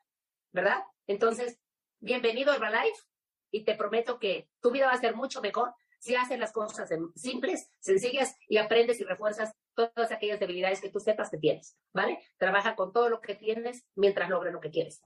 ¿Verdad? 0.52 0.82
Entonces, 1.06 1.60
bienvenido 2.00 2.50
a 2.50 2.56
Herbalife 2.56 3.02
y 3.50 3.64
te 3.64 3.74
prometo 3.74 4.18
que 4.18 4.48
tu 4.60 4.70
vida 4.70 4.86
va 4.86 4.92
a 4.92 5.00
ser 5.00 5.14
mucho 5.14 5.40
mejor 5.42 5.74
si 5.98 6.14
haces 6.14 6.38
las 6.38 6.52
cosas 6.52 6.88
simples, 7.14 7.70
sencillas 7.80 8.36
y 8.48 8.58
aprendes 8.58 9.00
y 9.00 9.04
refuerzas 9.04 9.54
todas 9.74 10.12
aquellas 10.12 10.40
debilidades 10.40 10.80
que 10.80 10.90
tú 10.90 11.00
sepas 11.00 11.30
que 11.30 11.38
tienes, 11.38 11.76
¿vale? 11.92 12.18
Trabaja 12.38 12.76
con 12.76 12.92
todo 12.92 13.08
lo 13.08 13.20
que 13.20 13.34
tienes 13.34 13.84
mientras 13.94 14.30
logres 14.30 14.52
lo 14.52 14.60
que 14.60 14.70
quieres. 14.70 15.02